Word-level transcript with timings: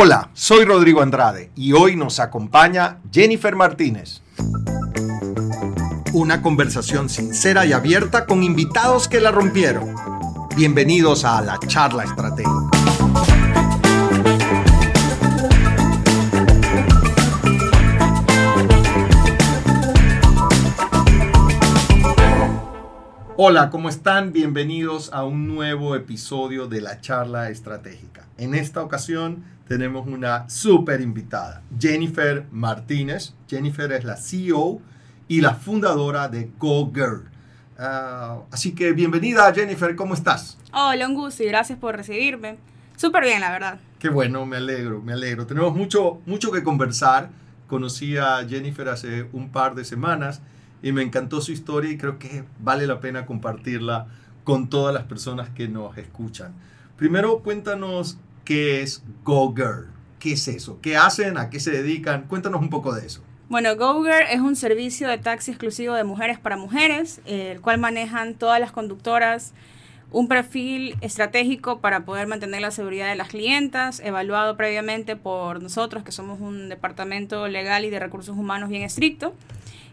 Hola, 0.00 0.30
soy 0.32 0.64
Rodrigo 0.64 1.02
Andrade 1.02 1.50
y 1.56 1.72
hoy 1.72 1.96
nos 1.96 2.20
acompaña 2.20 3.00
Jennifer 3.10 3.56
Martínez. 3.56 4.22
Una 6.12 6.40
conversación 6.40 7.08
sincera 7.08 7.66
y 7.66 7.72
abierta 7.72 8.24
con 8.24 8.44
invitados 8.44 9.08
que 9.08 9.20
la 9.20 9.32
rompieron. 9.32 9.96
Bienvenidos 10.54 11.24
a 11.24 11.40
la 11.40 11.58
charla 11.66 12.04
estratégica. 12.04 12.70
Hola, 23.36 23.70
¿cómo 23.70 23.88
están? 23.88 24.32
Bienvenidos 24.32 25.12
a 25.12 25.24
un 25.24 25.48
nuevo 25.48 25.96
episodio 25.96 26.68
de 26.68 26.82
la 26.82 27.00
charla 27.00 27.50
estratégica. 27.50 28.17
En 28.38 28.54
esta 28.54 28.82
ocasión 28.82 29.42
tenemos 29.66 30.06
una 30.06 30.48
súper 30.48 31.00
invitada, 31.00 31.62
Jennifer 31.76 32.46
Martínez. 32.52 33.34
Jennifer 33.48 33.90
es 33.90 34.04
la 34.04 34.16
CEO 34.16 34.80
y 35.26 35.40
la 35.40 35.54
fundadora 35.54 36.28
de 36.28 36.48
Go 36.56 36.92
Girl. 36.94 37.28
Ah, 37.76 38.38
así 38.52 38.76
que 38.76 38.92
bienvenida 38.92 39.52
Jennifer, 39.52 39.96
¿cómo 39.96 40.14
estás? 40.14 40.56
Hola, 40.72 41.08
un 41.08 41.16
gusto 41.16 41.42
y 41.42 41.46
gracias 41.46 41.80
por 41.80 41.96
recibirme. 41.96 42.58
Súper 42.94 43.24
bien, 43.24 43.40
la 43.40 43.50
verdad. 43.50 43.80
Qué 43.98 44.08
bueno, 44.08 44.46
me 44.46 44.58
alegro, 44.58 45.02
me 45.02 45.14
alegro. 45.14 45.44
Tenemos 45.44 45.74
mucho, 45.74 46.20
mucho 46.24 46.52
que 46.52 46.62
conversar. 46.62 47.30
Conocí 47.66 48.16
a 48.18 48.46
Jennifer 48.48 48.88
hace 48.88 49.28
un 49.32 49.50
par 49.50 49.74
de 49.74 49.84
semanas 49.84 50.42
y 50.80 50.92
me 50.92 51.02
encantó 51.02 51.40
su 51.40 51.50
historia 51.50 51.90
y 51.90 51.98
creo 51.98 52.20
que 52.20 52.44
vale 52.60 52.86
la 52.86 53.00
pena 53.00 53.26
compartirla 53.26 54.06
con 54.44 54.70
todas 54.70 54.94
las 54.94 55.02
personas 55.04 55.50
que 55.50 55.66
nos 55.66 55.98
escuchan. 55.98 56.54
Primero, 56.96 57.40
cuéntanos 57.40 58.18
qué 58.48 58.80
es 58.80 59.02
Go 59.24 59.54
Girl. 59.54 59.88
¿Qué 60.18 60.32
es 60.32 60.48
eso? 60.48 60.78
¿Qué 60.80 60.96
hacen? 60.96 61.36
¿A 61.36 61.50
qué 61.50 61.60
se 61.60 61.70
dedican? 61.70 62.22
Cuéntanos 62.22 62.62
un 62.62 62.70
poco 62.70 62.94
de 62.94 63.06
eso. 63.06 63.22
Bueno, 63.50 63.76
GoGirl 63.76 64.26
es 64.30 64.40
un 64.40 64.56
servicio 64.56 65.06
de 65.06 65.18
taxi 65.18 65.50
exclusivo 65.50 65.94
de 65.94 66.04
mujeres 66.04 66.38
para 66.38 66.56
mujeres, 66.56 67.20
el 67.26 67.60
cual 67.60 67.76
manejan 67.78 68.34
todas 68.34 68.58
las 68.58 68.72
conductoras 68.72 69.52
un 70.10 70.28
perfil 70.28 70.96
estratégico 71.02 71.80
para 71.80 72.06
poder 72.06 72.26
mantener 72.26 72.62
la 72.62 72.70
seguridad 72.70 73.10
de 73.10 73.16
las 73.16 73.28
clientas, 73.28 74.00
evaluado 74.00 74.56
previamente 74.56 75.16
por 75.16 75.62
nosotros, 75.62 76.02
que 76.02 76.12
somos 76.12 76.40
un 76.40 76.70
departamento 76.70 77.46
legal 77.48 77.84
y 77.84 77.90
de 77.90 77.98
recursos 77.98 78.34
humanos 78.34 78.70
bien 78.70 78.82
estricto. 78.82 79.34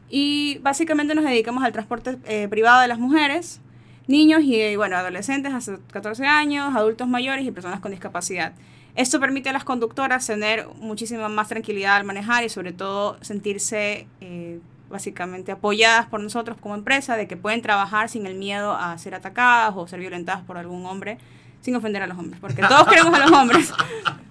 Y 0.09 0.59
básicamente 0.61 1.13
nos 1.13 1.25
dedicamos 1.25 1.65
al 1.65 1.73
transporte 1.73 2.17
eh, 2.23 2.47
privado 2.47 2.81
de 2.81 2.87
las 2.87 2.99
mujeres, 2.99 3.59
niños 4.07 4.41
y 4.43 4.75
bueno, 4.75 4.97
adolescentes 4.97 5.53
hasta 5.53 5.77
14 5.91 6.25
años, 6.25 6.75
adultos 6.75 7.07
mayores 7.07 7.45
y 7.45 7.51
personas 7.51 7.79
con 7.79 7.91
discapacidad. 7.91 8.53
Esto 8.95 9.19
permite 9.19 9.49
a 9.49 9.53
las 9.53 9.65
conductoras 9.65 10.25
tener 10.25 10.67
muchísima 10.79 11.27
más 11.27 11.49
tranquilidad 11.49 11.97
al 11.97 12.05
manejar 12.05 12.43
y 12.45 12.49
sobre 12.49 12.71
todo 12.71 13.17
sentirse 13.21 14.07
eh, 14.21 14.59
básicamente 14.89 15.51
apoyadas 15.51 16.07
por 16.07 16.21
nosotros 16.21 16.57
como 16.61 16.75
empresa 16.75 17.17
de 17.17 17.27
que 17.27 17.35
pueden 17.35 17.61
trabajar 17.61 18.07
sin 18.07 18.25
el 18.25 18.35
miedo 18.35 18.73
a 18.73 18.97
ser 18.97 19.15
atacadas 19.15 19.73
o 19.75 19.87
ser 19.87 19.99
violentadas 19.99 20.43
por 20.43 20.57
algún 20.57 20.85
hombre 20.85 21.17
sin 21.65 21.75
ofender 21.75 22.03
a 22.03 22.07
los 22.07 22.15
hombres, 22.19 22.39
porque 22.39 22.61
todos 22.61 22.87
queremos 22.87 23.11
a 23.15 23.25
los 23.25 23.31
hombres. 23.31 23.73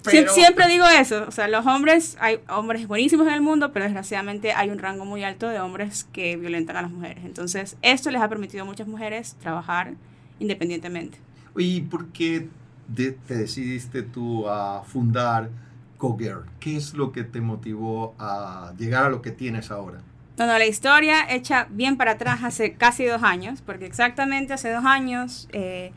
Siempre 0.32 0.68
digo 0.68 0.86
eso, 0.86 1.24
o 1.26 1.32
sea, 1.32 1.48
los 1.48 1.66
hombres, 1.66 2.16
hay 2.20 2.38
hombres 2.48 2.86
buenísimos 2.86 3.26
en 3.26 3.34
el 3.34 3.40
mundo, 3.40 3.72
pero 3.72 3.86
desgraciadamente 3.86 4.52
hay 4.52 4.70
un 4.70 4.78
rango 4.78 5.04
muy 5.04 5.24
alto 5.24 5.48
de 5.48 5.58
hombres 5.58 6.06
que 6.12 6.36
violentan 6.36 6.76
a 6.76 6.82
las 6.82 6.92
mujeres. 6.92 7.24
Entonces, 7.24 7.76
esto 7.82 8.12
les 8.12 8.22
ha 8.22 8.28
permitido 8.28 8.62
a 8.62 8.66
muchas 8.66 8.86
mujeres 8.86 9.34
trabajar 9.40 9.94
independientemente. 10.38 11.18
¿Y 11.56 11.80
por 11.80 12.06
qué 12.12 12.48
te 12.94 13.34
decidiste 13.34 14.02
tú 14.02 14.48
a 14.48 14.84
fundar 14.84 15.50
CoGirl? 15.98 16.44
¿Qué 16.60 16.76
es 16.76 16.94
lo 16.94 17.10
que 17.10 17.24
te 17.24 17.40
motivó 17.40 18.14
a 18.20 18.74
llegar 18.78 19.06
a 19.06 19.08
lo 19.08 19.22
que 19.22 19.32
tienes 19.32 19.72
ahora? 19.72 19.98
Bueno, 20.36 20.56
la 20.56 20.66
historia 20.66 21.26
hecha 21.28 21.66
bien 21.68 21.96
para 21.96 22.12
atrás 22.12 22.44
hace 22.44 22.74
casi 22.74 23.04
dos 23.06 23.24
años, 23.24 23.60
porque 23.60 23.86
exactamente 23.86 24.52
hace 24.52 24.70
dos 24.70 24.84
años... 24.84 25.48
Eh, 25.50 25.92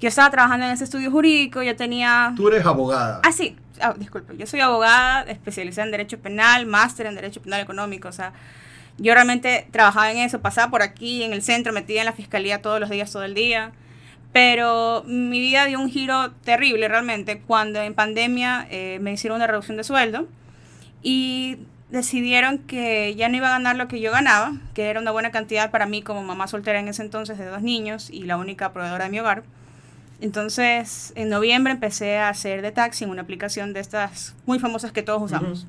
yo 0.00 0.08
estaba 0.08 0.30
trabajando 0.30 0.66
en 0.66 0.72
ese 0.72 0.84
estudio 0.84 1.10
jurídico, 1.10 1.62
yo 1.62 1.76
tenía... 1.76 2.32
Tú 2.34 2.48
eres 2.48 2.64
abogada. 2.64 3.20
Ah, 3.22 3.32
sí, 3.32 3.56
ah, 3.80 3.94
disculpe, 3.96 4.36
yo 4.36 4.46
soy 4.46 4.60
abogada, 4.60 5.22
especializada 5.30 5.84
en 5.86 5.92
Derecho 5.92 6.18
Penal, 6.18 6.66
máster 6.66 7.06
en 7.06 7.14
Derecho 7.14 7.42
Penal 7.42 7.60
Económico, 7.60 8.08
o 8.08 8.12
sea, 8.12 8.32
yo 8.96 9.12
realmente 9.14 9.68
trabajaba 9.70 10.10
en 10.10 10.18
eso, 10.18 10.40
pasaba 10.40 10.70
por 10.70 10.82
aquí, 10.82 11.22
en 11.22 11.32
el 11.32 11.42
centro, 11.42 11.72
metida 11.72 12.00
en 12.00 12.06
la 12.06 12.12
fiscalía 12.12 12.62
todos 12.62 12.80
los 12.80 12.88
días, 12.88 13.12
todo 13.12 13.24
el 13.24 13.34
día, 13.34 13.72
pero 14.32 15.04
mi 15.06 15.38
vida 15.38 15.66
dio 15.66 15.78
un 15.78 15.90
giro 15.90 16.32
terrible 16.44 16.88
realmente 16.88 17.40
cuando 17.40 17.80
en 17.80 17.94
pandemia 17.94 18.66
eh, 18.70 18.98
me 19.00 19.12
hicieron 19.12 19.36
una 19.36 19.46
reducción 19.46 19.76
de 19.76 19.84
sueldo 19.84 20.28
y 21.02 21.58
decidieron 21.90 22.58
que 22.58 23.14
ya 23.16 23.28
no 23.28 23.36
iba 23.36 23.48
a 23.48 23.52
ganar 23.52 23.76
lo 23.76 23.88
que 23.88 24.00
yo 24.00 24.12
ganaba, 24.12 24.52
que 24.74 24.88
era 24.88 25.00
una 25.00 25.10
buena 25.10 25.30
cantidad 25.30 25.70
para 25.70 25.86
mí 25.86 26.02
como 26.02 26.22
mamá 26.22 26.46
soltera 26.46 26.78
en 26.78 26.88
ese 26.88 27.02
entonces 27.02 27.38
de 27.38 27.46
dos 27.46 27.62
niños 27.62 28.08
y 28.10 28.22
la 28.22 28.36
única 28.36 28.72
proveedora 28.72 29.04
de 29.04 29.10
mi 29.10 29.20
hogar. 29.20 29.42
Entonces, 30.20 31.12
en 31.16 31.30
noviembre 31.30 31.72
empecé 31.72 32.18
a 32.18 32.28
hacer 32.28 32.60
de 32.62 32.72
taxi 32.72 33.04
en 33.04 33.10
una 33.10 33.22
aplicación 33.22 33.72
de 33.72 33.80
estas 33.80 34.34
muy 34.46 34.58
famosas 34.58 34.92
que 34.92 35.02
todos 35.02 35.22
usamos. 35.22 35.66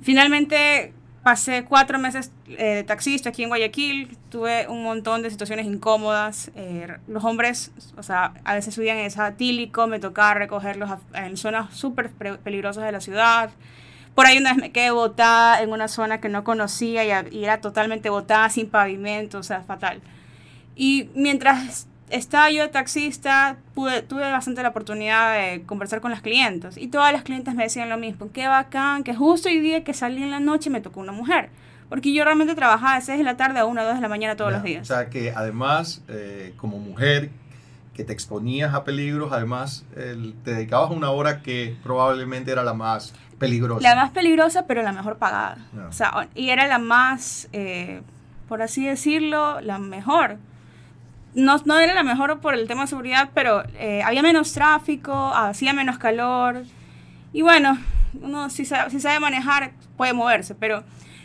Finalmente, 0.00 0.92
pasé 1.24 1.64
cuatro 1.64 1.98
meses 1.98 2.30
eh, 2.46 2.76
de 2.76 2.84
taxista 2.84 3.30
aquí 3.30 3.42
en 3.42 3.48
Guayaquil, 3.48 4.16
tuve 4.30 4.68
un 4.68 4.84
montón 4.84 5.22
de 5.22 5.30
situaciones 5.30 5.66
incómodas. 5.66 6.52
Eh, 6.54 6.86
los 7.08 7.24
hombres, 7.24 7.72
o 7.96 8.02
sea, 8.02 8.34
a 8.44 8.54
veces 8.54 8.74
subían 8.74 8.98
en 8.98 9.06
esa 9.06 9.32
tílico, 9.32 9.88
me 9.88 9.98
tocaba 9.98 10.34
recogerlos 10.34 10.90
en 11.14 11.36
zonas 11.36 11.74
súper 11.74 12.10
peligrosas 12.10 12.84
de 12.84 12.92
la 12.92 13.00
ciudad. 13.00 13.50
Por 14.14 14.26
ahí 14.26 14.38
una 14.38 14.52
vez 14.52 14.60
me 14.60 14.70
quedé 14.72 14.92
botada 14.92 15.60
en 15.62 15.72
una 15.72 15.88
zona 15.88 16.20
que 16.20 16.28
no 16.28 16.44
conocía 16.44 17.04
y, 17.04 17.36
y 17.36 17.44
era 17.44 17.60
totalmente 17.60 18.08
botada, 18.08 18.48
sin 18.50 18.68
pavimento, 18.68 19.38
o 19.38 19.42
sea, 19.42 19.62
fatal. 19.62 20.00
Y 20.76 21.10
mientras 21.14 21.87
estaba 22.10 22.50
yo 22.50 22.62
de 22.62 22.68
taxista, 22.68 23.56
pude, 23.74 24.02
tuve 24.02 24.30
bastante 24.30 24.62
la 24.62 24.70
oportunidad 24.70 25.34
de 25.34 25.62
conversar 25.62 26.00
con 26.00 26.10
las 26.10 26.22
clientes 26.22 26.76
y 26.76 26.88
todas 26.88 27.12
las 27.12 27.22
clientes 27.22 27.54
me 27.54 27.64
decían 27.64 27.88
lo 27.88 27.98
mismo, 27.98 28.30
qué 28.32 28.48
bacán, 28.48 29.04
que 29.04 29.14
justo 29.14 29.48
hoy 29.48 29.60
día 29.60 29.84
que 29.84 29.94
salí 29.94 30.22
en 30.22 30.30
la 30.30 30.40
noche 30.40 30.70
me 30.70 30.80
tocó 30.80 31.00
una 31.00 31.12
mujer. 31.12 31.50
Porque 31.88 32.12
yo 32.12 32.22
realmente 32.22 32.54
trabajaba 32.54 32.96
de 32.96 33.00
6 33.00 33.18
de 33.18 33.24
la 33.24 33.38
tarde 33.38 33.60
a 33.60 33.64
1 33.64 33.80
o 33.80 33.84
2 33.84 33.94
de 33.94 34.00
la 34.00 34.08
mañana 34.08 34.36
todos 34.36 34.52
los 34.52 34.62
días. 34.62 34.82
O 34.82 34.94
sea 34.94 35.08
que 35.08 35.32
además, 35.34 36.02
eh, 36.08 36.52
como 36.58 36.78
mujer 36.78 37.30
que 37.94 38.04
te 38.04 38.12
exponías 38.12 38.74
a 38.74 38.84
peligros, 38.84 39.32
además 39.32 39.84
te 39.94 40.52
dedicabas 40.52 40.90
una 40.90 41.10
hora 41.10 41.42
que 41.42 41.76
probablemente 41.82 42.52
era 42.52 42.62
la 42.62 42.74
más 42.74 43.14
peligrosa. 43.38 43.82
La 43.82 43.96
más 43.96 44.10
peligrosa, 44.10 44.66
pero 44.66 44.82
la 44.82 44.92
mejor 44.92 45.16
pagada. 45.16 45.56
O 45.88 45.92
sea, 45.92 46.28
y 46.34 46.50
era 46.50 46.66
la 46.66 46.78
más, 46.78 47.48
eh, 47.52 48.02
por 48.48 48.62
así 48.62 48.86
decirlo, 48.86 49.60
la 49.62 49.78
mejor 49.78 50.36
no, 51.34 51.56
no 51.64 51.78
era 51.78 51.94
la 51.94 52.02
mejor 52.02 52.40
por 52.40 52.54
el 52.54 52.66
tema 52.66 52.82
de 52.82 52.88
seguridad, 52.88 53.30
pero 53.34 53.62
eh, 53.78 54.02
había 54.02 54.22
menos 54.22 54.52
tráfico, 54.52 55.12
hacía 55.34 55.72
menos 55.72 55.98
calor. 55.98 56.64
Y 57.32 57.42
bueno, 57.42 57.78
uno 58.22 58.50
si 58.50 58.64
sabe, 58.64 59.20
manejar 59.20 59.72
puede 59.96 60.12
moverse, 60.12 60.54
pero 60.54 60.84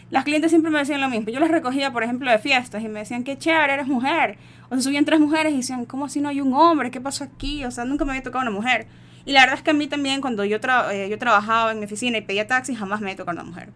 las 0.10 0.24
clientes 0.24 0.52
siempre 0.52 0.72
me 0.72 0.80
decían 0.80 1.02
lo 1.02 1.10
mismo. 1.10 1.30
Yo 1.30 1.40
las 1.40 1.50
recogía, 1.50 1.92
por 1.92 2.04
ejemplo, 2.04 2.30
de 2.30 2.40
fiestas 2.40 2.84
y 2.84 2.88
me 2.88 3.00
decían, 3.00 3.24
qué 3.24 3.38
chévere, 3.38 3.74
eres 3.74 3.88
mujer. 3.88 4.38
O 4.70 4.76
se 4.76 4.82
subían 4.82 5.06
tres 5.06 5.20
mujeres 5.20 5.54
y 5.54 5.58
decían, 5.58 5.86
¿cómo 5.86 6.10
si 6.10 6.22
no 6.22 6.30
hay 6.30 6.42
un 6.42 6.54
hombre? 6.54 6.92
¿Qué 6.92 7.02
pasó 7.02 7.24
aquí? 7.24 7.66
O 7.66 7.72
sea, 7.72 7.86
nunca 7.86 8.06
me 8.06 8.12
había 8.12 8.24
tocado 8.24 8.42
una 8.42 8.52
mujer. 8.52 8.88
Y 9.26 9.32
la 9.32 9.42
verdad 9.42 9.56
es 9.56 9.64
que 9.64 9.72
a 9.72 9.74
mí 9.74 9.88
también, 9.88 10.22
cuando 10.22 10.44
yo, 10.44 10.58
eh, 10.92 11.08
yo 11.10 11.18
trabajaba 11.18 11.72
en 11.72 11.80
mi 11.80 11.86
oficina 11.86 12.18
y 12.18 12.22
pedía 12.22 12.46
taxi, 12.46 12.76
jamás 12.76 13.00
me 13.00 13.08
había 13.08 13.18
tocado 13.18 13.40
una 13.40 13.50
mujer. 13.50 13.70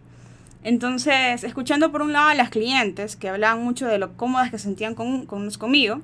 Entonces, 0.62 1.44
escuchando 1.44 1.90
por 1.90 2.02
un 2.02 2.12
lado 2.12 2.28
a 2.28 2.34
las 2.34 2.50
clientes 2.50 3.16
que 3.16 3.28
hablaban 3.28 3.62
mucho 3.64 3.86
de 3.86 3.98
lo 3.98 4.16
cómodas 4.16 4.50
que 4.50 4.58
se 4.58 4.64
sentían 4.64 4.94
con, 4.94 5.24
con, 5.24 5.50
conmigo, 5.52 6.02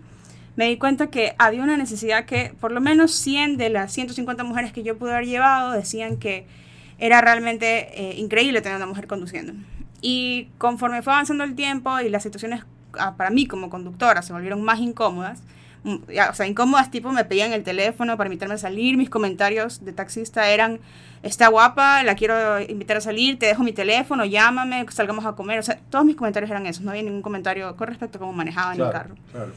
me 0.57 0.67
di 0.67 0.77
cuenta 0.77 1.09
que 1.09 1.35
había 1.39 1.63
una 1.63 1.77
necesidad 1.77 2.27
que 2.27 2.55
por 2.61 2.73
lo 2.73 2.81
menos 2.81 3.13
100 3.13 3.57
de 3.57 3.71
las 3.71 3.93
150 3.93 4.45
mujeres 4.45 4.73
que 4.73 4.83
yo 4.83 4.97
pude 4.97 5.13
haber 5.13 5.27
llevado 5.27 5.73
decían 5.73 6.17
que 6.17 6.47
era 6.99 7.21
realmente 7.21 7.89
eh, 8.01 8.15
increíble 8.19 8.61
tener 8.61 8.77
una 8.77 8.87
mujer 8.87 9.07
conduciendo. 9.07 9.53
Y 10.01 10.49
conforme 10.59 11.03
fue 11.03 11.13
avanzando 11.13 11.45
el 11.45 11.55
tiempo 11.55 11.99
y 12.01 12.09
las 12.09 12.23
situaciones 12.23 12.65
ah, 12.99 13.15
para 13.17 13.31
mí 13.31 13.47
como 13.47 13.71
conductora 13.71 14.23
se 14.23 14.33
volvieron 14.33 14.63
más 14.63 14.79
incómodas, 14.79 15.43
mm, 15.83 15.97
o 16.31 16.35
sea, 16.35 16.47
incómodas 16.47 16.91
tipo 16.91 17.11
me 17.11 17.25
pedían 17.25 17.53
el 17.53 17.65
teléfono 17.65 18.17
para 18.17 18.29
invitarme 18.29 18.55
a 18.55 18.59
salir, 18.59 18.97
mis 18.97 19.11
comentarios 19.11 19.85
de 19.85 19.93
taxista 19.93 20.49
eran, 20.51 20.79
está 21.23 21.49
guapa, 21.49 22.03
la 22.05 22.15
quiero 22.15 22.61
invitar 22.61 22.99
a 22.99 23.01
salir, 23.01 23.39
te 23.39 23.47
dejo 23.47 23.65
mi 23.65 23.73
teléfono, 23.73 24.25
llámame, 24.25 24.87
salgamos 24.91 25.25
a 25.25 25.33
comer, 25.33 25.59
o 25.59 25.63
sea, 25.63 25.81
todos 25.91 26.05
mis 26.05 26.17
comentarios 26.17 26.51
eran 26.51 26.67
esos, 26.67 26.85
no 26.85 26.91
había 26.93 27.03
ningún 27.03 27.23
comentario 27.23 27.75
con 27.75 27.89
respecto 27.89 28.19
a 28.19 28.21
cómo 28.21 28.33
manejaba 28.33 28.75
en 28.75 28.83
el 28.83 28.91
carro. 28.91 29.15
Claro. 29.33 29.53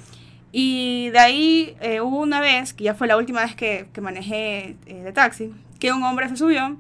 Y 0.52 1.10
de 1.10 1.20
ahí 1.20 1.78
eh, 1.82 2.02
hubo 2.02 2.20
una 2.20 2.40
vez, 2.40 2.74
que 2.74 2.86
ya 2.86 2.94
fue 2.94 3.08
la 3.08 3.18
última 3.18 3.42
vez 3.42 3.56
que, 3.56 3.88
que 3.94 4.02
manejé 4.02 4.76
eh, 4.86 5.04
de 5.04 5.12
taxi, 5.12 5.52
que 5.80 5.92
un 5.92 6.04
hombre 6.04 6.30
se 6.30 6.38
subió 6.38 6.78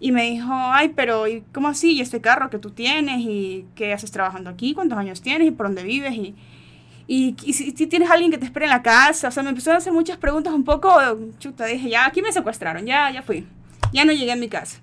y 0.00 0.12
me 0.12 0.30
dijo, 0.30 0.50
ay, 0.50 0.92
pero 0.96 1.28
¿y 1.28 1.42
cómo 1.52 1.68
así? 1.68 1.92
¿Y 1.92 2.00
este 2.00 2.22
carro 2.22 2.48
que 2.48 2.58
tú 2.58 2.70
tienes? 2.70 3.20
¿Y 3.20 3.66
qué 3.74 3.92
haces 3.92 4.10
trabajando 4.10 4.48
aquí? 4.48 4.72
¿Cuántos 4.72 4.98
años 4.98 5.20
tienes? 5.20 5.48
¿Y 5.48 5.50
por 5.50 5.66
dónde 5.66 5.82
vives? 5.82 6.14
Y, 6.14 6.34
y, 7.06 7.52
si, 7.52 7.72
tienes 7.72 8.10
alguien 8.10 8.30
que 8.30 8.38
te 8.38 8.46
espera 8.46 8.64
en 8.64 8.70
la 8.70 8.82
casa. 8.82 9.28
O 9.28 9.30
sea, 9.30 9.42
me 9.42 9.50
empezó 9.50 9.72
a 9.72 9.76
hacer 9.76 9.92
muchas 9.92 10.16
preguntas 10.16 10.54
un 10.54 10.64
poco, 10.64 10.90
chuta, 11.38 11.66
dije, 11.66 11.90
ya, 11.90 12.06
aquí 12.06 12.22
me 12.22 12.32
secuestraron, 12.32 12.86
ya, 12.86 13.10
ya 13.10 13.22
fui. 13.22 13.46
ya 13.92 14.06
no 14.06 14.12
llegué 14.12 14.32
a 14.32 14.36
mi 14.36 14.48
casa. 14.48 14.80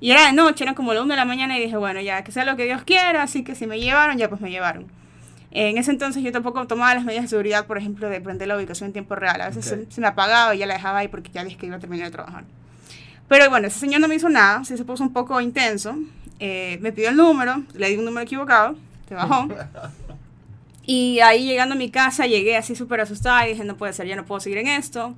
Y 0.00 0.10
era 0.10 0.26
de 0.26 0.32
noche, 0.32 0.64
era 0.64 0.74
como 0.74 0.92
la 0.92 1.02
1 1.02 1.14
de 1.14 1.16
la 1.16 1.24
mañana 1.24 1.58
y 1.58 1.62
dije, 1.62 1.76
bueno, 1.76 2.00
ya 2.00 2.22
que 2.22 2.30
sea 2.30 2.44
lo 2.44 2.56
que 2.56 2.64
Dios 2.64 2.82
quiera, 2.82 3.22
así 3.22 3.42
que 3.42 3.54
si 3.54 3.66
me 3.66 3.80
llevaron, 3.80 4.18
ya 4.18 4.28
pues 4.28 4.40
me 4.40 4.50
llevaron. 4.50 4.86
En 5.60 5.76
ese 5.76 5.90
entonces 5.90 6.22
yo 6.22 6.30
tampoco 6.30 6.64
tomaba 6.68 6.94
las 6.94 7.04
medidas 7.04 7.24
de 7.24 7.28
seguridad, 7.30 7.66
por 7.66 7.78
ejemplo, 7.78 8.08
de 8.08 8.20
prender 8.20 8.46
la 8.46 8.56
ubicación 8.56 8.86
en 8.86 8.92
tiempo 8.92 9.16
real. 9.16 9.40
A 9.40 9.48
veces 9.48 9.64
se, 9.88 10.00
me 10.00 10.06
apagaba 10.06 10.54
y 10.54 10.58
ya 10.58 10.66
la 10.66 10.74
dejaba 10.74 10.98
ahí 10.98 11.08
porque 11.08 11.32
ya 11.32 11.42
dije 11.42 11.56
que 11.56 11.66
iba 11.66 11.74
a 11.74 11.80
terminar 11.80 12.06
de 12.06 12.12
trabajar. 12.12 12.44
Pero 13.26 13.50
bueno, 13.50 13.66
ese 13.66 13.80
señor 13.80 14.00
no 14.00 14.06
me 14.06 14.14
hizo 14.14 14.28
nada, 14.28 14.62
se 14.62 14.76
puso 14.84 15.02
un 15.02 15.12
poco 15.12 15.40
intenso. 15.40 15.98
Eh, 16.38 16.78
me 16.80 16.92
pidió 16.92 17.08
el 17.08 17.16
número, 17.16 17.64
le 17.74 17.88
di 17.88 17.96
un 17.96 18.04
número 18.04 18.24
equivocado, 18.24 18.76
se 19.08 19.16
bajó. 19.16 19.48
y 20.84 21.18
ahí 21.18 21.44
llegando 21.44 21.74
a 21.74 21.78
mi 21.78 21.90
casa 21.90 22.28
llegué 22.28 22.56
así 22.56 22.76
súper 22.76 23.00
asustada 23.00 23.44
y 23.48 23.54
dije, 23.54 23.64
no 23.64 23.76
puede 23.76 23.92
ser, 23.94 24.06
ya 24.06 24.14
no 24.14 24.24
puedo 24.24 24.40
seguir 24.40 24.58
en 24.58 24.68
esto. 24.68 25.16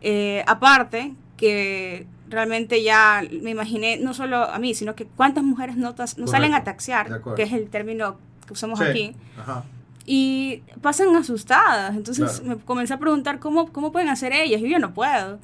Eh, 0.00 0.42
aparte, 0.46 1.12
que 1.36 2.06
realmente 2.30 2.82
ya 2.82 3.22
me 3.42 3.50
imaginé, 3.50 3.98
no 3.98 4.14
solo 4.14 4.38
a 4.38 4.58
mí, 4.58 4.74
sino 4.74 4.94
que 4.94 5.04
cuántas 5.04 5.44
mujeres 5.44 5.76
no, 5.76 5.94
no 6.16 6.26
salen 6.26 6.54
a 6.54 6.64
taxiar, 6.64 7.20
que 7.36 7.42
es 7.42 7.52
el 7.52 7.68
término 7.68 8.16
que 8.46 8.54
usamos 8.54 8.80
aquí. 8.80 9.14
Y 10.04 10.62
pasan 10.80 11.14
asustadas. 11.14 11.94
Entonces 11.94 12.42
me 12.42 12.56
comencé 12.56 12.94
a 12.94 12.98
preguntar 12.98 13.38
cómo, 13.38 13.72
cómo 13.72 13.92
pueden 13.92 14.08
hacer 14.08 14.32
ellas. 14.32 14.60
Y 14.60 14.68
yo 14.68 14.78
no 14.78 14.94
puedo. 14.94 15.38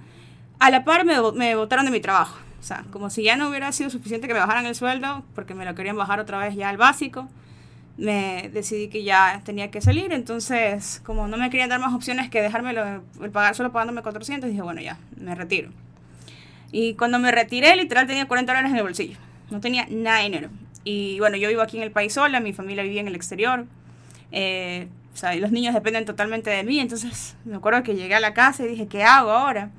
A 0.58 0.70
la 0.70 0.84
par 0.84 1.04
me, 1.04 1.14
me 1.32 1.54
botaron 1.54 1.84
de 1.84 1.90
mi 1.90 2.00
trabajo. 2.00 2.38
O 2.58 2.62
sea, 2.62 2.84
como 2.90 3.08
si 3.08 3.22
ya 3.22 3.36
no 3.36 3.48
hubiera 3.48 3.70
sido 3.72 3.88
suficiente 3.88 4.26
que 4.26 4.34
me 4.34 4.40
bajaran 4.40 4.66
el 4.66 4.74
sueldo, 4.74 5.22
porque 5.34 5.54
me 5.54 5.64
lo 5.64 5.74
querían 5.74 5.96
bajar 5.96 6.18
otra 6.18 6.38
vez 6.38 6.56
ya 6.56 6.68
al 6.68 6.76
básico. 6.76 7.28
Me 7.96 8.50
decidí 8.52 8.88
que 8.88 9.04
ya 9.04 9.42
tenía 9.44 9.70
que 9.70 9.80
salir. 9.80 10.12
Entonces, 10.12 11.00
como 11.04 11.28
no 11.28 11.36
me 11.36 11.50
querían 11.50 11.68
dar 11.68 11.80
más 11.80 11.94
opciones 11.94 12.30
que 12.30 12.42
dejarme 12.42 12.70
el 12.70 13.30
pagar 13.30 13.54
solo 13.54 13.72
pagándome 13.72 14.02
400, 14.02 14.50
dije, 14.50 14.62
bueno, 14.62 14.80
ya, 14.80 14.98
me 15.16 15.34
retiro. 15.34 15.70
Y 16.70 16.94
cuando 16.94 17.18
me 17.18 17.30
retiré, 17.30 17.74
literal 17.76 18.06
tenía 18.06 18.26
40 18.26 18.52
dólares 18.52 18.70
en 18.70 18.76
el 18.76 18.82
bolsillo. 18.82 19.18
No 19.50 19.60
tenía 19.60 19.86
nada 19.88 20.18
de 20.18 20.24
dinero. 20.24 20.50
Y 20.84 21.18
bueno, 21.20 21.36
yo 21.36 21.48
vivo 21.48 21.62
aquí 21.62 21.76
en 21.76 21.82
el 21.82 21.90
país 21.90 22.12
sola, 22.12 22.40
mi 22.40 22.52
familia 22.52 22.82
vivía 22.82 23.00
en 23.00 23.08
el 23.08 23.14
exterior. 23.14 23.66
Eh, 24.32 24.88
o 25.14 25.16
sea, 25.16 25.34
y 25.34 25.40
los 25.40 25.50
niños 25.50 25.74
dependen 25.74 26.04
totalmente 26.04 26.50
de 26.50 26.62
mí. 26.64 26.78
Entonces 26.80 27.36
me 27.44 27.56
acuerdo 27.56 27.82
que 27.82 27.94
llegué 27.94 28.14
a 28.14 28.20
la 28.20 28.34
casa 28.34 28.64
y 28.64 28.68
dije, 28.68 28.86
¿qué 28.86 29.02
hago 29.02 29.30
ahora? 29.30 29.70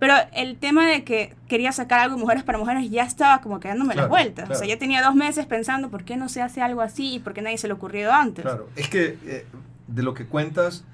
Pero 0.00 0.14
el 0.32 0.56
tema 0.56 0.88
de 0.88 1.04
que 1.04 1.36
quería 1.46 1.72
sacar 1.72 2.00
algo 2.00 2.16
de 2.16 2.22
mujeres 2.22 2.42
para 2.42 2.56
mujeres 2.56 2.90
ya 2.90 3.04
estaba 3.04 3.42
como 3.42 3.60
quedándome 3.60 3.94
la 3.94 4.06
vuelta. 4.06 4.46
O 4.50 4.54
sea, 4.54 4.66
ya 4.66 4.78
tenía 4.78 5.02
dos 5.02 5.14
meses 5.14 5.44
pensando, 5.44 5.90
¿por 5.90 6.04
qué 6.04 6.16
no 6.16 6.30
se 6.30 6.40
hace 6.40 6.62
algo 6.62 6.80
así 6.80 7.16
y 7.16 7.18
por 7.18 7.34
qué 7.34 7.42
nadie 7.42 7.58
se 7.58 7.68
le 7.68 7.74
ocurrido 7.74 8.10
antes? 8.10 8.42
Claro, 8.42 8.70
es 8.76 8.88
que 8.88 9.18
eh, 9.26 9.46
de 9.88 10.02
lo 10.02 10.14
que 10.14 10.24
cuentas, 10.24 10.84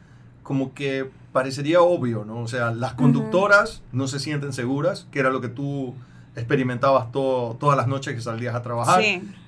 como 0.42 0.74
que 0.74 1.08
parecería 1.32 1.82
obvio, 1.82 2.24
¿no? 2.24 2.40
O 2.40 2.48
sea, 2.48 2.72
las 2.72 2.94
conductoras 2.94 3.82
no 3.92 4.08
se 4.08 4.18
sienten 4.18 4.52
seguras, 4.52 5.06
que 5.12 5.20
era 5.20 5.30
lo 5.30 5.40
que 5.40 5.48
tú 5.48 5.94
experimentabas 6.34 7.12
todas 7.12 7.76
las 7.76 7.86
noches 7.86 8.14
que 8.14 8.20
salías 8.20 8.56
a 8.56 8.62
trabajar. 8.62 9.02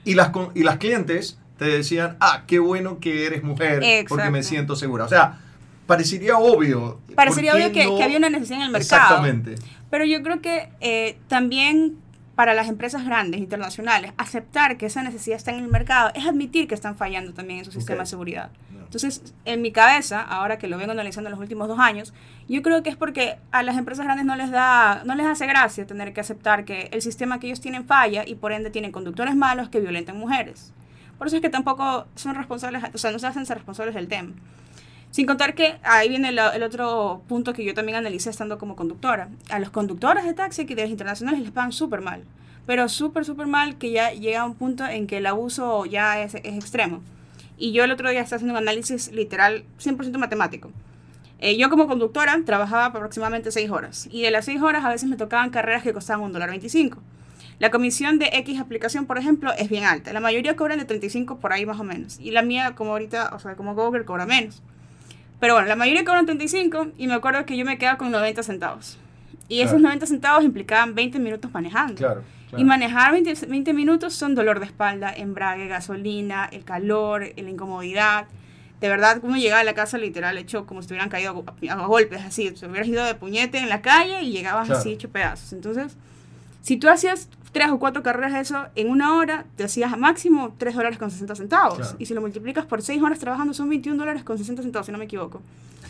Y, 0.05 0.15
las, 0.15 0.31
y 0.55 0.63
las 0.63 0.77
clientes 0.77 1.39
te 1.59 1.67
decían, 1.67 2.17
ah, 2.21 2.45
qué 2.47 2.59
bueno 2.59 3.01
que 3.01 3.27
eres 3.27 3.43
mujer, 3.43 3.83
porque 4.09 4.31
me 4.31 4.43
siento 4.43 4.77
segura. 4.77 5.05
O 5.05 5.09
sea, 5.09 5.41
parecería 5.87 6.39
obvio. 6.39 7.01
Parecería 7.15 7.55
obvio 7.55 7.73
que, 7.73 7.83
había 7.83 8.17
una 8.17 8.31
necesidad 8.31 8.61
en 8.61 8.67
el 8.67 8.73
mercado. 8.73 9.03
Exactamente. 9.03 9.55
Pero 9.91 10.05
yo 10.05 10.23
creo 10.23 10.41
que 10.41 10.69
eh, 10.81 11.19
también 11.29 11.97
para 12.39 12.55
las 12.55 12.69
empresas 12.69 13.05
grandes, 13.05 13.41
internacionales, 13.41 14.13
aceptar 14.17 14.77
que 14.77 14.87
esa 14.87 15.03
necesidad 15.03 15.37
está 15.37 15.51
en 15.51 15.59
el 15.65 15.69
mercado 15.69 16.13
es 16.15 16.25
admitir 16.25 16.69
que 16.69 16.75
están 16.77 16.95
fallando 16.95 17.35
también 17.35 17.59
en 17.59 17.65
su 17.65 17.73
sistema 17.73 18.03
de 18.03 18.07
seguridad. 18.07 18.51
Entonces, 18.71 19.35
en 19.45 19.61
mi 19.61 19.73
cabeza, 19.73 20.23
ahora 20.23 20.57
que 20.57 20.69
lo 20.69 20.79
vengo 20.79 20.93
analizando 20.93 21.29
en 21.29 21.33
los 21.33 21.41
últimos 21.41 21.67
dos 21.67 21.81
años, 21.81 22.15
yo 22.49 22.63
creo 22.63 22.85
que 22.85 22.91
es 22.91 22.97
porque 22.97 23.39
a 23.51 23.65
las 23.65 23.77
empresas 23.77 24.05
grandes 24.05 24.25
no 24.25 24.37
les 24.37 24.53
da, 24.53 25.03
no 25.05 25.17
les 25.17 25.27
hace 25.27 25.47
gracia 25.49 25.85
tener 25.85 26.13
que 26.13 26.21
aceptar 26.21 26.65
que 26.65 26.89
el 26.93 27.03
sistema 27.03 27.41
que 27.41 27.49
ellos 27.49 27.61
tienen 27.61 27.85
falla 27.87 28.23
y 28.25 28.37
por 28.37 28.53
ende 28.53 28.71
tienen 28.71 28.93
conductores 28.93 29.35
malos 29.35 29.69
que 29.69 29.81
violentan 29.81 30.17
mujeres. 30.17 30.73
Por 31.19 31.27
eso 31.27 31.37
es 31.37 31.43
que 31.43 31.51
tampoco 31.51 32.07
son 32.15 32.37
responsables, 32.37 32.83
o 32.95 32.99
sea, 32.99 33.11
no 33.11 33.19
se 33.19 33.27
hacen 33.27 33.45
ser 33.45 33.57
responsables 33.59 33.95
del 33.95 34.09
tema. 34.09 34.33
Sin 35.11 35.27
contar 35.27 35.55
que 35.55 35.79
ahí 35.83 36.09
viene 36.09 36.29
el, 36.29 36.63
otro 36.63 37.23
punto 37.29 37.53
que 37.53 37.65
yo 37.65 37.75
también 37.75 37.97
analicé 37.97 38.31
estando 38.31 38.59
como 38.59 38.77
conductora. 38.77 39.31
A 39.51 39.59
los 39.59 39.71
conductores 39.71 40.25
de 40.25 40.35
taxi 40.35 40.63
y 40.63 40.75
de 40.75 40.83
los 40.83 40.91
internacionales 40.91 41.41
les 41.41 41.51
pagan 41.51 41.73
súper 41.73 42.03
mal. 42.03 42.25
Pero 42.67 42.89
súper, 42.89 43.25
súper 43.25 43.47
mal 43.47 43.79
que 43.79 43.91
ya 43.91 44.13
llega 44.13 44.43
a 44.43 44.45
un 44.45 44.55
punto 44.55 44.87
en 44.87 45.07
que 45.07 45.17
el 45.17 45.27
abuso 45.27 45.87
ya 45.87 46.21
es, 46.21 46.35
extremo. 46.35 47.01
Y 47.57 47.73
yo 47.73 47.85
el 47.85 47.91
otro 47.91 48.11
día 48.11 48.21
estaba 48.21 48.37
haciendo 48.37 48.53
un 48.53 48.59
análisis 48.59 49.11
literal 49.11 49.65
100% 49.83 50.19
matemático. 50.19 50.71
Eh, 51.41 51.57
yo 51.57 51.71
como 51.71 51.87
conductora 51.87 52.39
trabajaba 52.45 52.87
aproximadamente 52.87 53.51
6 53.51 53.71
horas. 53.71 54.09
Y 54.13 54.23
de 54.23 54.31
las 54.31 54.45
6 54.45 54.61
horas 54.61 54.85
a 54.85 54.91
veces 54.91 55.09
me 55.09 55.17
tocaban 55.17 55.51
carreras 55.51 55.83
que 55.83 55.95
costaban 55.95 56.23
un 56.23 56.33
dólar 56.33 56.51
25. 56.51 57.01
La 57.59 57.71
comisión 57.71 58.19
de 58.19 58.31
X 58.35 58.61
aplicación, 58.61 59.07
por 59.07 59.19
ejemplo, 59.19 59.53
es 59.59 59.69
bien 59.69 59.85
alta. 59.85 60.13
La 60.13 60.21
mayoría 60.21 60.55
cobran 60.55 60.79
de 60.79 60.85
35 60.85 61.39
por 61.39 61.53
ahí 61.53 61.67
más 61.67 61.81
o 61.81 61.85
menos. 61.85 62.21
Y 62.21 62.31
la 62.31 62.43
mía, 62.43 62.75
como 62.77 62.93
ahorita, 62.93 63.31
o 63.35 63.41
sea, 63.41 63.57
como 63.57 63.75
Google, 63.75 64.05
cobra 64.05 64.27
menos. 64.27 64.63
Pero 65.41 65.55
bueno, 65.55 65.69
la 65.69 65.77
mayoría 65.77 66.05
cobran 66.05 66.27
35 66.27 66.89
y 66.97 67.07
me 67.07 67.15
acuerdo 67.15 67.45
que 67.47 67.57
yo 67.57 67.65
me 67.65 67.79
quedaba 67.79 67.99
con 67.99 68.11
90 68.11 68.43
centavos. 68.43 68.99
Y 69.49 69.61
esos 69.61 69.81
90 69.81 70.07
centavos 70.07 70.45
implicaban 70.45 70.95
20 70.95 71.19
minutos 71.19 71.51
manejando. 71.53 71.95
Claro, 71.95 72.23
Y 72.57 72.65
manejar 72.65 73.13
20, 73.13 73.47
20, 73.47 73.73
minutos 73.73 74.15
son 74.15 74.35
dolor 74.35 74.61
de 74.61 74.67
espalda, 74.67 75.13
embrague, 75.13 75.69
gasolina, 75.69 76.49
el 76.53 76.65
calor, 76.65 77.33
la 77.35 77.51
incomodidad. 77.51 78.27
De 78.81 78.89
verdad, 78.89 79.21
uno 79.23 79.37
llegaba 79.37 79.63
a 79.63 79.65
la 79.65 79.75
casa 79.75 79.97
literal 79.97 80.37
hecho 80.39 80.67
como 80.67 80.83
si 80.83 80.89
hubieran 80.89 81.09
caído 81.09 81.45
a, 81.71 81.87
golpes, 81.87 82.21
así. 82.25 82.55
Se 82.57 82.67
hubieras 82.67 82.89
ido 82.89 83.05
de 83.05 83.15
puñete 83.15 83.59
en 83.59 83.69
la 83.69 83.81
calle 83.81 84.23
y 84.23 84.33
llegabas 84.33 84.71
así 84.71 84.93
hecho 84.93 85.09
pedazos. 85.09 85.53
Entonces, 85.53 85.97
si 86.61 86.77
tú 86.77 86.89
hacías 86.89 87.29
tres 87.53 87.71
o 87.71 87.79
cuatro 87.79 88.03
carreras 88.03 88.33
de 88.33 88.41
eso 88.41 88.67
en 88.75 88.91
una 88.91 89.17
hora, 89.17 89.45
te 89.57 89.65
hacías 89.65 89.93
a 89.93 89.97
máximo 89.97 90.55
3 90.59 90.75
dólares 90.75 90.99
con 90.99 91.11
60 91.11 91.35
centavos. 91.35 91.95
Y 91.99 92.07
si 92.07 92.15
lo 92.15 92.21
multiplicas 92.21 92.67
por 92.67 92.83
6 92.83 93.03
horas 93.03 93.19
trabajando, 93.19 93.55
son 93.55 93.69
21 93.69 93.99
dólares 93.99 94.25
con 94.25 94.39
60 94.39 94.63
centavos, 94.63 94.87
si 94.87 94.93
no 94.93 94.99
me 94.99 95.05
equivoco. 95.05 95.41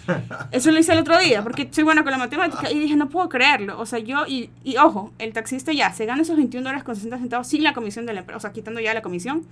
Eso 0.52 0.70
lo 0.70 0.78
hice 0.78 0.92
el 0.92 0.98
otro 0.98 1.18
día, 1.18 1.42
porque 1.42 1.68
soy 1.70 1.84
buena 1.84 2.02
con 2.02 2.12
la 2.12 2.18
matemática 2.18 2.70
y 2.70 2.78
dije, 2.78 2.96
no 2.96 3.08
puedo 3.08 3.28
creerlo. 3.28 3.78
O 3.78 3.86
sea, 3.86 3.98
yo, 3.98 4.26
y, 4.26 4.50
y 4.64 4.76
ojo, 4.76 5.12
el 5.18 5.32
taxista 5.32 5.72
ya 5.72 5.92
se 5.92 6.06
gana 6.06 6.22
esos 6.22 6.36
21 6.36 6.64
dólares 6.64 6.84
con 6.84 6.94
60 6.94 7.18
centavos 7.18 7.46
sin 7.46 7.62
la 7.62 7.74
comisión 7.74 8.06
de 8.06 8.14
la 8.14 8.20
empresa, 8.20 8.38
o 8.38 8.40
sea, 8.40 8.52
quitando 8.52 8.80
ya 8.80 8.94
la 8.94 9.02
comisión. 9.02 9.44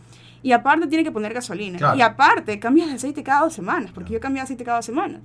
Y 0.43 0.53
aparte 0.53 0.87
tiene 0.87 1.05
que 1.05 1.11
poner 1.11 1.35
gasolina. 1.35 1.95
Y 1.97 2.01
aparte, 2.01 2.59
cambias 2.59 2.89
de 2.89 2.95
aceite 2.95 3.23
cada 3.23 3.41
dos 3.43 3.55
semanas, 3.55 3.91
porque 3.93 4.13
yo 4.13 4.21
cambio 4.21 4.41
de 4.41 4.45
aceite 4.45 4.65
cada 4.65 4.79
dos 4.79 4.87
semanas. 4.87 5.21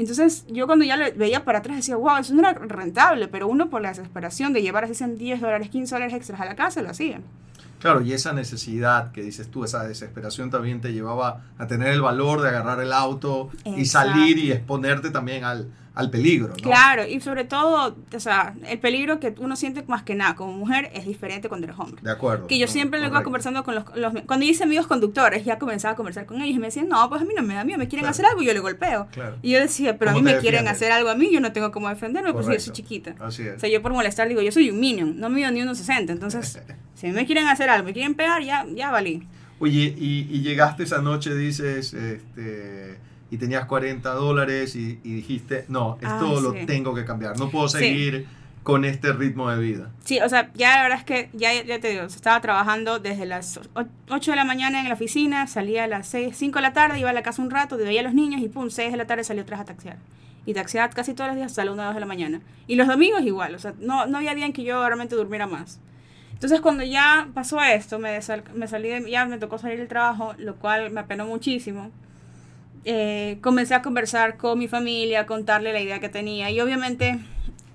Entonces 0.00 0.46
yo 0.48 0.66
cuando 0.66 0.84
ya 0.84 0.96
lo 0.96 1.04
veía 1.14 1.44
para 1.44 1.58
atrás 1.58 1.76
decía, 1.76 1.94
wow, 1.96 2.16
eso 2.16 2.32
no 2.32 2.40
era 2.40 2.54
rentable, 2.54 3.28
pero 3.28 3.48
uno 3.48 3.68
por 3.68 3.82
la 3.82 3.90
desesperación 3.90 4.54
de 4.54 4.62
llevar 4.62 4.84
así 4.84 5.04
10 5.04 5.40
dólares, 5.42 5.68
15 5.68 5.94
dólares 5.94 6.14
extras 6.14 6.40
a 6.40 6.46
la 6.46 6.56
casa 6.56 6.80
lo 6.80 6.88
hacía. 6.88 7.20
Claro, 7.80 8.00
y 8.00 8.14
esa 8.14 8.32
necesidad 8.32 9.12
que 9.12 9.22
dices 9.22 9.50
tú, 9.50 9.62
esa 9.64 9.86
desesperación 9.86 10.50
también 10.50 10.80
te 10.80 10.94
llevaba 10.94 11.42
a 11.58 11.66
tener 11.66 11.88
el 11.88 12.00
valor 12.00 12.40
de 12.40 12.48
agarrar 12.48 12.80
el 12.80 12.94
auto 12.94 13.50
y 13.64 13.84
salir 13.84 14.38
y 14.38 14.52
exponerte 14.52 15.10
también 15.10 15.44
al, 15.44 15.68
al 16.00 16.10
peligro. 16.10 16.48
¿no? 16.48 16.54
Claro, 16.54 17.06
y 17.06 17.20
sobre 17.20 17.44
todo, 17.44 17.96
o 18.14 18.20
sea, 18.20 18.54
el 18.66 18.78
peligro 18.78 19.20
que 19.20 19.34
uno 19.38 19.56
siente 19.56 19.84
más 19.86 20.02
que 20.02 20.14
nada 20.14 20.34
como 20.34 20.52
mujer 20.52 20.90
es 20.94 21.06
diferente 21.06 21.48
cuando 21.48 21.66
eres 21.66 21.78
hombre. 21.78 22.02
De 22.02 22.10
acuerdo. 22.10 22.46
Que 22.46 22.58
yo 22.58 22.66
siempre 22.66 23.00
lo 23.00 23.06
iba 23.06 23.22
conversando 23.22 23.62
con 23.64 23.74
los, 23.74 23.84
Cuando 24.26 24.46
hice 24.46 24.64
amigos 24.64 24.86
conductores, 24.86 25.44
ya 25.44 25.58
comenzaba 25.58 25.92
a 25.92 25.96
conversar 25.96 26.26
con 26.26 26.40
ellos 26.40 26.56
y 26.56 26.58
me 26.58 26.66
decían, 26.66 26.88
no, 26.88 27.08
pues 27.08 27.22
a 27.22 27.24
mí 27.24 27.34
no 27.36 27.42
me 27.42 27.54
da 27.54 27.64
miedo, 27.64 27.78
me 27.78 27.88
quieren 27.88 28.08
hacer 28.08 28.24
algo 28.26 28.42
y 28.42 28.46
yo 28.46 28.52
le 28.52 28.60
golpeo. 28.60 29.08
Y 29.42 29.52
yo 29.52 29.60
decía, 29.60 29.98
pero 29.98 30.12
a 30.12 30.14
mí 30.14 30.22
me 30.22 30.38
quieren 30.38 30.68
hacer 30.68 30.92
algo 30.92 31.10
a 31.10 31.14
mí, 31.14 31.30
yo 31.32 31.40
no 31.40 31.52
tengo 31.52 31.70
cómo 31.70 31.88
defenderme, 31.88 32.32
pues 32.32 32.46
yo 32.46 32.58
soy 32.58 32.72
chiquita. 32.72 33.14
Así 33.20 33.42
es. 33.42 33.56
O 33.56 33.60
sea, 33.60 33.68
yo 33.68 33.82
por 33.82 33.92
molestar 33.92 34.28
digo, 34.28 34.40
yo 34.40 34.52
soy 34.52 34.70
un 34.70 34.80
minion, 34.80 35.18
no 35.18 35.28
mido 35.28 35.50
ni 35.50 35.60
1,60. 35.60 36.10
Entonces, 36.10 36.60
si 36.94 37.08
me 37.08 37.26
quieren 37.26 37.48
hacer 37.48 37.68
algo, 37.68 37.86
me 37.86 37.92
quieren 37.92 38.14
pegar, 38.14 38.42
ya, 38.42 38.66
ya 38.74 38.90
valí. 38.90 39.26
Oye, 39.58 39.94
y, 39.98 40.26
y 40.30 40.40
llegaste 40.40 40.84
esa 40.84 41.02
noche, 41.02 41.34
dices, 41.34 41.92
este 41.92 42.98
y 43.30 43.38
tenías 43.38 43.64
40 43.66 44.12
dólares 44.14 44.74
y, 44.74 44.96
dijiste, 44.96 45.64
no, 45.68 45.96
esto 46.00 46.38
ah, 46.38 46.40
lo 46.42 46.52
tengo 46.66 46.94
que 46.94 47.04
cambiar, 47.04 47.38
no 47.38 47.48
puedo 47.48 47.68
seguir 47.68 48.26
con 48.62 48.84
este 48.84 49.12
ritmo 49.12 49.48
de 49.50 49.58
vida. 49.58 49.90
Sí, 50.04 50.20
o 50.20 50.28
sea, 50.28 50.50
ya 50.54 50.76
la 50.76 50.82
verdad 50.82 50.98
es 50.98 51.04
que, 51.04 51.30
ya, 51.32 51.52
ya 51.62 51.80
te 51.80 51.90
digo, 51.90 52.02
estaba 52.02 52.40
trabajando 52.40 52.98
desde 52.98 53.24
las 53.24 53.60
8 54.08 54.30
de 54.30 54.36
la 54.36 54.44
mañana 54.44 54.80
en 54.80 54.88
la 54.88 54.94
oficina, 54.94 55.46
salía 55.46 55.84
a 55.84 55.86
las 55.86 56.08
6, 56.08 56.36
5 56.36 56.58
de 56.58 56.62
la 56.62 56.72
tarde, 56.72 56.98
iba 56.98 57.10
a 57.10 57.14
la 57.14 57.22
casa 57.22 57.40
un 57.40 57.50
rato, 57.50 57.76
veía 57.76 58.00
a 58.00 58.04
los 58.04 58.14
niños 58.14 58.42
y 58.42 58.48
pum, 58.48 58.68
6 58.68 58.90
de 58.90 58.96
la 58.96 59.06
tarde 59.06 59.24
salió 59.24 59.42
atrás 59.42 59.60
a 59.60 59.64
taxiar. 59.64 59.96
Y 60.44 60.54
taxiaba 60.54 60.90
casi 60.90 61.14
todos 61.14 61.28
los 61.28 61.36
días 61.36 61.52
hasta 61.52 61.64
las 61.64 61.72
1 61.72 61.84
2 61.84 61.94
de 61.94 62.00
la 62.00 62.06
mañana. 62.06 62.40
Y 62.66 62.74
los 62.74 62.88
domingos 62.88 63.22
igual, 63.22 63.54
o 63.54 63.58
sea, 63.58 63.74
no, 63.78 64.06
no 64.06 64.18
había 64.18 64.34
día 64.34 64.46
en 64.46 64.52
que 64.52 64.64
yo 64.64 64.84
realmente 64.84 65.14
durmiera 65.14 65.46
más. 65.46 65.80
Entonces 66.32 66.60
cuando 66.60 66.82
ya 66.82 67.28
pasó 67.34 67.60
esto, 67.60 67.98
me, 67.98 68.18
me 68.54 68.68
salí 68.68 68.88
de, 68.88 69.10
ya 69.10 69.26
me 69.26 69.38
tocó 69.38 69.58
salir 69.58 69.78
del 69.78 69.88
trabajo, 69.88 70.34
lo 70.38 70.56
cual 70.56 70.90
me 70.90 71.00
apenó 71.00 71.26
muchísimo 71.26 71.90
eh, 72.84 73.38
comencé 73.40 73.74
a 73.74 73.82
conversar 73.82 74.36
con 74.36 74.58
mi 74.58 74.68
familia, 74.68 75.20
a 75.20 75.26
contarle 75.26 75.72
la 75.72 75.80
idea 75.80 76.00
que 76.00 76.08
tenía. 76.08 76.50
Y 76.50 76.60
obviamente 76.60 77.18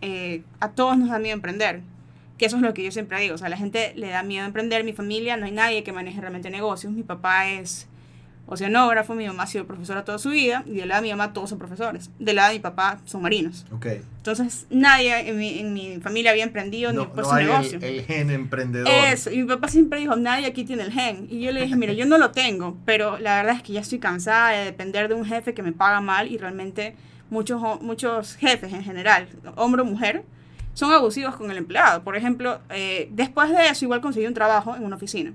eh, 0.02 0.44
a 0.60 0.72
todos 0.72 0.98
nos 0.98 1.10
da 1.10 1.20
miedo 1.20 1.36
emprender, 1.36 1.82
que 2.38 2.46
eso 2.46 2.58
es 2.58 2.62
lo 2.62 2.74
que 2.74 2.84
yo 2.84 2.92
siempre 2.92 3.20
digo, 3.20 3.36
o 3.36 3.38
sea, 3.38 3.48
a 3.48 3.50
la 3.50 3.58
gente 3.58 3.94
le 3.96 4.10
da 4.10 4.24
miedo 4.24 4.46
emprender, 4.46 4.84
mi 4.84 4.94
familia 4.94 5.38
no 5.38 5.46
hay 5.46 5.52
nadie 5.52 5.84
que 5.84 5.92
maneje 5.92 6.20
realmente 6.20 6.50
negocios, 6.50 6.92
mi 6.94 7.04
papá 7.04 7.48
es 7.50 7.88
oceanógrafo, 8.48 9.16
mi 9.16 9.26
mamá 9.26 9.44
ha 9.44 9.48
sido 9.48 9.66
profesora 9.66 10.06
toda 10.06 10.20
su 10.20 10.30
vida, 10.30 10.64
y 10.68 10.76
de 10.76 10.86
lado 10.86 11.02
de 11.02 11.08
mi 11.08 11.14
mamá 11.14 11.34
todos 11.34 11.50
son 11.50 11.60
profesores. 11.60 12.12
De 12.20 12.34
lado 12.34 12.50
de 12.50 12.56
mi 12.56 12.60
papá 12.62 13.00
son 13.06 13.22
marinos. 13.22 13.66
Okay. 13.72 14.02
Entonces 14.18 14.68
nadie 14.70 15.30
en 15.30 15.38
mi, 15.38 15.60
en 15.60 15.74
mi, 15.74 16.00
familia 16.00 16.32
había 16.32 16.44
emprendido 16.44 16.94
no, 16.94 17.02
ni 17.02 17.08
puesto 17.08 17.34
no 17.34 17.38
hay 17.38 17.46
negocio. 17.46 17.80
El, 17.80 17.84
el, 17.84 18.06
gen 18.06 18.30
emprendedor. 18.30 18.88
Eso, 18.88 19.32
y 19.32 19.38
mi 19.38 19.48
papá 19.48 19.68
siempre 19.68 20.00
dijo, 20.00 20.16
nadie 20.16 20.46
aquí 20.46 20.64
tiene 20.64 20.84
el 20.84 20.92
gen. 20.92 21.28
Y 21.30 21.42
yo 21.42 21.52
le 21.52 21.62
dije, 21.62 21.76
mira, 21.76 21.94
yo 21.94 22.06
no 22.06 22.18
lo 22.18 22.32
tengo, 22.32 22.78
pero 22.86 23.18
la 23.20 23.38
verdad 23.38 23.56
es 23.56 23.64
que 23.64 23.74
ya 23.74 23.82
estoy 23.82 24.00
cansada 24.00 24.52
de 24.52 24.66
depender 24.66 25.08
de 25.08 25.16
un 25.16 25.26
jefe 25.26 25.54
que 25.54 25.64
me 25.64 25.72
paga 25.72 26.02
mal 26.02 26.32
y 26.32 26.38
realmente 26.38 26.96
muchos, 27.30 27.62
muchos 27.82 28.36
jefes 28.36 28.72
en 28.74 28.84
general, 28.84 29.28
hombre 29.56 29.82
o 29.82 29.86
mujer, 29.86 30.24
son 30.74 30.92
abusivos 30.92 31.36
con 31.36 31.50
el 31.50 31.58
empleado. 31.58 32.04
Por 32.04 32.16
ejemplo, 32.16 32.60
eh, 32.70 33.10
después 33.12 33.50
de 33.50 33.70
eso 33.70 33.86
igual 33.86 34.02
conseguí 34.02 34.28
un 34.28 34.34
trabajo 34.34 34.76
en 34.76 34.84
una 34.84 34.98
oficina 34.98 35.34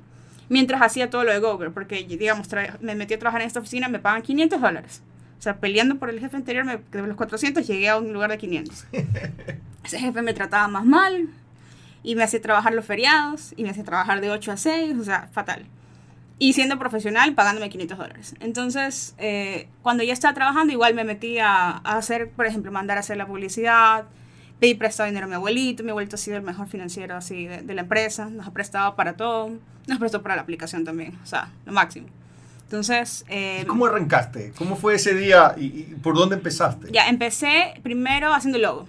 mientras 0.51 0.83
hacía 0.83 1.09
todo 1.09 1.25
lo 1.25 1.33
de 1.33 1.39
Google, 1.39 1.71
porque, 1.71 2.05
digamos, 2.05 2.47
me 2.81 2.95
metí 2.95 3.15
a 3.15 3.19
trabajar 3.19 3.41
en 3.41 3.47
esta 3.47 3.61
oficina, 3.61 3.89
me 3.89 4.01
pagan 4.01 4.21
500 4.21 4.61
dólares. 4.61 5.03
O 5.39 5.43
sea, 5.43 5.57
peleando 5.57 5.97
por 5.97 6.11
el 6.11 6.21
jefe 6.21 6.37
anterior, 6.37 6.65
me, 6.65 6.77
de 6.77 7.07
los 7.07 7.17
400 7.17 7.67
llegué 7.67 7.89
a 7.89 7.97
un 7.97 8.13
lugar 8.13 8.31
de 8.31 8.37
500. 8.37 8.87
Ese 9.85 9.99
jefe 9.99 10.21
me 10.21 10.35
trataba 10.35 10.69
más 10.69 10.85
mal 10.85 11.31
y 12.03 12.17
me 12.17 12.25
hacía 12.25 12.43
trabajar 12.43 12.75
los 12.75 12.85
feriados 12.85 13.55
y 13.57 13.63
me 13.63 13.71
hacía 13.71 13.85
trabajar 13.85 14.21
de 14.21 14.31
8 14.31 14.53
a 14.53 14.57
6, 14.57 14.99
o 14.99 15.05
sea, 15.05 15.29
fatal. 15.33 15.65
Y 16.41 16.55
siendo 16.55 16.79
profesional, 16.81 17.33
pagándome 17.35 17.71
500 17.71 17.97
dólares. 17.97 18.35
Entonces, 18.41 19.15
eh, 19.19 19.69
cuando 19.83 20.03
ya 20.03 20.13
estaba 20.13 20.35
trabajando, 20.35 20.73
igual 20.73 20.95
me 20.95 21.05
metí 21.05 21.39
a, 21.39 21.71
a, 21.71 21.97
hacer, 21.97 22.29
por 22.31 22.47
ejemplo, 22.47 22.73
mandar 22.73 22.97
a 22.97 23.01
hacer 23.01 23.17
la 23.17 23.27
publicidad, 23.27 24.07
pedí 24.61 24.75
prestado 24.75 25.07
dinero 25.09 25.27
a 25.27 25.29
mi 25.29 25.35
abuelito, 25.35 25.83
mi 25.83 25.91
abuelito 25.91 26.17
ha 26.17 26.19
sido 26.19 26.37
el 26.37 26.43
mejor 26.43 26.69
financiero 26.69 27.17
así 27.17 27.47
de, 27.47 27.63
de 27.63 27.75
la 27.75 27.83
empresa, 27.83 28.31
nos 28.31 28.47
ha 28.47 28.53
prestado 28.53 28.95
para 28.95 29.15
todo 29.15 29.51
nos 29.91 29.99
prestó 29.99 30.23
para 30.23 30.37
la 30.37 30.43
aplicación 30.43 30.85
también, 30.85 31.19
o 31.23 31.27
sea, 31.27 31.51
lo 31.67 31.73
máximo. 31.73 32.09
Entonces... 32.65 33.25
Eh, 33.29 33.65
¿Cómo 33.67 33.87
arrancaste? 33.87 34.53
¿Cómo 34.57 34.77
fue 34.77 34.95
ese 34.95 35.15
día 35.15 35.55
y, 35.59 35.83
por 36.03 36.15
dónde 36.15 36.37
empezaste? 36.37 36.89
Ya, 36.93 37.09
empecé 37.09 37.75
primero 37.83 38.33
haciendo 38.33 38.57
el 38.57 38.63
logo. 38.63 38.87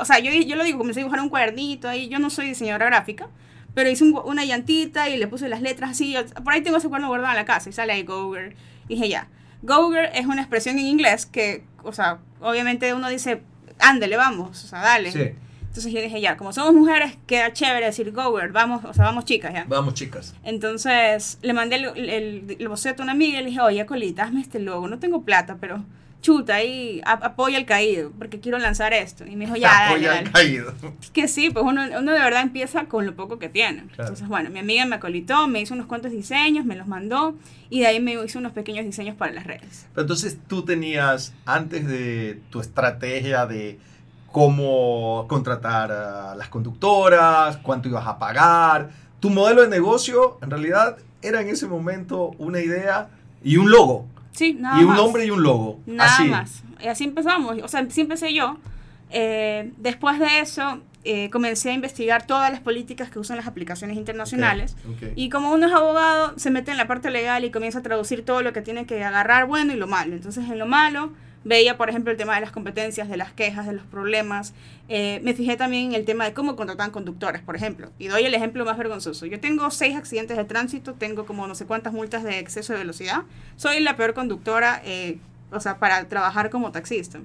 o 0.00 0.04
sea, 0.04 0.18
yo, 0.18 0.32
yo 0.32 0.56
lo 0.56 0.64
digo, 0.64 0.78
comencé 0.78 1.00
a 1.00 1.02
dibujar 1.02 1.20
un 1.20 1.28
cuadernito 1.28 1.88
ahí, 1.88 2.08
yo 2.08 2.18
no 2.18 2.30
soy 2.30 2.48
diseñadora 2.48 2.86
gráfica, 2.86 3.28
pero 3.74 3.88
hice 3.88 4.04
una 4.04 4.44
llantita 4.44 5.08
y 5.08 5.16
le 5.16 5.28
puse 5.28 5.48
las 5.48 5.62
letras 5.62 5.90
así, 5.90 6.16
por 6.42 6.52
ahí 6.52 6.62
tengo 6.62 6.78
ese 6.78 6.88
cuaderno 6.88 7.08
guardado 7.08 7.32
en 7.32 7.36
la 7.36 7.44
casa 7.44 7.70
y 7.70 7.72
sale 7.72 7.92
ahí 7.92 8.02
Goger. 8.02 8.56
dije 8.88 9.08
ya, 9.08 9.28
Goger 9.62 10.10
es 10.14 10.26
una 10.26 10.42
expresión 10.42 10.78
en 10.78 10.86
inglés 10.86 11.26
que, 11.26 11.64
o 11.84 11.92
sea, 11.92 12.18
obviamente 12.40 12.92
uno 12.92 13.08
dice, 13.08 13.42
ándale, 13.80 14.16
vamos, 14.16 14.64
o 14.64 14.68
sea, 14.68 14.80
dale. 14.80 15.12
Sí. 15.12 15.30
Entonces 15.70 15.92
yo 15.92 16.02
dije, 16.02 16.20
ya, 16.20 16.36
como 16.36 16.52
somos 16.52 16.74
mujeres, 16.74 17.16
queda 17.28 17.52
chévere 17.52 17.86
decir 17.86 18.10
go 18.10 18.36
girl, 18.36 18.50
vamos, 18.50 18.84
o 18.84 18.92
sea, 18.92 19.04
vamos 19.04 19.24
chicas, 19.24 19.54
ya. 19.54 19.66
Vamos 19.68 19.94
chicas. 19.94 20.34
Entonces 20.42 21.38
le 21.42 21.52
mandé 21.52 21.76
el, 21.76 22.56
el, 22.58 22.68
boceto 22.68 23.02
a 23.02 23.04
una 23.04 23.12
amiga 23.12 23.38
y 23.38 23.44
le 23.44 23.50
dije, 23.50 23.60
oye, 23.60 23.86
Colita, 23.86 24.24
hazme 24.24 24.40
este 24.40 24.58
logo, 24.58 24.88
no 24.88 24.98
tengo 24.98 25.22
plata, 25.22 25.58
pero 25.60 25.84
chuta, 26.20 26.56
ahí 26.56 27.00
apoya 27.04 27.58
al 27.58 27.66
caído, 27.66 28.12
porque 28.18 28.40
quiero 28.40 28.58
lanzar 28.58 28.92
esto. 28.92 29.24
Y 29.26 29.36
me 29.36 29.46
dijo, 29.46 29.56
ya, 29.56 29.88
Apoya 29.88 30.18
al 30.18 30.30
caído. 30.30 30.72
Que 31.12 31.28
sí, 31.28 31.50
pues 31.50 31.64
uno, 31.64 31.82
uno 31.82 32.12
de 32.12 32.18
verdad 32.18 32.42
empieza 32.42 32.84
con 32.84 33.06
lo 33.06 33.14
poco 33.14 33.38
que 33.38 33.48
tiene. 33.48 33.84
Entonces, 33.98 34.28
bueno, 34.28 34.50
mi 34.50 34.58
amiga 34.58 34.84
me 34.84 34.96
acolitó, 34.96 35.48
me 35.48 35.60
hizo 35.60 35.74
unos 35.74 35.86
cuantos 35.86 36.12
diseños, 36.12 36.64
me 36.64 36.76
los 36.76 36.86
mandó, 36.86 37.34
y 37.68 37.80
de 37.80 37.86
ahí 37.86 38.00
me 38.00 38.12
hizo 38.24 38.38
unos 38.38 38.52
pequeños 38.52 38.84
diseños 38.84 39.16
para 39.16 39.32
las 39.32 39.46
redes. 39.46 39.86
Pero 39.94 40.02
entonces 40.02 40.38
tú 40.46 40.64
tenías, 40.64 41.34
antes 41.46 41.86
de 41.86 42.40
tu 42.50 42.60
estrategia 42.60 43.46
de 43.46 43.78
cómo 44.32 45.26
contratar 45.28 45.90
a 45.90 46.34
las 46.34 46.48
conductoras, 46.48 47.56
cuánto 47.58 47.88
ibas 47.88 48.06
a 48.06 48.18
pagar. 48.18 48.90
Tu 49.18 49.30
modelo 49.30 49.62
de 49.62 49.68
negocio 49.68 50.38
en 50.42 50.50
realidad 50.50 50.96
era 51.22 51.40
en 51.40 51.48
ese 51.48 51.66
momento 51.66 52.30
una 52.38 52.60
idea 52.60 53.10
y 53.42 53.56
un 53.56 53.70
logo. 53.70 54.06
Sí, 54.32 54.54
nada 54.54 54.80
Y 54.80 54.84
un 54.84 54.94
nombre 54.94 55.24
y 55.24 55.30
un 55.30 55.42
logo. 55.42 55.80
Nada 55.86 56.14
así. 56.14 56.24
más. 56.24 56.62
Y 56.82 56.86
así 56.86 57.04
empezamos. 57.04 57.58
O 57.62 57.68
sea, 57.68 57.86
sí 57.90 58.00
empecé 58.02 58.32
yo. 58.32 58.56
Eh, 59.10 59.72
después 59.76 60.18
de 60.18 60.40
eso, 60.40 60.80
eh, 61.04 61.30
comencé 61.30 61.70
a 61.70 61.72
investigar 61.72 62.26
todas 62.26 62.50
las 62.50 62.60
políticas 62.60 63.10
que 63.10 63.18
usan 63.18 63.36
las 63.36 63.46
aplicaciones 63.46 63.96
internacionales. 63.96 64.76
Y 65.16 65.30
como 65.30 65.52
uno 65.52 65.66
es 65.66 65.72
abogado, 65.72 66.38
se 66.38 66.50
mete 66.50 66.70
en 66.70 66.76
la 66.76 66.86
parte 66.86 67.10
legal 67.10 67.44
y 67.44 67.50
comienza 67.50 67.80
a 67.80 67.82
traducir 67.82 68.24
todo 68.24 68.42
lo 68.42 68.52
que 68.52 68.62
tiene 68.62 68.86
que 68.86 69.02
agarrar 69.02 69.46
bueno 69.46 69.72
y 69.72 69.76
lo 69.76 69.86
malo. 69.86 70.14
Entonces, 70.14 70.48
en 70.48 70.58
lo 70.58 70.66
malo 70.66 71.12
Veía, 71.42 71.76
por 71.76 71.88
ejemplo, 71.88 72.10
el 72.12 72.18
tema 72.18 72.34
de 72.34 72.42
las 72.42 72.52
competencias, 72.52 73.08
de 73.08 73.16
las 73.16 73.32
quejas, 73.32 73.66
de 73.66 73.72
los 73.72 73.84
problemas. 73.86 74.52
Eh, 74.88 75.20
me 75.22 75.34
fijé 75.34 75.56
también 75.56 75.86
en 75.86 75.94
el 75.94 76.04
tema 76.04 76.24
de 76.24 76.34
cómo 76.34 76.56
contratan 76.56 76.90
conductores, 76.90 77.40
por 77.42 77.56
ejemplo. 77.56 77.90
Y 77.98 78.08
doy 78.08 78.24
el 78.24 78.34
ejemplo 78.34 78.64
más 78.64 78.76
vergonzoso. 78.76 79.26
Yo 79.26 79.40
tengo 79.40 79.70
seis 79.70 79.96
accidentes 79.96 80.36
de 80.36 80.44
tránsito, 80.44 80.94
tengo 80.94 81.24
como 81.24 81.46
no 81.46 81.54
sé 81.54 81.66
cuántas 81.66 81.92
multas 81.92 82.24
de 82.24 82.38
exceso 82.38 82.72
de 82.72 82.80
velocidad. 82.80 83.22
Soy 83.56 83.80
la 83.80 83.96
peor 83.96 84.14
conductora, 84.14 84.82
eh, 84.84 85.18
o 85.50 85.60
sea, 85.60 85.78
para 85.78 86.08
trabajar 86.08 86.50
como 86.50 86.72
taxista. 86.72 87.20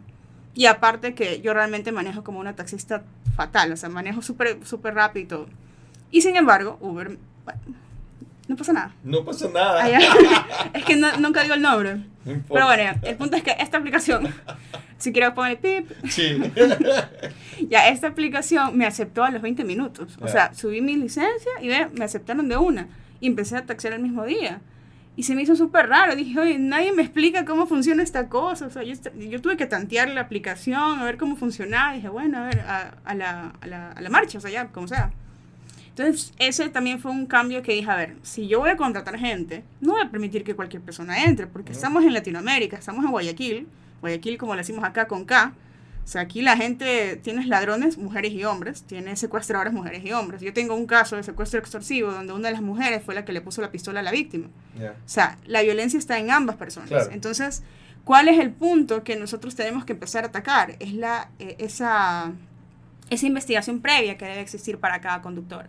Y 0.54 0.68
aparte 0.68 1.14
que 1.14 1.42
yo 1.42 1.54
realmente 1.54 1.92
manejo 1.92 2.24
como 2.24 2.40
una 2.40 2.56
taxista 2.56 3.04
fatal, 3.36 3.74
o 3.74 3.78
sea, 3.78 3.90
manejo 3.90 4.22
súper 4.22 4.60
súper 4.66 4.94
rápido 4.94 5.48
y 6.16 6.22
sin 6.22 6.38
embargo, 6.38 6.78
Uber, 6.80 7.18
no 8.48 8.56
pasa 8.56 8.74
nada. 8.74 8.94
No 9.04 9.26
pasa 9.26 9.50
nada. 9.50 9.88
es 10.74 10.86
que 10.86 10.96
nunca 10.96 11.42
digo 11.42 11.56
el 11.56 11.62
nombre. 11.62 11.98
Pero 12.24 12.66
bueno, 12.66 13.00
el 13.02 13.16
punto 13.16 13.36
es 13.38 13.44
que 13.44 13.56
esta 13.60 13.78
aplicación, 13.78 14.34
si 14.98 15.12
quiero 15.12 15.34
poner 15.34 15.60
pip, 15.60 15.90
sí. 16.10 16.40
ya 17.70 17.88
esta 17.90 18.08
aplicación 18.08 18.78
me 18.78 18.86
aceptó 18.86 19.24
a 19.24 19.32
los 19.32 19.42
20 19.42 19.64
minutos. 19.64 20.18
O 20.22 20.28
sea, 20.28 20.54
subí 20.54 20.82
mi 20.82 20.96
licencia 20.96 21.52
y 21.62 21.68
ve, 21.68 21.88
me 21.94 22.06
aceptaron 22.06 22.48
de 22.48 22.58
una. 22.58 22.88
Y 23.20 23.28
empecé 23.28 23.58
a 23.58 23.66
taxear 23.66 23.94
el 23.94 24.02
mismo 24.02 24.26
día. 24.26 24.62
Y 25.16 25.24
se 25.24 25.34
me 25.34 25.42
hizo 25.42 25.56
súper 25.56 25.88
raro. 25.88 26.16
Dije, 26.16 26.40
oye, 26.40 26.60
nadie 26.60 26.92
me 26.92 27.02
explica 27.02 27.46
cómo 27.46 27.66
funciona 27.66 28.04
esta 28.04 28.28
cosa. 28.28 28.68
O 28.68 28.70
sea, 28.70 28.84
yo, 28.84 28.94
yo 29.16 29.42
tuve 29.42 29.56
que 29.58 29.66
tantear 29.66 30.10
la 30.10 30.22
aplicación, 30.22 31.00
a 31.00 31.04
ver 31.06 31.18
cómo 31.18 31.36
funcionaba. 31.36 31.94
Y 31.94 31.98
dije, 31.98 32.10
bueno, 32.10 32.40
a 32.40 32.46
ver, 32.48 32.60
a, 32.60 32.94
a, 33.06 33.16
la, 33.16 33.54
a, 33.62 33.68
la, 33.68 33.92
a 33.92 34.02
la 34.02 34.10
marcha, 34.10 34.38
o 34.38 34.42
sea, 34.42 34.52
ya, 34.52 34.68
como 34.68 34.88
sea. 34.88 35.12
Entonces, 35.98 36.34
ese 36.40 36.68
también 36.68 37.00
fue 37.00 37.10
un 37.12 37.26
cambio 37.26 37.64
que 37.64 37.72
dije, 37.72 37.90
a 37.90 37.96
ver, 37.96 38.18
si 38.22 38.50
yo 38.50 38.60
voy 38.60 38.70
a 38.70 38.76
contratar 38.76 39.18
gente, 39.18 39.64
no 39.80 39.94
voy 39.94 40.02
a 40.02 40.12
permitir 40.12 40.44
que 40.44 40.54
cualquier 40.54 40.82
persona 40.82 41.24
entre, 41.24 41.48
porque 41.48 41.72
estamos 41.72 42.04
en 42.04 42.14
Latinoamérica, 42.14 42.76
estamos 42.76 43.06
en 43.06 43.12
Guayaquil, 43.12 43.66
Guayaquil 44.02 44.38
como 44.38 44.56
le 44.56 44.62
decimos 44.62 44.84
acá 44.84 45.08
con 45.08 45.24
K, 45.24 45.54
o 46.04 46.08
sea, 46.08 46.22
aquí 46.22 46.42
la 46.42 46.58
gente 46.58 47.16
tiene 47.24 47.46
ladrones, 47.48 47.98
mujeres 47.98 48.34
y 48.34 48.44
hombres, 48.44 48.84
tiene 48.84 49.16
secuestradores, 49.16 49.72
mujeres 49.74 50.04
y 50.04 50.12
hombres. 50.12 50.42
Yo 50.42 50.54
tengo 50.54 50.76
un 50.76 50.86
caso 50.86 51.16
de 51.16 51.24
secuestro 51.24 51.60
extorsivo 51.60 52.12
donde 52.12 52.34
una 52.34 52.50
de 52.50 52.54
las 52.54 52.62
mujeres 52.62 53.02
fue 53.02 53.16
la 53.16 53.24
que 53.24 53.32
le 53.32 53.40
puso 53.40 53.62
la 53.62 53.72
pistola 53.72 54.02
a 54.02 54.04
la 54.04 54.12
víctima. 54.12 54.48
O 54.78 55.10
sea, 55.10 55.38
la 55.46 55.64
violencia 55.64 55.98
está 55.98 56.20
en 56.20 56.30
ambas 56.30 56.58
personas. 56.58 57.10
Entonces, 57.12 57.64
¿cuál 58.04 58.28
es 58.28 58.38
el 58.38 58.52
punto 58.52 59.04
que 59.04 59.16
nosotros 59.16 59.56
tenemos 59.56 59.86
que 59.86 59.94
empezar 59.94 60.26
a 60.26 60.28
atacar? 60.28 60.76
Es 60.80 60.94
la, 60.94 61.30
eh, 61.40 61.56
esa, 61.58 62.34
esa 63.10 63.26
investigación 63.26 63.82
previa 63.82 64.18
que 64.18 64.26
debe 64.26 64.42
existir 64.42 64.78
para 64.78 65.02
cada 65.02 65.24
conductor. 65.24 65.68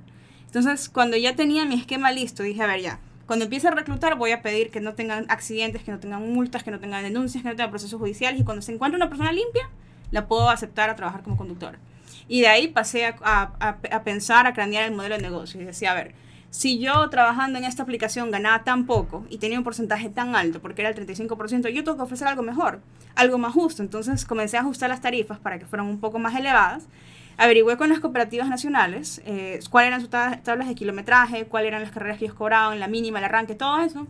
Entonces, 0.56 0.88
cuando 0.88 1.18
ya 1.18 1.36
tenía 1.36 1.66
mi 1.66 1.74
esquema 1.74 2.10
listo, 2.12 2.42
dije, 2.42 2.62
a 2.62 2.66
ver, 2.66 2.80
ya, 2.80 2.98
cuando 3.26 3.44
empiece 3.44 3.68
a 3.68 3.72
reclutar 3.72 4.16
voy 4.16 4.30
a 4.30 4.40
pedir 4.40 4.70
que 4.70 4.80
no 4.80 4.94
tengan 4.94 5.26
accidentes, 5.28 5.82
que 5.82 5.90
no 5.90 5.98
tengan 5.98 6.32
multas, 6.32 6.64
que 6.64 6.70
no 6.70 6.80
tengan 6.80 7.02
denuncias, 7.02 7.42
que 7.42 7.50
no 7.50 7.54
tengan 7.54 7.68
procesos 7.68 8.00
judiciales 8.00 8.40
y 8.40 8.44
cuando 8.44 8.62
se 8.62 8.72
encuentre 8.72 8.96
una 8.96 9.10
persona 9.10 9.32
limpia, 9.32 9.68
la 10.12 10.26
puedo 10.26 10.48
aceptar 10.48 10.88
a 10.88 10.96
trabajar 10.96 11.22
como 11.22 11.36
conductora. 11.36 11.78
Y 12.26 12.40
de 12.40 12.48
ahí 12.48 12.68
pasé 12.68 13.04
a, 13.04 13.16
a, 13.20 14.02
pensar, 14.02 14.46
a 14.46 14.54
cranear 14.54 14.86
el 14.86 14.96
modelo 14.96 15.16
de 15.16 15.20
negocio 15.20 15.60
y 15.60 15.64
decía, 15.66 15.92
a 15.92 15.94
ver, 15.94 16.14
si 16.48 16.78
yo 16.78 17.10
trabajando 17.10 17.58
en 17.58 17.66
esta 17.66 17.82
aplicación 17.82 18.30
ganaba 18.30 18.64
tan 18.64 18.86
poco 18.86 19.26
y 19.28 19.36
tenía 19.36 19.58
un 19.58 19.64
porcentaje 19.64 20.08
tan 20.08 20.34
alto, 20.34 20.62
porque 20.62 20.80
era 20.80 20.88
el 20.88 20.96
35%, 20.96 21.68
yo 21.68 21.84
tengo 21.84 21.98
que 21.98 22.02
ofrecer 22.02 22.28
algo 22.28 22.42
mejor, 22.42 22.80
algo 23.14 23.36
más 23.36 23.52
justo. 23.52 23.82
Entonces 23.82 24.24
comencé 24.24 24.56
a 24.56 24.60
ajustar 24.60 24.88
las 24.88 25.02
tarifas 25.02 25.38
para 25.38 25.58
que 25.58 25.66
fueran 25.66 25.86
un 25.86 26.00
poco 26.00 26.18
más 26.18 26.34
elevadas 26.34 26.88
averigüé 27.38 27.76
con 27.76 27.88
las 27.88 28.00
cooperativas 28.00 28.48
nacionales 28.48 29.22
eh, 29.26 29.60
cuáles 29.70 29.88
eran 29.88 30.00
sus 30.00 30.10
tablas 30.10 30.68
de 30.68 30.74
kilometraje, 30.74 31.44
cuáles 31.46 31.68
eran 31.68 31.82
las 31.82 31.90
carreras 31.90 32.18
que 32.18 32.24
ellos 32.26 32.36
cobraban, 32.36 32.80
la 32.80 32.88
mínima, 32.88 33.18
el 33.18 33.24
arranque, 33.24 33.54
todo 33.54 33.80
eso, 33.80 34.06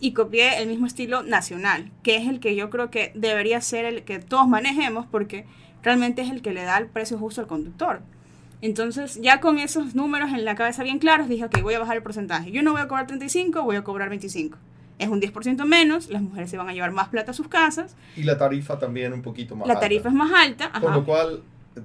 y 0.00 0.12
copié 0.12 0.62
el 0.62 0.68
mismo 0.68 0.86
estilo 0.86 1.22
nacional, 1.22 1.90
que 2.02 2.16
es 2.16 2.28
el 2.28 2.40
que 2.40 2.54
yo 2.54 2.70
creo 2.70 2.90
que 2.90 3.12
debería 3.14 3.60
ser 3.60 3.84
el 3.84 4.02
que 4.02 4.18
todos 4.18 4.46
manejemos 4.46 5.06
porque 5.06 5.44
realmente 5.82 6.22
es 6.22 6.30
el 6.30 6.42
que 6.42 6.52
le 6.52 6.62
da 6.62 6.78
el 6.78 6.86
precio 6.86 7.18
justo 7.18 7.40
al 7.40 7.46
conductor. 7.46 8.00
Entonces, 8.60 9.20
ya 9.22 9.40
con 9.40 9.58
esos 9.58 9.94
números 9.94 10.30
en 10.32 10.44
la 10.44 10.56
cabeza 10.56 10.82
bien 10.82 10.98
claros, 10.98 11.28
dije, 11.28 11.44
ok, 11.44 11.62
voy 11.62 11.74
a 11.74 11.78
bajar 11.78 11.96
el 11.96 12.02
porcentaje. 12.02 12.50
Yo 12.50 12.62
no 12.62 12.72
voy 12.72 12.80
a 12.80 12.88
cobrar 12.88 13.06
35, 13.06 13.62
voy 13.62 13.76
a 13.76 13.84
cobrar 13.84 14.08
25. 14.08 14.58
Es 14.98 15.08
un 15.08 15.20
10% 15.20 15.64
menos, 15.64 16.08
las 16.08 16.22
mujeres 16.22 16.50
se 16.50 16.56
van 16.56 16.68
a 16.68 16.72
llevar 16.72 16.90
más 16.90 17.08
plata 17.08 17.30
a 17.30 17.34
sus 17.34 17.46
casas. 17.46 17.94
Y 18.16 18.24
la 18.24 18.36
tarifa 18.36 18.76
también 18.76 19.12
un 19.12 19.22
poquito 19.22 19.54
más 19.54 19.68
la 19.68 19.74
alta. 19.74 19.84
La 19.84 19.88
tarifa 19.88 20.08
es 20.08 20.14
más 20.14 20.32
alta. 20.32 20.72
Con 20.80 20.92
lo 20.92 21.04
cual, 21.04 21.42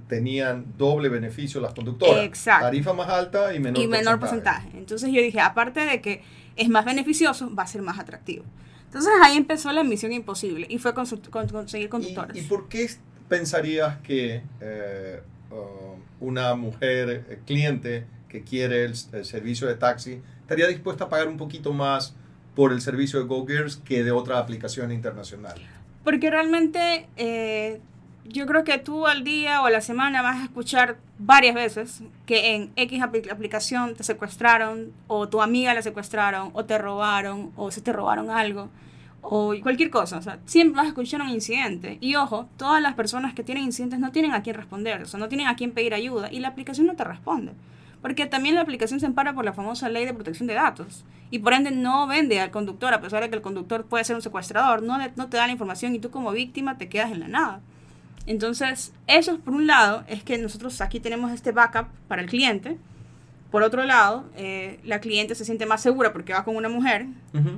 tenían 0.08 0.66
doble 0.78 1.10
beneficio 1.10 1.62
las 1.62 1.74
conductoras. 1.74 2.24
Exacto. 2.24 2.66
Tarifa 2.66 2.94
más 2.94 3.10
alta 3.10 3.54
y 3.54 3.60
menor, 3.60 3.82
y 3.82 3.88
menor 3.88 4.20
porcentaje. 4.20 4.70
Entonces 4.74 5.12
yo 5.12 5.22
dije, 5.22 5.40
aparte 5.40 5.82
de 5.82 6.02
que 6.02 6.24
es 6.56 6.70
más 6.70 6.86
beneficioso, 6.86 7.54
va 7.54 7.64
a 7.64 7.68
ser 7.68 7.82
más 7.82 8.00
atractivo. 8.00 8.44
Entonces 8.86 9.12
ahí 9.24 9.38
empezó 9.38 9.72
la 9.72 9.84
misión 9.84 10.12
imposible 10.12 10.68
y 10.70 10.78
fue 10.78 10.94
conseguir 10.94 11.90
conductores. 11.90 12.38
¿Y, 12.38 12.42
por 12.42 12.70
qué 12.70 12.88
pensarías 13.28 13.98
que 14.02 14.44
eh, 14.62 15.22
uh, 15.50 16.26
una 16.26 16.54
mujer 16.54 17.26
eh, 17.28 17.40
cliente 17.46 18.06
que 18.30 18.44
quiere 18.44 18.86
el, 18.86 18.96
servicio 18.96 19.68
de 19.68 19.76
taxi 19.76 20.22
estaría 20.42 20.68
dispuesta 20.68 21.06
a 21.06 21.10
pagar 21.10 21.28
un 21.28 21.38
poquito 21.38 21.74
más 21.74 22.16
por 22.56 22.72
el 22.72 22.82
servicio 22.82 23.20
de 23.20 23.26
GoGears 23.26 23.78
que 23.78 24.04
de 24.04 24.12
otra 24.12 24.38
aplicación 24.38 24.92
internacional? 24.92 25.56
Porque 26.04 26.30
realmente 26.30 27.08
eh, 27.18 27.80
yo 28.25 28.46
creo 28.46 28.63
que 28.63 28.77
tú 28.77 29.08
al 29.08 29.24
día 29.24 29.62
o 29.62 29.65
a 29.65 29.70
la 29.70 29.82
semana 29.82 30.22
vas 30.22 30.42
a 30.42 30.44
escuchar 30.46 30.98
varias 31.20 31.56
veces 31.56 32.03
que 32.25 32.56
en 32.56 32.72
X 32.75 33.01
aplicación 33.01 33.96
te 33.96 34.03
secuestraron 34.03 34.94
o 35.08 35.27
tu 35.27 35.42
amiga 35.42 35.74
la 35.74 35.82
secuestraron 35.82 36.51
o 36.53 36.65
te 36.65 36.77
robaron 36.77 37.51
o 37.56 37.72
se 37.72 37.82
te 37.82 37.92
robaron 37.92 38.30
algo 38.30 38.70
o 39.24 39.56
cualquier 39.63 39.89
cosa. 39.89 40.18
O 40.18 40.22
sea, 40.22 40.39
siempre 40.46 40.77
vas 40.77 40.86
a 40.86 40.89
escuchar 40.89 41.22
un 41.22 41.30
incidente. 41.30 41.98
Y 42.01 42.15
ojo, 42.15 42.48
todas 42.58 42.82
las 42.82 42.94
personas 42.94 43.34
que 43.34 43.44
tienen 43.44 43.63
incidentes 43.63 44.00
no 44.00 44.12
tienen 44.12 44.34
a 44.34 44.44
quién 44.44 44.56
responder, 44.56 45.01
o 45.01 45.06
sea, 45.06 45.20
no 45.20 45.30
tienen 45.30 45.48
a 45.48 45.56
quién 45.56 45.72
pedir 45.72 45.94
ayuda 45.94 46.32
y 46.32 46.39
la 46.39 46.50
aplicación 46.50 46.88
no 46.88 46.96
te 46.96 47.03
responde. 47.03 47.53
Porque 48.01 48.25
también 48.25 48.56
la 48.56 48.62
aplicación 48.62 49.00
se 49.00 49.06
ampara 49.06 49.34
por 49.34 49.46
la 49.46 49.53
famosa 49.53 49.88
ley 49.88 50.06
de 50.06 50.13
protección 50.13 50.46
de 50.46 50.56
datos. 50.56 51.06
Y 51.32 51.39
por 51.39 51.53
ende 51.53 51.72
no 51.72 52.06
vende 52.06 52.42
al 52.42 52.51
conductor, 52.51 52.94
a 52.94 53.00
pesar 53.00 53.24
de 53.24 53.30
que 53.30 53.38
el 53.38 53.42
conductor 53.42 53.86
puede 53.86 54.03
ser 54.03 54.18
un 54.18 54.22
secuestrador, 54.22 54.84
no, 54.84 54.98
no 55.15 55.30
te 55.30 55.38
da 55.38 55.48
la 55.48 55.53
información 55.53 55.96
y 55.96 56.00
tú 56.00 56.12
como 56.12 56.32
víctima 56.32 56.77
te 56.77 56.89
quedas 56.89 57.12
en 57.12 57.22
la 57.22 57.27
nada. 57.30 57.62
Entonces, 58.25 58.94
eso 59.08 59.39
por 59.39 59.53
un 59.53 59.68
lado 59.68 60.03
es 60.08 60.24
que 60.24 60.38
nosotros 60.38 60.80
aquí 60.82 61.00
tenemos 61.00 61.32
este 61.32 61.51
backup 61.51 61.88
para 62.08 62.22
el 62.22 62.30
cliente. 62.30 62.77
Por 63.51 63.62
otro 63.62 63.84
lado, 63.84 64.24
eh, 64.36 64.80
la 64.84 65.00
cliente 65.00 65.36
se 65.36 65.46
siente 65.46 65.68
más 65.68 65.80
segura 65.82 66.12
porque 66.12 66.34
va 66.34 66.44
con 66.44 66.56
una 66.56 66.70
mujer, 66.70 67.06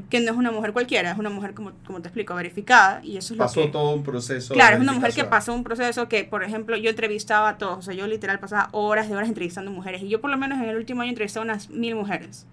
que 0.10 0.20
no 0.20 0.32
es 0.32 0.38
una 0.38 0.52
mujer 0.52 0.74
cualquiera, 0.74 1.12
es 1.12 1.18
una 1.18 1.30
mujer, 1.30 1.54
como, 1.54 1.72
como 1.88 2.02
te 2.02 2.10
explico, 2.10 2.36
verificada. 2.36 3.00
Y 3.02 3.16
eso 3.16 3.34
es 3.34 3.38
pasó 3.38 3.62
lo 3.62 3.68
que, 3.68 3.72
todo 3.72 3.94
un 3.94 4.04
proceso. 4.04 4.54
Claro, 4.54 4.76
es 4.76 4.82
una 4.82 4.92
mujer 4.92 5.14
que 5.14 5.24
pasó 5.24 5.54
un 5.54 5.64
proceso 5.64 6.10
que, 6.10 6.26
por 6.26 6.44
ejemplo, 6.44 6.76
yo 6.76 6.90
entrevistaba 6.90 7.48
a 7.48 7.58
todos. 7.58 7.78
O 7.78 7.82
sea, 7.82 7.94
yo 7.94 8.08
literal 8.08 8.40
pasaba 8.40 8.68
horas 8.74 9.08
de 9.08 9.16
horas 9.16 9.30
entrevistando 9.30 9.72
mujeres. 9.72 10.04
Y 10.04 10.10
yo, 10.10 10.20
por 10.20 10.32
lo 10.32 10.38
menos, 10.38 10.58
en 10.58 10.66
el 10.66 10.76
último 10.76 11.02
año 11.02 11.12
entrevisté 11.12 11.40
a 11.40 11.44
unas 11.44 11.70
mil 11.70 11.96
mujeres 11.96 12.46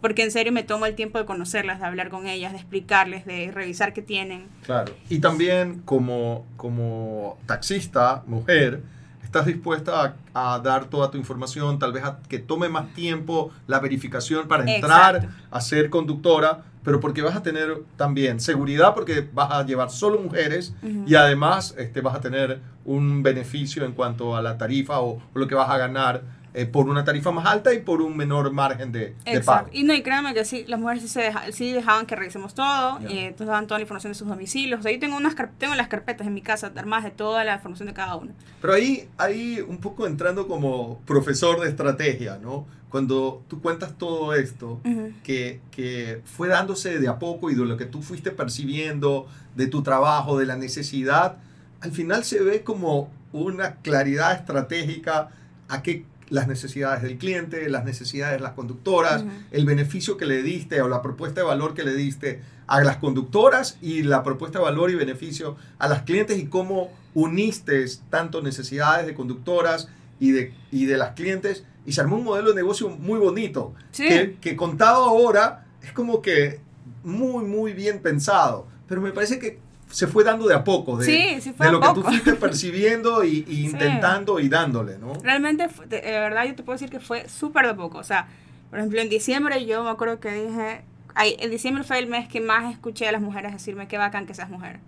porque 0.00 0.22
en 0.22 0.30
serio 0.30 0.52
me 0.52 0.62
tomo 0.62 0.86
el 0.86 0.94
tiempo 0.94 1.18
de 1.18 1.24
conocerlas, 1.24 1.80
de 1.80 1.86
hablar 1.86 2.08
con 2.08 2.26
ellas, 2.26 2.52
de 2.52 2.58
explicarles, 2.58 3.26
de 3.26 3.50
revisar 3.52 3.92
qué 3.92 4.02
tienen. 4.02 4.46
Claro. 4.64 4.92
Y 5.08 5.18
también 5.18 5.82
como, 5.84 6.46
como 6.56 7.38
taxista, 7.46 8.22
mujer, 8.26 8.82
estás 9.28 9.44
dispuesta 9.44 10.16
a, 10.32 10.58
dar 10.60 10.86
toda 10.86 11.10
tu 11.10 11.18
información, 11.18 11.78
tal 11.78 11.92
vez 11.92 12.04
a 12.04 12.20
que 12.28 12.38
tome 12.38 12.68
más 12.68 12.94
tiempo 12.94 13.50
la 13.66 13.78
verificación 13.80 14.48
para 14.48 14.64
entrar 14.72 15.28
a 15.50 15.60
ser 15.60 15.90
conductora, 15.90 16.62
pero 16.82 17.00
porque 17.00 17.20
vas 17.20 17.36
a 17.36 17.42
tener 17.42 17.82
también 17.96 18.40
seguridad 18.40 18.94
porque 18.94 19.28
vas 19.34 19.50
a 19.50 19.66
llevar 19.66 19.90
solo 19.90 20.18
mujeres 20.18 20.74
y 21.06 21.14
además 21.14 21.74
este, 21.76 22.00
vas 22.00 22.14
a 22.14 22.20
tener 22.20 22.60
un 22.86 23.22
beneficio 23.22 23.84
en 23.84 23.92
cuanto 23.92 24.34
a 24.34 24.40
la 24.40 24.56
tarifa 24.56 25.00
o 25.00 25.20
lo 25.34 25.46
que 25.46 25.54
vas 25.54 25.68
a 25.68 25.76
ganar 25.76 26.22
eh, 26.58 26.66
por 26.66 26.88
una 26.88 27.04
tarifa 27.04 27.30
más 27.30 27.46
alta 27.46 27.72
y 27.72 27.78
por 27.78 28.02
un 28.02 28.16
menor 28.16 28.52
margen 28.52 28.90
de, 28.90 29.14
de 29.24 29.40
pago. 29.42 29.68
Y 29.70 29.84
no, 29.84 29.94
y 29.94 30.02
créanme 30.02 30.34
que 30.34 30.44
sí, 30.44 30.64
las 30.66 30.80
mujeres 30.80 31.04
sí, 31.04 31.08
se 31.08 31.32
sí 31.52 31.70
dejaban 31.70 32.04
que 32.04 32.16
revisemos 32.16 32.52
todo, 32.52 32.98
y 33.08 33.18
entonces 33.18 33.46
daban 33.46 33.68
toda 33.68 33.78
la 33.78 33.82
información 33.82 34.10
de 34.10 34.18
sus 34.18 34.26
domicilios. 34.26 34.80
O 34.80 34.82
sea, 34.82 34.90
yo 34.90 34.98
tengo, 34.98 35.16
unas, 35.16 35.36
tengo 35.56 35.76
las 35.76 35.86
carpetas 35.86 36.26
en 36.26 36.34
mi 36.34 36.42
casa 36.42 36.72
armadas 36.74 37.04
de 37.04 37.12
toda 37.12 37.44
la 37.44 37.54
información 37.54 37.86
de 37.86 37.94
cada 37.94 38.16
uno. 38.16 38.32
Pero 38.60 38.72
ahí, 38.72 39.08
ahí 39.18 39.60
un 39.60 39.78
poco 39.78 40.08
entrando 40.08 40.48
como 40.48 40.98
profesor 41.06 41.60
de 41.60 41.68
estrategia, 41.68 42.40
¿no? 42.42 42.66
Cuando 42.90 43.44
tú 43.46 43.62
cuentas 43.62 43.96
todo 43.96 44.34
esto, 44.34 44.80
que, 45.22 45.60
que 45.70 46.22
fue 46.24 46.48
dándose 46.48 46.98
de 46.98 47.06
a 47.06 47.20
poco 47.20 47.50
y 47.50 47.54
de 47.54 47.64
lo 47.66 47.76
que 47.76 47.84
tú 47.84 48.02
fuiste 48.02 48.32
percibiendo, 48.32 49.28
de 49.54 49.68
tu 49.68 49.84
trabajo, 49.84 50.36
de 50.36 50.46
la 50.46 50.56
necesidad, 50.56 51.36
al 51.80 51.92
final 51.92 52.24
se 52.24 52.42
ve 52.42 52.64
como 52.64 53.10
una 53.32 53.76
claridad 53.76 54.32
estratégica 54.32 55.28
a 55.68 55.82
qué 55.82 56.04
las 56.30 56.48
necesidades 56.48 57.02
del 57.02 57.18
cliente, 57.18 57.68
las 57.68 57.84
necesidades 57.84 58.38
de 58.38 58.42
las 58.42 58.52
conductoras, 58.52 59.24
el 59.50 59.64
beneficio 59.64 60.16
que 60.16 60.26
le 60.26 60.42
diste 60.42 60.80
o 60.82 60.88
la 60.88 61.02
propuesta 61.02 61.40
de 61.40 61.46
valor 61.46 61.74
que 61.74 61.84
le 61.84 61.94
diste 61.94 62.42
a 62.66 62.82
las 62.82 62.98
conductoras 62.98 63.78
y 63.80 64.02
la 64.02 64.22
propuesta 64.22 64.58
de 64.58 64.64
valor 64.64 64.90
y 64.90 64.94
beneficio 64.94 65.56
a 65.78 65.88
las 65.88 66.02
clientes 66.02 66.38
y 66.38 66.46
cómo 66.46 66.90
uniste 67.14 67.84
tanto 68.10 68.42
necesidades 68.42 69.06
de 69.06 69.14
conductoras 69.14 69.88
y 70.20 70.32
de, 70.32 70.52
y 70.70 70.86
de 70.86 70.96
las 70.98 71.14
clientes 71.14 71.64
y 71.86 71.92
se 71.92 72.00
armó 72.00 72.16
un 72.16 72.24
modelo 72.24 72.50
de 72.50 72.56
negocio 72.56 72.90
muy 72.90 73.18
bonito 73.18 73.74
que, 73.92 74.36
que 74.40 74.56
contado 74.56 75.04
ahora 75.04 75.66
es 75.82 75.92
como 75.92 76.20
que 76.20 76.60
muy, 77.02 77.44
muy 77.44 77.72
bien 77.72 78.00
pensado. 78.00 78.66
Pero 78.86 79.00
me 79.00 79.12
parece 79.12 79.38
que 79.38 79.58
se 79.90 80.06
fue 80.06 80.24
dando 80.24 80.46
de 80.46 80.54
a 80.54 80.64
poco, 80.64 80.96
de, 80.96 81.06
de 81.40 81.72
lo 81.72 81.80
que 81.80 81.88
tú 81.94 82.02
fuiste 82.02 82.32
percibiendo 82.34 83.24
y, 83.24 83.44
intentando 83.48 84.38
y 84.40 84.48
dándole, 84.48 84.98
¿no? 84.98 85.14
Realmente, 85.22 85.68
de, 85.86 86.00
verdad, 86.00 86.44
yo 86.46 86.54
te 86.54 86.62
puedo 86.62 86.74
decir 86.74 86.90
que 86.90 87.00
fue 87.00 87.28
súper 87.28 87.66
de 87.66 87.74
poco. 87.74 87.98
O 87.98 88.04
sea, 88.04 88.28
por 88.70 88.78
ejemplo, 88.78 89.00
en 89.00 89.08
diciembre 89.08 89.64
yo 89.66 89.82
me 89.82 89.90
acuerdo 89.90 90.20
que 90.20 90.30
dije, 90.30 90.82
ay, 91.14 91.36
en 91.38 91.50
diciembre 91.50 91.84
fue 91.84 91.98
el 91.98 92.06
mes 92.06 92.28
que 92.28 92.40
más 92.40 92.72
escuché 92.72 93.08
a 93.08 93.12
las 93.12 93.22
mujeres 93.22 93.52
decirme 93.52 93.88
qué 93.88 93.98
bacán 93.98 94.26
que 94.26 94.34
seas 94.34 94.50
mujer. 94.50 94.80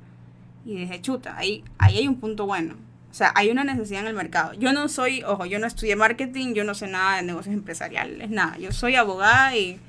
Y 0.65 0.77
dije, 0.77 1.01
chuta, 1.01 1.37
ahí, 1.37 1.65
ahí 1.79 1.99
hay 1.99 2.09
un 2.09 2.21
punto 2.21 2.47
bueno. 2.47 2.75
O 3.11 3.15
sea, 3.15 3.33
hay 3.35 3.51
una 3.51 3.65
necesidad 3.65 4.03
en 4.03 4.07
el 4.07 4.15
mercado. 4.15 4.53
Yo 4.55 4.73
no 4.73 4.89
soy, 4.89 5.25
ojo, 5.25 5.47
yo 5.47 5.59
no 5.59 5.67
estudié 5.67 5.97
marketing, 5.97 6.55
yo 6.55 6.63
no 6.63 6.75
sé 6.75 6.87
nada 6.87 7.17
de 7.17 7.23
negocios 7.23 7.55
empresariales, 7.55 8.31
nada. 8.31 8.57
Yo 8.59 8.71
soy 8.71 8.95
abogada 8.95 9.57
y 9.57 9.81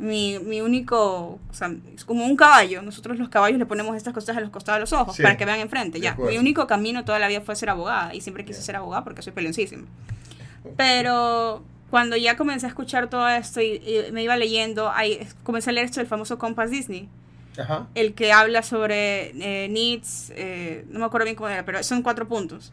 mi, 0.00 0.38
mi 0.38 0.62
único, 0.62 1.38
o 1.48 1.52
sea, 1.52 1.70
es 1.94 2.04
como 2.04 2.24
un 2.24 2.34
caballo. 2.34 2.82
Nosotros 2.82 3.18
los 3.18 3.28
caballos 3.28 3.58
le 3.58 3.66
ponemos 3.66 3.94
estas 3.94 4.14
cosas 4.14 4.36
a 4.36 4.40
los 4.40 4.50
costados 4.50 4.78
de 4.78 4.80
los 4.80 4.92
ojos 4.92 5.16
para 5.18 5.36
que 5.36 5.44
vean 5.44 5.60
enfrente. 5.60 6.00
Ya, 6.00 6.16
mi 6.16 6.38
único 6.38 6.66
camino 6.66 7.04
toda 7.04 7.18
la 7.18 7.28
vida 7.28 7.42
fue 7.42 7.54
ser 7.54 7.70
abogada 7.70 8.14
y 8.14 8.20
siempre 8.20 8.44
quise 8.44 8.62
ser 8.62 8.76
abogada 8.76 9.04
porque 9.04 9.22
soy 9.22 9.32
peleoncísima. 9.32 9.86
Pero 10.76 11.62
cuando 11.90 12.16
ya 12.16 12.36
comencé 12.36 12.66
a 12.66 12.68
escuchar 12.70 13.10
todo 13.10 13.28
esto 13.28 13.60
y, 13.60 13.80
me 14.12 14.22
iba 14.22 14.36
leyendo, 14.36 14.90
ahí, 14.90 15.26
comencé 15.42 15.70
a 15.70 15.72
leer 15.74 15.86
esto 15.86 16.00
del 16.00 16.06
famoso 16.06 16.38
Compass 16.38 16.70
Disney. 16.70 17.08
Ajá. 17.58 17.88
El 17.94 18.14
que 18.14 18.32
habla 18.32 18.62
sobre 18.62 19.32
eh, 19.34 19.68
needs, 19.68 20.32
eh, 20.34 20.86
no 20.88 21.00
me 21.00 21.04
acuerdo 21.04 21.24
bien 21.24 21.36
cómo 21.36 21.50
era, 21.50 21.64
pero 21.64 21.82
son 21.82 22.02
cuatro 22.02 22.26
puntos. 22.26 22.72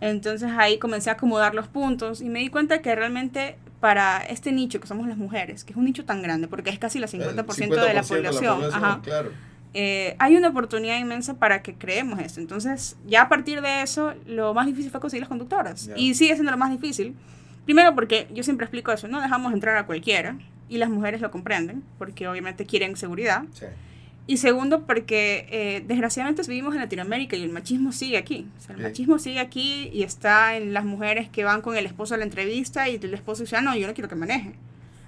Entonces 0.00 0.50
ahí 0.56 0.78
comencé 0.78 1.10
a 1.10 1.14
acomodar 1.14 1.54
los 1.54 1.68
puntos 1.68 2.22
y 2.22 2.28
me 2.28 2.38
di 2.38 2.48
cuenta 2.48 2.80
que 2.80 2.94
realmente 2.94 3.56
para 3.82 4.18
este 4.18 4.52
nicho 4.52 4.78
que 4.78 4.86
somos 4.86 5.08
las 5.08 5.16
mujeres, 5.16 5.64
que 5.64 5.72
es 5.72 5.76
un 5.76 5.84
nicho 5.86 6.04
tan 6.04 6.22
grande, 6.22 6.46
porque 6.46 6.70
es 6.70 6.78
casi 6.78 6.98
el 6.98 7.04
50%, 7.08 7.84
de 7.84 7.94
la 7.94 8.04
población, 8.04 9.02
eh, 9.74 10.14
hay 10.20 10.36
una 10.36 10.50
oportunidad 10.50 11.00
inmensa 11.00 11.34
para 11.34 11.62
que 11.62 11.74
creemos 11.74 12.20
esto. 12.20 12.38
Entonces, 12.38 12.96
ya 13.08 13.22
a 13.22 13.28
partir 13.28 13.60
de 13.60 13.82
eso, 13.82 14.14
lo 14.24 14.54
más 14.54 14.66
difícil 14.66 14.92
fue 14.92 15.00
conseguir 15.00 15.22
las 15.22 15.28
conductoras. 15.28 15.90
Y 15.96 16.14
sigue 16.14 16.34
siendo 16.34 16.52
lo 16.52 16.58
más 16.58 16.70
difícil. 16.70 17.16
Primero 17.64 17.92
porque 17.92 18.28
yo 18.32 18.44
siempre 18.44 18.66
explico 18.66 18.92
eso, 18.92 19.08
no 19.08 19.20
dejamos 19.20 19.52
entrar 19.52 19.76
a 19.76 19.84
cualquiera 19.84 20.36
y 20.68 20.78
las 20.78 20.88
mujeres 20.88 21.20
lo 21.20 21.32
comprenden, 21.32 21.82
porque 21.98 22.28
obviamente 22.28 22.66
quieren 22.66 22.94
seguridad. 22.94 23.42
Sí. 23.52 23.66
Y 24.26 24.36
segundo, 24.36 24.86
porque 24.86 25.46
eh, 25.50 25.84
desgraciadamente 25.86 26.42
vivimos 26.42 26.74
en 26.74 26.80
Latinoamérica 26.80 27.36
y 27.36 27.42
el 27.42 27.50
machismo 27.50 27.90
sigue 27.90 28.16
aquí. 28.16 28.46
O 28.56 28.60
sea, 28.60 28.76
el 28.76 28.82
machismo 28.82 29.18
sigue 29.18 29.40
aquí 29.40 29.90
y 29.92 30.04
está 30.04 30.56
en 30.56 30.72
las 30.72 30.84
mujeres 30.84 31.28
que 31.28 31.42
van 31.42 31.60
con 31.60 31.76
el 31.76 31.86
esposo 31.86 32.14
a 32.14 32.18
la 32.18 32.24
entrevista 32.24 32.88
y 32.88 32.96
el 32.96 33.14
esposo 33.14 33.42
dice, 33.42 33.56
ah, 33.56 33.62
no, 33.62 33.76
yo 33.76 33.86
no 33.86 33.94
quiero 33.94 34.08
que 34.08 34.14
maneje. 34.14 34.52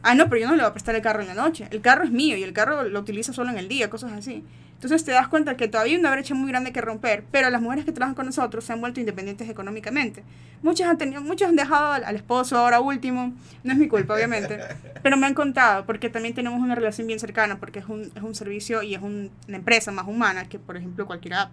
Ah, 0.02 0.14
no, 0.14 0.28
pero 0.28 0.42
yo 0.42 0.48
no 0.48 0.56
le 0.56 0.62
voy 0.62 0.70
a 0.70 0.72
prestar 0.72 0.94
el 0.96 1.00
carro 1.00 1.22
en 1.22 1.28
la 1.28 1.34
noche. 1.34 1.68
El 1.70 1.80
carro 1.80 2.04
es 2.04 2.10
mío 2.10 2.36
y 2.36 2.42
el 2.42 2.52
carro 2.52 2.82
lo 2.82 3.00
utiliza 3.00 3.32
solo 3.32 3.50
en 3.50 3.58
el 3.58 3.68
día, 3.68 3.88
cosas 3.88 4.12
así. 4.12 4.42
Entonces 4.84 5.06
te 5.06 5.12
das 5.12 5.28
cuenta 5.28 5.56
que 5.56 5.66
todavía 5.66 5.94
hay 5.94 5.98
una 5.98 6.10
brecha 6.10 6.34
muy 6.34 6.46
grande 6.50 6.70
que 6.70 6.82
romper, 6.82 7.24
pero 7.30 7.48
las 7.48 7.62
mujeres 7.62 7.86
que 7.86 7.92
trabajan 7.92 8.14
con 8.14 8.26
nosotros 8.26 8.64
se 8.64 8.74
han 8.74 8.82
vuelto 8.82 9.00
independientes 9.00 9.48
económicamente. 9.48 10.22
Muchas 10.60 10.88
han, 10.90 10.98
tenido, 10.98 11.22
muchos 11.22 11.48
han 11.48 11.56
dejado 11.56 12.04
al, 12.04 12.14
esposo 12.14 12.58
ahora 12.58 12.80
último, 12.80 13.32
no 13.62 13.72
es 13.72 13.78
mi 13.78 13.88
culpa 13.88 14.12
obviamente, 14.12 14.60
pero 15.02 15.16
me 15.16 15.26
han 15.26 15.32
contado 15.32 15.86
porque 15.86 16.10
también 16.10 16.34
tenemos 16.34 16.60
una 16.60 16.74
relación 16.74 17.06
bien 17.06 17.18
cercana 17.18 17.58
porque 17.58 17.78
es 17.78 17.86
un, 17.86 18.12
es 18.14 18.22
un 18.22 18.34
servicio 18.34 18.82
y 18.82 18.94
es 18.94 19.00
una 19.00 19.30
empresa 19.48 19.90
más 19.90 20.06
humana 20.06 20.50
que 20.50 20.58
por 20.58 20.76
ejemplo 20.76 21.06
cualquier 21.06 21.32
app. 21.32 21.50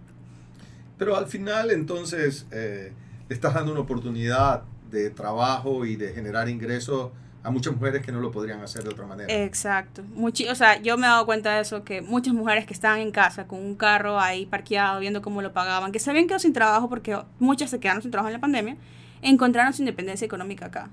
Pero 0.97 1.15
al 1.15 1.27
final 1.27 1.71
entonces 1.71 2.47
eh, 2.51 2.91
estás 3.29 3.53
dando 3.53 3.71
una 3.71 3.79
oportunidad 3.79 4.63
de 4.89 5.09
trabajo 5.09 5.85
y 5.85 5.95
de 5.95 6.11
generar 6.11 6.49
ingresos 6.49 7.11
a 7.43 7.49
muchas 7.49 7.73
mujeres 7.73 8.05
que 8.05 8.11
no 8.11 8.19
lo 8.19 8.31
podrían 8.31 8.61
hacer 8.61 8.83
de 8.83 8.89
otra 8.89 9.05
manera. 9.05 9.33
Exacto. 9.33 10.03
Muchi 10.13 10.47
o 10.47 10.55
sea, 10.55 10.81
yo 10.81 10.97
me 10.97 11.07
he 11.07 11.09
dado 11.09 11.25
cuenta 11.25 11.55
de 11.55 11.61
eso, 11.61 11.83
que 11.83 12.01
muchas 12.01 12.33
mujeres 12.33 12.65
que 12.65 12.73
estaban 12.73 12.99
en 12.99 13.11
casa 13.11 13.47
con 13.47 13.59
un 13.59 13.75
carro 13.75 14.19
ahí 14.19 14.45
parqueado, 14.45 14.99
viendo 14.99 15.21
cómo 15.21 15.41
lo 15.41 15.51
pagaban, 15.51 15.91
que 15.91 15.99
se 15.99 16.09
habían 16.09 16.27
quedado 16.27 16.39
sin 16.39 16.53
trabajo 16.53 16.89
porque 16.89 17.17
muchas 17.39 17.69
se 17.69 17.79
quedaron 17.79 18.01
sin 18.01 18.11
trabajo 18.11 18.29
en 18.29 18.33
la 18.33 18.39
pandemia, 18.39 18.77
encontraron 19.21 19.73
su 19.73 19.81
independencia 19.81 20.25
económica 20.25 20.67
acá. 20.67 20.89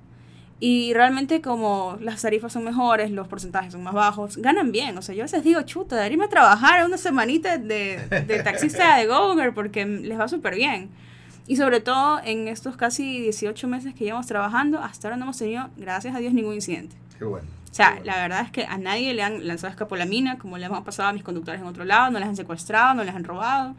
Y 0.61 0.93
realmente 0.93 1.41
como 1.41 1.99
las 2.01 2.23
tarifas 2.23 2.53
son 2.53 2.65
mejores, 2.65 3.13
los 3.13 3.29
porcentajes 3.29 3.73
son 3.73 3.83
más 3.83 3.95
bajos, 3.95 4.39
ganan 4.39 4.73
bien. 4.73 4.99
O 4.99 5.03
sea, 5.03 5.15
yo 5.15 5.23
a 5.23 5.27
veces 5.27 5.45
digo, 5.45 5.63
chuta, 5.63 5.95
debería 5.95 6.15
irme 6.15 6.25
a 6.25 6.29
trabajar 6.29 6.85
una 6.85 6.97
semanita 6.97 7.59
de, 7.59 8.01
de 8.27 8.43
taxista 8.43 8.97
de 8.97 9.07
Gover 9.09 9.55
porque 9.55 9.87
les 9.87 10.19
va 10.19 10.27
súper 10.27 10.57
bien. 10.57 10.91
Y 11.49 11.57
sobre 11.57 11.81
todo 11.81 12.21
en 12.23 12.47
estos 12.47 12.77
casi 12.77 13.23
18 13.23 13.67
meses 13.69 13.95
que 13.95 14.05
llevamos 14.05 14.27
trabajando, 14.27 14.81
hasta 14.81 15.09
ahora 15.09 15.17
no 15.17 15.25
hemos 15.25 15.39
tenido, 15.39 15.71
gracias 15.79 16.15
a 16.15 16.19
Dios, 16.19 16.35
ningún 16.35 16.55
incidente. 16.55 16.95
Qué 17.19 17.25
bueno. 17.25 17.49
O 17.71 17.75
sea, 17.75 18.01
la 18.05 18.17
verdad 18.17 18.43
es 18.43 18.51
que 18.51 18.67
a 18.67 18.77
nadie 18.77 19.15
le 19.15 19.23
han 19.23 19.47
lanzado 19.47 19.71
escapolamina, 19.71 20.39
como 20.39 20.59
le 20.59 20.67
hemos 20.67 20.83
pasado 20.83 21.09
a 21.09 21.13
mis 21.15 21.23
conductores 21.23 21.61
en 21.63 21.67
otro 21.67 21.87
lado, 21.87 22.11
no 22.11 22.19
les 22.19 22.29
han 22.29 22.37
secuestrado, 22.37 22.95
no 22.95 23.03
les 23.03 23.15
han 23.15 23.25
robado. 23.25 23.75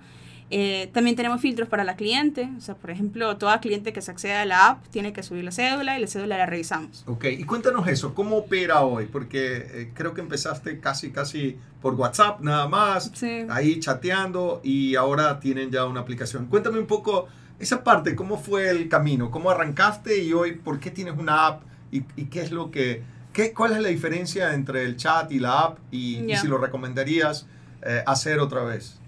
Eh, 0.51 0.89
también 0.93 1.15
tenemos 1.15 1.41
filtros 1.41 1.69
para 1.69 1.84
la 1.84 1.95
cliente, 1.95 2.49
o 2.58 2.62
sea, 2.62 2.73
por 2.73 2.89
ejemplo, 2.89 3.38
toda 3.38 3.60
cliente 3.60 3.93
que 3.93 4.01
se 4.01 4.10
accede 4.10 4.34
a 4.34 4.45
la 4.45 4.69
app 4.69 4.88
tiene 4.88 5.13
que 5.13 5.21
subir 5.21 5.43
la 5.43 5.51
cédula 5.51 5.95
y 5.95 6.01
la 6.01 6.08
cédula 6.08 6.39
la 6.39 6.47
revisamos. 6.47 7.03
Ok, 7.05 7.25
y 7.25 7.43
cuéntanos 7.43 7.88
eso, 7.88 8.15
¿cómo 8.15 8.38
opera 8.38 8.82
hoy? 8.82 9.05
Porque 9.05 9.58
eh, 9.58 9.91
creo 9.93 10.15
que 10.15 10.21
empezaste 10.21 10.79
casi, 10.79 11.12
casi 11.12 11.60
por 11.84 11.93
WhatsApp 11.93 12.41
nada 12.41 12.67
más, 12.67 13.12
ahí 13.49 13.79
chateando 13.79 14.60
y 14.63 14.95
ahora 14.95 15.39
tienen 15.39 15.69
ya 15.69 15.86
una 15.86 15.99
aplicación. 15.99 16.47
Cuéntame 16.47 16.79
un 16.79 16.88
poco 16.88 17.27
esa 17.60 17.84
parte, 17.84 18.15
¿cómo 18.15 18.38
fue 18.38 18.69
el 18.69 18.88
camino? 18.88 19.32
¿Cómo 19.32 19.50
arrancaste 19.50 20.24
y 20.24 20.34
hoy 20.34 20.54
por 20.54 20.80
qué 20.80 20.91
tienes 20.91 21.17
una 21.17 21.48
app 21.48 21.63
y, 21.91 22.02
qué 22.02 22.41
es 22.41 22.52
lo 22.52 22.72
que... 22.72 23.04
Qué, 23.34 23.54
¿Cuál 23.54 23.74
es 23.74 23.80
la 23.80 23.89
diferencia 23.89 24.54
entre 24.54 24.84
el 24.86 24.95
chat 24.98 25.32
y 25.32 25.39
la 25.39 25.60
app 25.60 25.78
y, 25.91 26.26
si 26.36 26.48
lo 26.48 26.58
recomendarías 26.58 27.45
eh, 27.84 28.04
hacer 28.06 28.39
otra 28.39 28.63
vez? 28.63 29.00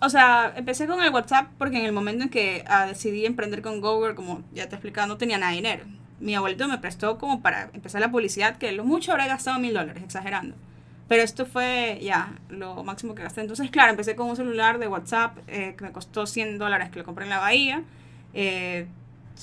O 0.00 0.10
sea, 0.10 0.52
empecé 0.56 0.86
con 0.86 1.02
el 1.02 1.10
WhatsApp 1.10 1.48
porque 1.58 1.78
en 1.78 1.84
el 1.84 1.92
momento 1.92 2.24
en 2.24 2.28
que 2.28 2.64
ah, 2.66 2.86
decidí 2.86 3.24
emprender 3.24 3.62
con 3.62 3.80
Google, 3.80 4.14
como 4.14 4.42
ya 4.52 4.68
te 4.68 4.74
he 4.74 4.78
explicado, 4.78 5.06
no 5.06 5.16
tenía 5.16 5.38
nada 5.38 5.52
de 5.52 5.56
dinero. 5.56 5.84
Mi 6.20 6.34
abuelito 6.34 6.68
me 6.68 6.78
prestó 6.78 7.18
como 7.18 7.40
para 7.40 7.70
empezar 7.72 8.00
la 8.00 8.10
publicidad, 8.10 8.58
que 8.58 8.72
lo 8.72 8.84
mucho 8.84 9.12
habré 9.12 9.28
gastado 9.28 9.58
mil 9.58 9.72
dólares, 9.72 10.02
exagerando. 10.02 10.56
Pero 11.12 11.24
esto 11.24 11.44
fue 11.44 11.98
ya 12.00 12.32
lo 12.48 12.82
máximo 12.84 13.14
que 13.14 13.22
gasté. 13.22 13.42
Entonces, 13.42 13.70
claro, 13.70 13.90
empecé 13.90 14.16
con 14.16 14.30
un 14.30 14.34
celular 14.34 14.78
de 14.78 14.88
WhatsApp 14.88 15.36
eh, 15.46 15.74
que 15.76 15.84
me 15.84 15.92
costó 15.92 16.24
100 16.24 16.56
dólares 16.56 16.88
que 16.88 17.00
lo 17.00 17.04
compré 17.04 17.24
en 17.24 17.28
la 17.28 17.38
Bahía, 17.38 17.82
eh, 18.32 18.86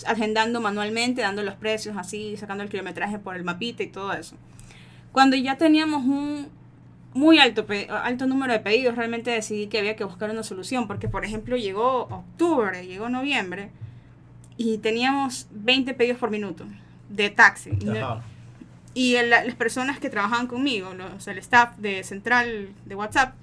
agendando 0.07 0.61
manualmente, 0.61 1.21
dando 1.21 1.43
los 1.43 1.53
precios 1.53 1.95
así, 1.95 2.35
sacando 2.37 2.63
el 2.63 2.71
kilometraje 2.71 3.19
por 3.19 3.35
el 3.35 3.43
mapita 3.43 3.83
y 3.83 3.87
todo 3.87 4.13
eso. 4.13 4.35
Cuando 5.11 5.35
ya 5.35 5.57
teníamos 5.57 6.05
un, 6.05 6.47
muy 7.13 7.37
alto, 7.37 7.67
alto 8.01 8.25
número 8.25 8.51
de 8.51 8.61
pedidos, 8.61 8.95
realmente 8.95 9.29
decidí 9.29 9.67
que 9.67 9.77
había 9.77 9.95
que 9.95 10.05
buscar 10.05 10.31
una 10.31 10.41
solución, 10.41 10.87
porque 10.87 11.07
por 11.07 11.23
ejemplo 11.23 11.55
llegó 11.55 12.05
octubre, 12.05 12.87
llegó 12.87 13.09
noviembre, 13.09 13.69
y 14.57 14.79
teníamos 14.79 15.45
20 15.51 15.93
pedidos 15.93 16.17
por 16.17 16.31
minuto 16.31 16.65
de 17.09 17.29
taxi. 17.29 17.77
Y, 18.99 19.15
las 19.23 19.55
personas 19.55 19.97
que 19.97 20.09
trabajaban 20.09 20.47
conmigo, 20.47 20.93
los, 20.93 21.25
el 21.29 21.37
staff 21.37 21.77
de 21.77 22.03
central 22.03 22.67
de 22.83 22.95
WhatsApp, 22.95 23.33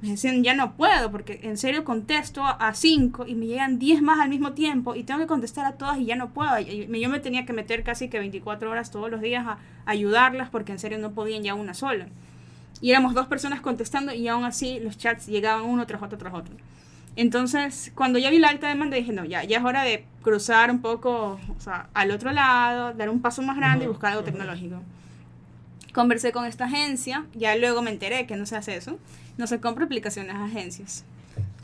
me 0.00 0.08
decían, 0.08 0.42
ya 0.42 0.54
no 0.54 0.72
puedo, 0.72 1.10
porque 1.10 1.40
en 1.42 1.58
serio 1.58 1.84
contesto 1.84 2.42
a 2.42 2.72
5 2.72 3.26
y 3.26 3.34
me 3.34 3.44
llegan 3.44 3.78
10 3.78 4.00
más 4.00 4.20
al 4.20 4.30
mismo 4.30 4.52
tiempo 4.52 4.94
y 4.94 5.04
tengo 5.04 5.20
que 5.20 5.26
contestar 5.26 5.66
a 5.66 5.72
todas 5.72 5.98
y 5.98 6.06
ya 6.06 6.16
no 6.16 6.30
puedo. 6.30 6.58
yo 6.58 7.08
me 7.10 7.20
tenía 7.20 7.44
que 7.44 7.52
meter 7.52 7.82
casi 7.82 8.08
que 8.08 8.20
24 8.20 8.70
horas 8.70 8.90
todos 8.90 9.10
los 9.10 9.20
días 9.20 9.46
a 9.46 9.58
ayudarlas 9.84 10.48
porque 10.48 10.72
en 10.72 10.78
serio 10.78 10.96
no 10.96 11.12
podían 11.12 11.42
ya 11.42 11.52
una 11.52 11.74
sola. 11.74 12.06
Y 12.80 12.88
éramos 12.90 13.12
dos 13.12 13.26
personas 13.26 13.60
contestando 13.60 14.14
y 14.14 14.26
aún 14.28 14.44
así 14.44 14.80
los 14.80 14.96
chats 14.96 15.26
llegaban 15.26 15.66
uno 15.66 15.86
tras 15.86 16.02
otro 16.02 16.16
tras 16.16 16.32
otro. 16.32 16.56
Entonces, 17.16 17.92
cuando 17.94 18.18
ya 18.18 18.30
vi 18.30 18.38
la 18.38 18.48
alta 18.48 18.66
demanda, 18.66 18.96
dije, 18.96 19.12
no, 19.12 19.26
ya, 19.26 19.44
ya 19.44 19.58
es 19.58 19.64
hora 19.64 19.82
de 19.82 20.06
cruzar 20.22 20.70
un 20.70 20.80
poco 20.80 21.38
o 21.54 21.60
sea, 21.60 21.90
al 21.92 22.12
otro 22.12 22.32
lado, 22.32 22.94
dar 22.94 23.10
un 23.10 23.20
paso 23.20 23.42
más 23.42 23.58
grande 23.58 23.84
y 23.84 23.88
buscar 23.88 24.12
algo 24.12 24.24
tecnológico. 24.24 24.80
Conversé 25.92 26.32
con 26.32 26.46
esta 26.46 26.64
agencia, 26.64 27.26
ya 27.34 27.54
luego 27.56 27.82
me 27.82 27.90
enteré 27.90 28.26
que 28.26 28.36
no 28.36 28.46
se 28.46 28.56
hace 28.56 28.76
eso, 28.76 28.98
no 29.36 29.46
se 29.46 29.60
compra 29.60 29.84
aplicaciones 29.84 30.34
a 30.34 30.44
agencias. 30.44 31.04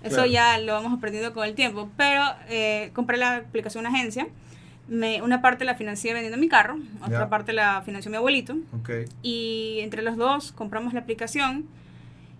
Eso 0.03 0.27
ya 0.27 0.59
lo 0.59 0.75
vamos 0.75 0.93
aprendiendo 0.93 1.33
con 1.33 1.47
el 1.47 1.55
tiempo, 1.55 1.91
pero 1.97 2.23
eh, 2.49 2.91
compré 2.95 3.17
la 3.17 3.37
aplicación 3.37 3.85
a 3.87 3.89
agencia 3.89 4.29
me, 4.89 5.23
una 5.23 5.43
parte 5.43 5.65
la 5.65 5.75
financié 5.75 6.13
vendiendo 6.13 6.39
mi 6.39 6.49
carro, 6.49 6.79
otra 7.05 7.29
parte 7.29 7.53
la 7.53 7.83
financió 7.83 8.11
mi 8.11 8.17
abuelito. 8.17 8.57
Y 9.23 9.79
entre 9.81 10.03
los 10.03 10.17
dos 10.17 10.53
compramos 10.53 10.95
la 10.95 11.01
aplicación. 11.01 11.67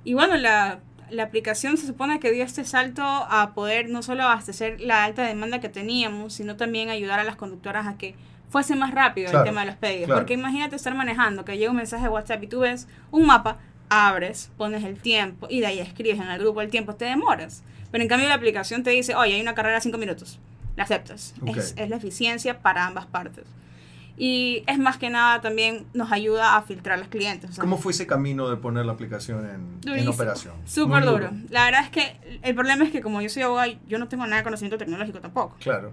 Y 0.05 0.15
bueno, 0.15 0.37
la, 0.37 0.81
la, 1.11 1.23
aplicación 1.25 1.77
se 1.77 1.87
supone 1.87 2.19
que 2.21 2.31
dio 2.33 2.45
este 2.45 2.65
salto 2.65 3.03
a 3.03 3.53
poder 3.55 3.91
no 3.91 4.03
solo 4.03 4.23
abastecer 4.23 4.81
la 4.81 5.05
alta 5.05 5.23
demanda 5.23 5.61
que 5.61 5.69
teníamos, 5.69 6.33
sino 6.33 6.57
también 6.57 6.89
ayudar 6.89 7.21
a 7.21 7.25
las 7.25 7.37
conductoras 7.37 7.87
a 7.87 7.99
que 7.99 8.15
fuese 8.51 8.77
más 8.77 8.93
rápido 8.93 9.31
el 9.31 9.45
tema 9.45 9.61
de 9.61 9.67
los 9.67 9.77
pedidos. 9.77 10.11
Porque 10.11 10.35
imagínate 10.35 10.77
estar 10.77 10.95
manejando, 10.95 11.45
que 11.45 11.57
llega 11.57 11.71
un 11.71 11.77
mensaje 11.77 12.05
de 12.05 12.09
WhatsApp 12.09 12.43
y 12.43 12.47
tú 12.47 12.61
ves 12.61 12.89
un 13.11 13.27
mapa, 13.27 13.59
abres, 13.89 14.51
pones 14.57 14.85
el 14.85 14.99
tiempo 14.99 15.47
y 15.51 15.61
de 15.61 15.67
ahí 15.67 15.79
escribes 15.81 16.21
en 16.21 16.29
el 16.29 16.39
grupo 16.39 16.61
el 16.61 16.71
tiempo, 16.71 16.95
te 16.95 17.05
demoras. 17.05 17.63
Pero 17.91 18.03
en 18.03 18.09
cambio 18.09 18.29
la 18.29 18.35
aplicación 18.35 18.83
te 18.83 18.91
dice, 18.91 19.15
oye, 19.15 19.35
hay 19.35 19.41
una 19.41 19.55
carrera 19.55 19.77
de 19.77 19.81
5 19.83 19.97
minutos 19.99 20.39
la 20.79 20.85
aceptas. 20.85 21.35
Es, 21.45 21.75
la 21.77 21.97
eficiencia 21.97 22.61
para 22.61 22.87
ambas 22.87 23.05
partes. 23.07 23.45
Y 24.17 24.65
es 24.67 24.79
más 24.79 24.97
que 24.97 25.11
nada 25.11 25.41
también 25.41 25.87
nos 25.93 26.11
ayuda 26.11 26.57
a 26.57 26.63
filtrar 26.63 26.99
los 26.99 27.09
clientes. 27.09 27.59
¿Cómo 27.59 27.79
fue 27.79 27.93
ese 27.93 28.07
camino 28.07 28.49
de 28.49 28.57
poner 28.57 28.87
la 28.87 28.93
aplicación 28.93 29.45
en, 29.85 29.93
en 29.93 30.09
operación? 30.09 30.55
Súper 30.65 31.05
duro. 31.05 31.31
La 31.51 31.65
verdad 31.65 31.83
es 31.83 31.91
que 31.91 32.41
el 32.43 32.55
problema 32.55 32.85
es 32.85 32.91
que 32.91 33.01
como 33.01 33.21
yo 33.21 33.29
soy 33.29 33.43
abogada, 33.43 33.73
yo 33.89 33.99
no 33.99 34.09
tengo 34.09 34.25
nada 34.25 34.39
de 34.39 34.45
conocimiento 34.45 34.79
tecnológico 34.79 35.21
tampoco. 35.21 35.57
Claro 35.61 35.93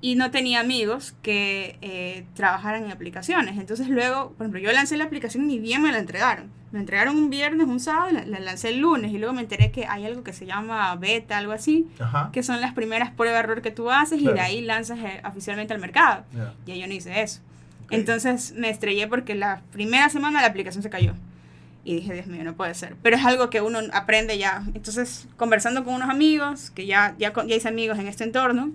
y 0.00 0.14
no 0.14 0.30
tenía 0.30 0.60
amigos 0.60 1.14
que 1.22 1.78
eh, 1.80 2.26
trabajaran 2.34 2.84
en 2.84 2.90
aplicaciones. 2.90 3.58
Entonces 3.58 3.88
luego, 3.88 4.32
por 4.32 4.44
ejemplo, 4.44 4.60
yo 4.60 4.70
lancé 4.72 4.96
la 4.96 5.04
aplicación 5.04 5.50
y 5.50 5.58
bien 5.58 5.82
me 5.82 5.90
la 5.90 5.98
entregaron. 5.98 6.50
Me 6.72 6.80
entregaron 6.80 7.16
un 7.16 7.30
viernes, 7.30 7.66
un 7.66 7.80
sábado, 7.80 8.10
la, 8.12 8.26
la 8.26 8.40
lancé 8.40 8.68
el 8.68 8.78
lunes 8.78 9.12
y 9.12 9.18
luego 9.18 9.32
me 9.32 9.40
enteré 9.40 9.70
que 9.70 9.86
hay 9.86 10.04
algo 10.04 10.22
que 10.22 10.32
se 10.32 10.44
llama 10.44 10.94
beta, 10.96 11.38
algo 11.38 11.52
así, 11.52 11.86
que 12.32 12.42
son 12.42 12.60
las 12.60 12.74
primeras 12.74 13.10
pruebas 13.10 13.38
de 13.38 13.44
error 13.44 13.62
que 13.62 13.70
tú 13.70 13.90
haces 13.90 14.20
y 14.20 14.26
de 14.26 14.40
ahí 14.40 14.60
lanzas 14.60 14.98
eh, 14.98 15.22
oficialmente 15.24 15.72
al 15.72 15.80
mercado. 15.80 16.24
Y 16.66 16.78
yo 16.78 16.86
no 16.86 16.92
hice 16.92 17.22
eso. 17.22 17.40
Entonces 17.90 18.52
me 18.56 18.68
estrellé 18.68 19.06
porque 19.06 19.34
la 19.34 19.62
primera 19.72 20.08
semana 20.08 20.40
la 20.40 20.48
aplicación 20.48 20.82
se 20.82 20.90
cayó. 20.90 21.14
Y 21.84 21.94
dije, 21.94 22.12
Dios 22.14 22.26
mío, 22.26 22.42
no 22.42 22.54
puede 22.54 22.74
ser. 22.74 22.96
Pero 23.00 23.16
es 23.16 23.24
algo 23.24 23.48
que 23.48 23.60
uno 23.60 23.78
aprende 23.92 24.36
ya. 24.38 24.64
Entonces, 24.74 25.28
conversando 25.36 25.84
con 25.84 25.94
unos 25.94 26.10
amigos, 26.10 26.70
que 26.70 26.84
ya, 26.84 27.14
ya, 27.16 27.32
ya 27.46 27.54
hice 27.54 27.68
amigos 27.68 27.96
en 28.00 28.08
este 28.08 28.24
entorno, 28.24 28.72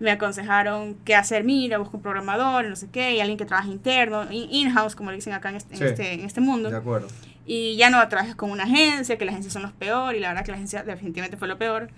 me 0.00 0.10
aconsejaron 0.10 0.96
qué 1.04 1.14
hacer, 1.14 1.44
mira, 1.44 1.78
busco 1.78 1.96
un 1.96 2.02
programador, 2.02 2.64
no 2.66 2.76
sé 2.76 2.88
qué, 2.90 3.14
y 3.14 3.20
alguien 3.20 3.38
que 3.38 3.44
trabaje 3.44 3.70
interno, 3.70 4.26
in-house, 4.30 4.96
como 4.96 5.10
le 5.10 5.16
dicen 5.16 5.32
acá 5.32 5.50
en 5.50 5.56
este, 5.56 5.76
en, 5.76 5.82
este, 5.82 6.12
en 6.14 6.20
este 6.20 6.40
mundo. 6.40 6.70
De 6.70 6.76
acuerdo. 6.76 7.08
Y 7.46 7.76
ya 7.76 7.90
no 7.90 8.06
trabajes 8.08 8.34
con 8.34 8.50
una 8.50 8.64
agencia, 8.64 9.16
que 9.18 9.24
las 9.24 9.34
agencias 9.34 9.52
son 9.52 9.62
los 9.62 9.72
peor, 9.72 10.14
y 10.14 10.20
la 10.20 10.28
verdad 10.28 10.44
que 10.44 10.50
la 10.50 10.56
agencia 10.56 10.82
definitivamente 10.82 11.36
fue 11.36 11.46
lo 11.46 11.58
peor. 11.58 11.90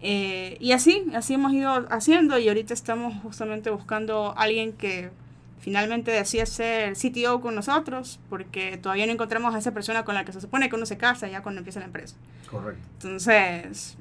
Eh, 0.00 0.56
y 0.60 0.72
así, 0.72 1.04
así 1.14 1.34
hemos 1.34 1.52
ido 1.52 1.86
haciendo, 1.90 2.38
y 2.38 2.48
ahorita 2.48 2.72
estamos 2.72 3.14
justamente 3.22 3.70
buscando 3.70 4.34
a 4.36 4.42
alguien 4.42 4.72
que 4.72 5.10
finalmente 5.60 6.10
decía 6.10 6.46
ser 6.46 6.94
CTO 6.94 7.40
con 7.40 7.54
nosotros, 7.54 8.18
porque 8.30 8.78
todavía 8.78 9.06
no 9.06 9.12
encontramos 9.12 9.54
a 9.54 9.58
esa 9.58 9.72
persona 9.72 10.04
con 10.04 10.14
la 10.14 10.24
que 10.24 10.32
se 10.32 10.40
supone 10.40 10.68
que 10.70 10.76
uno 10.76 10.86
se 10.86 10.96
casa 10.96 11.28
ya 11.28 11.42
cuando 11.42 11.60
empieza 11.60 11.80
la 11.80 11.86
empresa. 11.86 12.16
Correcto. 12.50 12.82
Entonces, 12.94 13.96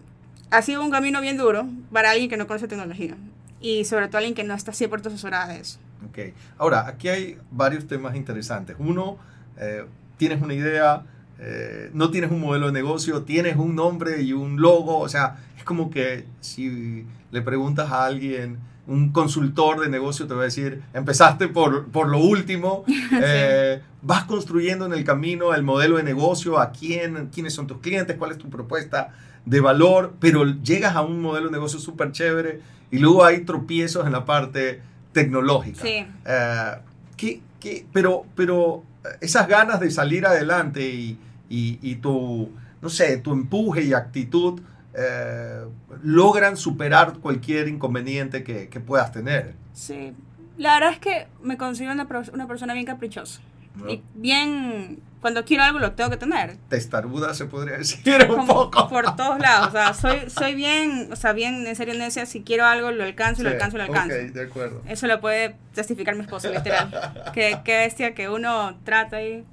ha 0.50 0.62
sido 0.62 0.84
un 0.84 0.90
camino 0.90 1.22
bien 1.22 1.38
duro 1.38 1.68
para 1.92 2.12
alguien 2.12 2.30
que 2.30 2.38
no 2.38 2.48
conoce 2.48 2.68
tecnología 2.68 3.16
y 3.62 3.86
sobre 3.86 4.08
todo 4.08 4.17
alguien 4.17 4.34
que 4.34 4.43
no 4.43 4.54
está 4.54 4.71
100% 4.71 5.08
asesorada 5.08 5.54
de 5.54 5.60
eso. 5.60 5.80
Ok, 6.10 6.34
ahora 6.58 6.88
aquí 6.88 7.10
hay 7.10 7.38
varios 7.52 7.88
temas 7.88 8.15
interesantes. 8.15 8.76
Uno, 8.80 9.17
eh, 9.58 9.86
tienes 10.17 10.41
una 10.41 10.54
idea, 10.54 11.04
eh, 11.39 11.91
no 11.93 12.10
tienes 12.10 12.32
un 12.32 12.39
modelo 12.39 12.67
de 12.67 12.71
negocio, 12.74 13.24
tienes 13.24 13.56
un 13.56 13.76
nombre 13.76 14.21
y 14.21 14.34
un 14.34 14.60
logo, 14.60 14.97
o 15.00 15.10
sea, 15.10 15.38
es 15.58 15.63
como 15.63 15.89
que 15.91 16.26
si 16.39 17.06
le 17.32 17.41
preguntas 17.41 17.91
a 17.91 18.06
alguien, 18.06 18.58
un 18.91 19.12
consultor 19.12 19.80
de 19.80 19.89
negocio 19.89 20.27
te 20.27 20.34
va 20.34 20.41
a 20.41 20.45
decir, 20.45 20.82
empezaste 20.93 21.47
por, 21.47 21.88
por 21.88 22.10
lo 22.10 22.17
último, 22.19 22.84
eh, 23.23 23.82
vas 24.01 24.25
construyendo 24.25 24.86
en 24.86 24.93
el 24.93 25.06
camino 25.06 25.54
el 25.54 25.63
modelo 25.63 25.97
de 25.97 26.04
negocio, 26.04 26.60
a 26.60 26.71
quién, 26.71 27.30
quiénes 27.34 27.54
son 27.54 27.67
tus 27.67 27.77
clientes, 27.80 28.17
cuál 28.17 28.32
es 28.32 28.38
tu 28.38 28.49
propuesta 28.49 29.13
de 29.45 29.60
valor, 29.62 30.13
pero 30.19 30.43
llegas 30.45 30.95
a 30.95 31.01
un 31.01 31.21
modelo 31.21 31.47
de 31.47 31.54
negocio 31.54 31.80
súper 31.80 32.12
chévere 32.12 32.60
y 32.91 32.99
luego 32.99 33.23
hay 33.23 33.41
tropiezos 33.41 34.06
en 34.06 34.12
la 34.12 34.25
parte 34.25 34.82
tecnológica. 35.13 35.82
Sí. 35.82 36.06
Eh, 36.25 36.71
¿qué, 37.15 37.86
pero, 37.93 38.25
pero 38.36 38.84
esas 39.21 39.47
ganas 39.47 39.80
de 39.80 39.89
salir 39.89 40.25
adelante 40.25 40.86
y, 40.89 41.17
y, 41.49 41.95
tu, 41.95 42.49
no 42.82 42.89
sé, 42.89 43.17
tu 43.17 43.32
empuje 43.32 43.84
y 43.84 43.93
actitud 43.93 44.60
eh, 44.93 45.65
logran 46.04 46.58
superar 46.58 47.13
cualquier 47.19 47.67
inconveniente 47.67 48.43
que, 48.43 48.69
que, 48.69 48.80
puedas 48.80 49.12
tener. 49.12 49.56
Sí, 49.73 50.13
la 50.58 50.73
verdad 50.75 50.93
es 50.93 50.99
que 50.99 51.27
me 51.41 51.58
considero 51.58 51.93
una, 51.93 52.08
una 52.34 52.47
persona 52.47 52.73
bien 52.73 52.86
caprichosa. 52.86 53.41
Y 53.88 54.01
bien 54.15 55.01
cuando 55.21 55.45
quiero 55.45 55.63
algo 55.63 55.80
lo 55.80 55.93
tengo 55.93 56.10
que 56.10 56.17
tener. 56.17 56.58
Testaruda 56.67 57.34
se 57.34 57.45
podría 57.45 57.77
decir 57.77 58.01
un 58.30 58.47
poco. 58.47 58.89
Por 58.89 59.15
todos 59.15 59.39
lados, 59.39 59.69
o 59.69 59.71
sea, 59.71 59.93
soy, 59.93 60.30
soy 60.30 60.56
bien, 60.56 61.10
o 61.12 61.15
sea, 61.15 61.32
bien 61.32 61.65
en 61.65 61.75
serio 61.75 61.93
necia, 61.93 62.25
si 62.25 62.41
quiero 62.41 62.65
algo 62.65 62.91
lo 62.91 63.04
alcanzo, 63.04 63.43
lo 63.43 63.49
alcanzo, 63.49 63.77
lo 63.77 63.84
alcanzo. 63.84 64.15
Ok, 64.15 64.32
de 64.34 64.43
acuerdo. 64.43 64.82
Eso 64.88 65.08
lo 65.08 65.21
puede 65.21 65.56
testificar 65.73 66.15
mi 66.15 66.21
esposo, 66.21 66.51
literal. 66.51 66.89
qué, 67.34 67.60
qué 67.63 67.77
bestia 67.77 68.13
que 68.13 68.30
uno 68.30 68.77
trata 68.84 69.17
ahí. 69.17 69.45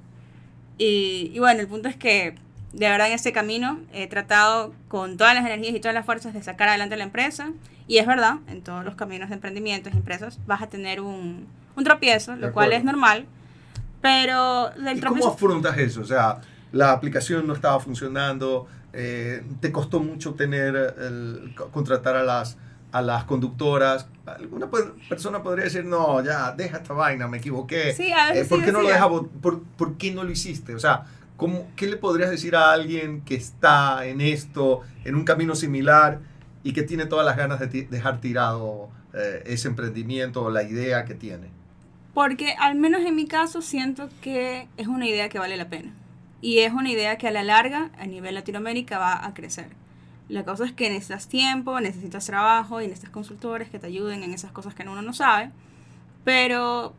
Y, 0.77 1.31
y 1.33 1.39
bueno, 1.39 1.61
el 1.61 1.67
punto 1.67 1.87
es 1.87 1.95
que 1.95 2.35
de 2.73 2.89
verdad 2.89 3.07
en 3.07 3.13
este 3.13 3.31
camino 3.31 3.79
he 3.93 4.07
tratado 4.07 4.73
con 4.87 5.17
todas 5.17 5.33
las 5.33 5.45
energías 5.45 5.75
y 5.75 5.79
todas 5.79 5.95
las 5.95 6.05
fuerzas 6.05 6.33
de 6.33 6.43
sacar 6.43 6.69
adelante 6.69 6.97
la 6.97 7.03
empresa. 7.03 7.51
Y 7.87 7.97
es 7.97 8.05
verdad, 8.05 8.35
en 8.47 8.61
todos 8.61 8.85
los 8.85 8.95
caminos 8.95 9.29
de 9.29 9.35
emprendimientos 9.35 9.93
y 9.93 9.97
empresas 9.97 10.39
vas 10.45 10.61
a 10.61 10.67
tener 10.67 11.01
un, 11.01 11.47
un 11.75 11.83
tropiezo, 11.83 12.35
lo 12.35 12.51
cual 12.53 12.73
es 12.73 12.83
normal 12.83 13.25
pero 14.01 14.69
del 14.71 14.97
¿Y 14.97 15.01
¿Cómo 15.01 15.27
afrontas 15.27 15.77
eso? 15.77 16.01
O 16.01 16.05
sea, 16.05 16.39
la 16.71 16.91
aplicación 16.91 17.47
no 17.47 17.53
estaba 17.53 17.79
funcionando, 17.79 18.67
eh, 18.93 19.43
te 19.59 19.71
costó 19.71 19.99
mucho 19.99 20.33
tener 20.33 20.95
el, 20.99 21.53
contratar 21.71 22.15
a 22.15 22.23
las, 22.23 22.57
a 22.91 23.01
las 23.01 23.25
conductoras. 23.25 24.07
Alguna 24.25 24.69
persona 25.09 25.43
podría 25.43 25.65
decir, 25.65 25.85
no, 25.85 26.23
ya, 26.23 26.51
deja 26.53 26.77
esta 26.77 26.93
vaina, 26.93 27.27
me 27.27 27.37
equivoqué. 27.37 27.93
Sí, 27.93 28.11
a 28.11 28.33
eh, 28.33 28.45
¿por, 28.45 28.63
qué 28.63 28.71
no 28.71 28.81
lo 28.81 28.87
deja, 28.87 29.09
por, 29.09 29.63
por, 29.63 29.97
qué 29.97 30.13
no 30.13 30.23
lo 30.23 30.31
hiciste? 30.31 30.75
O 30.75 30.79
sea, 30.79 31.05
¿cómo, 31.39 31.65
¿qué 31.75 31.87
le 31.87 31.97
podrías 31.97 32.29
decir 32.29 32.55
a 32.55 32.71
alguien 32.71 33.21
que 33.21 33.33
está 33.33 34.05
en 34.05 34.21
esto, 34.21 34.81
en 35.05 35.15
un 35.15 35.23
camino 35.23 35.55
similar 35.55 36.19
y 36.61 36.73
que 36.73 36.83
tiene 36.83 37.05
todas 37.07 37.25
las 37.25 37.37
ganas 37.37 37.59
de 37.59 37.67
dejar 37.67 38.19
tirado 38.19 38.89
eh, 39.13 39.41
ese 39.47 39.69
emprendimiento 39.69 40.43
o 40.43 40.51
la 40.51 40.61
idea 40.61 41.05
que 41.05 41.15
tiene? 41.15 41.47
Porque 42.13 42.53
al 42.59 42.75
menos 42.75 43.01
en 43.01 43.15
mi 43.15 43.25
caso 43.25 43.61
siento 43.61 44.09
que 44.21 44.67
es 44.77 44.87
una 44.87 45.07
idea 45.07 45.29
que 45.29 45.39
vale 45.39 45.57
la 45.57 45.69
pena. 45.69 45.93
Y 46.41 46.59
es 46.59 46.73
una 46.73 46.91
idea 46.91 47.17
que 47.17 47.27
a 47.27 47.31
la 47.31 47.43
larga, 47.43 47.89
a 47.97 48.05
nivel 48.05 48.35
Latinoamérica, 48.35 48.97
va 48.97 49.25
a 49.25 49.33
crecer. 49.33 49.67
La 50.27 50.43
cosa 50.43 50.65
es 50.65 50.73
que 50.73 50.89
necesitas 50.89 51.27
tiempo, 51.27 51.79
necesitas 51.79 52.25
trabajo 52.25 52.81
y 52.81 52.87
necesitas 52.87 53.11
consultores 53.11 53.69
que 53.69 53.79
te 53.79 53.87
ayuden 53.87 54.23
en 54.23 54.33
esas 54.33 54.51
cosas 54.51 54.75
que 54.75 54.83
uno 54.83 55.01
no 55.01 55.13
sabe. 55.13 55.51
Pero 56.23 56.93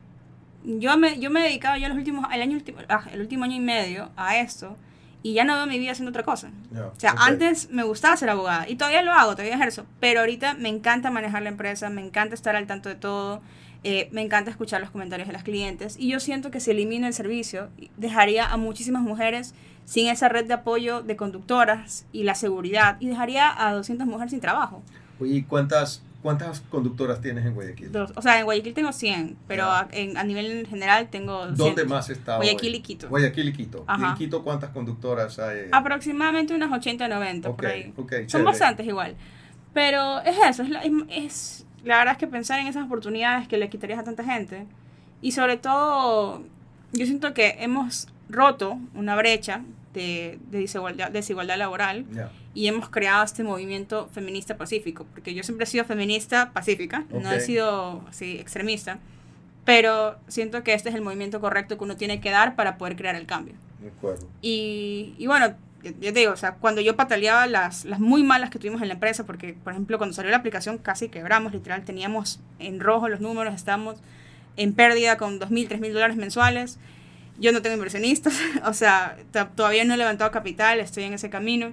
yo 0.65 0.97
me, 0.97 1.19
yo 1.19 1.31
me 1.31 1.41
he 1.41 1.45
dedicado 1.45 1.77
ya 1.77 1.89
los 1.89 1.97
últimos, 1.97 2.27
el, 2.33 2.43
año, 2.43 2.59
ah, 2.89 3.05
el 3.13 3.21
último 3.21 3.45
año 3.45 3.57
y 3.57 3.61
medio 3.61 4.11
a 4.17 4.39
esto 4.39 4.77
y 5.23 5.35
ya 5.35 5.45
no 5.45 5.55
veo 5.57 5.67
mi 5.67 5.79
vida 5.79 5.93
haciendo 5.93 6.11
otra 6.11 6.23
cosa. 6.23 6.51
o 6.75 6.99
sea, 6.99 7.15
antes 7.19 7.71
me 7.71 7.83
gustaba 7.83 8.17
ser 8.17 8.31
abogada 8.31 8.69
y 8.69 8.77
todavía 8.77 9.03
lo 9.03 9.13
hago, 9.13 9.33
todavía 9.33 9.55
ejerzo, 9.55 9.85
pero 10.01 10.21
ahorita 10.21 10.55
me 10.55 10.69
encanta 10.69 11.11
manejar 11.11 11.43
la 11.43 11.51
empresa, 11.51 11.91
me 11.91 12.05
encanta 12.05 12.35
estar 12.35 12.57
al 12.57 12.67
tanto 12.67 12.89
de 12.89 12.95
todo, 12.95 13.43
eh, 13.83 14.09
me 14.13 14.23
encanta 14.23 14.51
escuchar 14.51 14.81
los 14.81 14.91
comentarios 14.91 15.27
de 15.27 15.33
las 15.33 15.43
clientes 15.43 15.97
y 15.99 16.11
yo 16.11 16.21
siento 16.21 16.51
que 16.51 16.61
si 16.61 16.71
elimina 16.71 17.07
el 17.07 17.15
servicio, 17.15 17.69
dejaría 17.97 18.47
a 18.47 18.57
muchísimas 18.57 19.03
mujeres 19.03 19.55
sin 19.85 20.09
esa 20.09 20.29
red 20.29 20.47
de 20.47 20.55
apoyo 20.55 21.03
de 21.03 21.17
conductoras 21.17 22.07
y 22.13 22.25
la 22.25 22.35
seguridad 22.35 22.97
y 23.01 23.09
dejaría 23.09 23.53
a 23.67 23.73
200 23.73 24.07
mujeres 24.07 24.31
sin 24.31 24.41
trabajo. 24.41 24.83
¿Y 25.21 25.43
cuántas, 25.43 26.03
cuántas 26.23 26.61
conductoras 26.63 27.21
tienes 27.21 27.47
en 27.47 27.55
Guayaquil? 27.55 27.93
Dos. 27.93 28.13
O 28.17 28.23
sea, 28.23 28.39
en 28.39 28.45
Guayaquil 28.45 28.75
tengo 28.75 28.93
100, 28.93 29.37
pero 29.49 29.65
a, 29.65 29.89
en, 29.93 30.17
a, 30.17 30.25
nivel 30.25 30.67
general 30.67 31.09
tengo 31.11 31.47
¿Dónde 31.49 31.85
más 31.85 32.11
está? 32.11 32.37
Guayaquil 32.37 32.75
y 32.75 32.81
Quito. 32.81 33.09
Guayaquil 33.09 33.49
y 33.49 33.53
Quito. 33.53 33.85
¿Y 33.99 34.05
en 34.05 34.15
Quito 34.15 34.43
cuántas 34.43 34.71
conductoras 34.71 35.39
hay? 35.39 35.69
Aproximadamente 35.73 36.55
unas 36.55 36.73
80 36.73 37.09
90 37.09 37.57
por 37.57 37.67
ahí. 37.67 37.93
Son 38.27 38.45
bastantes 38.45 38.87
igual. 38.87 39.17
Pero 39.73 40.21
es 40.23 40.37
eso, 40.49 40.63
es, 40.65 40.93
es 41.09 41.67
la 41.85 41.99
verdad 41.99 42.13
es 42.13 42.19
que 42.19 42.27
pensar 42.27 42.59
en 42.59 42.67
esas 42.67 42.85
oportunidades 42.85 43.49
que 43.49 43.57
le 43.57 43.69
quitarías 43.69 43.99
a 43.99 44.05
tanta 44.05 44.25
gente. 44.25 44.67
Y 45.23 45.33
sobre 45.33 45.57
todo, 45.57 46.43
yo 46.93 47.07
siento 47.07 47.35
que 47.35 47.57
hemos 47.61 48.09
roto 48.29 48.79
una 48.95 49.17
brecha 49.17 49.63
de, 49.93 50.39
desigualdad, 50.51 51.11
desigualdad 51.11 51.59
laboral 51.59 52.07
y 52.55 52.67
hemos 52.67 52.89
creado 52.89 53.25
este 53.25 53.43
movimiento 53.43 54.09
feminista 54.13 54.57
pacífico, 54.57 55.07
porque 55.13 55.35
yo 55.35 55.43
siempre 55.43 55.65
he 55.65 55.67
sido 55.67 55.85
feminista 55.85 56.53
pacífica, 56.53 57.05
no 57.11 57.33
he 57.33 57.41
sido 57.41 58.05
así 58.09 58.39
extremista, 58.39 58.99
pero 59.65 60.17
siento 60.29 60.63
que 60.63 60.75
este 60.75 60.89
es 60.89 60.95
el 60.95 61.03
movimiento 61.03 61.41
correcto 61.41 61.79
que 61.79 61.85
uno 61.85 61.97
tiene 61.97 62.21
que 62.21 62.31
dar 62.31 62.57
para 62.57 62.79
poder 62.79 62.97
crear 62.97 63.15
el 63.15 63.27
cambio. 63.27 63.55
De 63.81 63.89
acuerdo. 63.89 64.27
Y, 64.43 65.15
y 65.19 65.27
bueno, 65.27 65.55
yo 65.83 66.13
te 66.13 66.21
digo, 66.21 66.33
o 66.33 66.37
sea, 66.37 66.55
cuando 66.55 66.81
yo 66.81 66.97
pataleaba 66.97 67.47
las, 67.47 67.85
las 67.85 68.01
muy 68.01 68.23
malas 68.23 68.51
que 68.51 68.59
tuvimos 68.59 68.83
en 68.83 68.89
la 68.89 68.95
empresa, 68.95 69.25
porque, 69.25 69.55
por 69.55 69.73
ejemplo, 69.73 69.99
cuando 69.99 70.15
salió 70.15 70.31
la 70.31 70.39
aplicación 70.39 70.79
casi 70.79 71.09
quebramos, 71.09 71.53
literal, 71.53 71.85
teníamos 71.85 72.41
en 72.59 72.81
rojo 72.81 73.09
los 73.09 73.21
números, 73.21 73.55
estábamos 73.55 74.01
en 74.57 74.75
pérdida 74.75 75.17
con 75.17 75.41
2.000, 75.41 75.69
3.000 75.69 75.93
dólares 75.93 76.17
mensuales. 76.17 76.79
Yo 77.41 77.53
no 77.53 77.63
tengo 77.63 77.75
inversionistas, 77.75 78.35
o 78.65 78.73
sea, 78.73 79.17
todavía 79.57 79.85
no 79.85 79.95
he 79.95 79.97
levantado 79.97 80.31
capital, 80.31 80.79
estoy 80.79 81.05
en 81.05 81.15
ese 81.15 81.31
camino, 81.31 81.73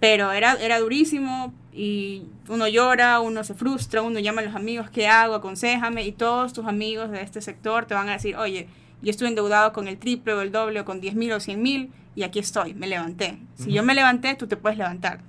pero 0.00 0.32
era, 0.32 0.54
era 0.54 0.80
durísimo 0.80 1.54
y 1.72 2.24
uno 2.48 2.66
llora, 2.68 3.20
uno 3.20 3.44
se 3.44 3.54
frustra, 3.54 4.02
uno 4.02 4.18
llama 4.18 4.40
a 4.40 4.44
los 4.44 4.54
amigos, 4.54 4.90
¿qué 4.90 5.06
hago? 5.06 5.34
Aconsejame 5.34 6.04
y 6.04 6.12
todos 6.12 6.52
tus 6.52 6.66
amigos 6.66 7.10
de 7.10 7.22
este 7.22 7.40
sector 7.40 7.86
te 7.86 7.94
van 7.94 8.08
a 8.08 8.12
decir, 8.12 8.36
oye, 8.36 8.66
yo 9.02 9.10
estuve 9.10 9.28
endeudado 9.28 9.72
con 9.72 9.86
el 9.86 9.98
triple 9.98 10.32
o 10.32 10.40
el 10.40 10.50
doble 10.50 10.80
o 10.80 10.84
con 10.84 11.00
10.000 11.00 11.34
o 11.34 11.36
100.000 11.36 11.90
y 12.16 12.22
aquí 12.22 12.38
estoy, 12.38 12.74
me 12.74 12.86
levanté. 12.86 13.38
Si 13.56 13.72
yo 13.72 13.82
me 13.82 13.94
levanté, 13.94 14.34
tú 14.34 14.46
te 14.46 14.56
puedes 14.56 14.78
levantar. 14.78 15.20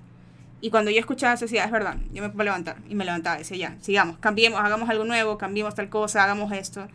Y 0.61 0.69
cuando 0.69 0.91
yo 0.91 0.99
escuchaba 0.99 1.33
eso, 1.33 1.45
decía, 1.45 1.65
es 1.65 1.71
verdad, 1.71 1.97
yo 2.13 2.21
me 2.21 2.29
puedo 2.29 2.45
levantar. 2.45 2.77
Y 2.89 2.95
me 2.95 3.05
levantaba, 3.05 3.37
decía, 3.37 3.57
ya, 3.57 3.77
sigamos, 3.81 4.17
cambiemos, 4.19 4.59
hagamos 4.59 4.89
algo 4.89 5.03
nuevo, 5.03 5.37
cambiemos 5.37 5.75
tal 5.75 5.89
cosa, 5.89 6.23
hagamos 6.23 6.51
esto. 6.51 6.87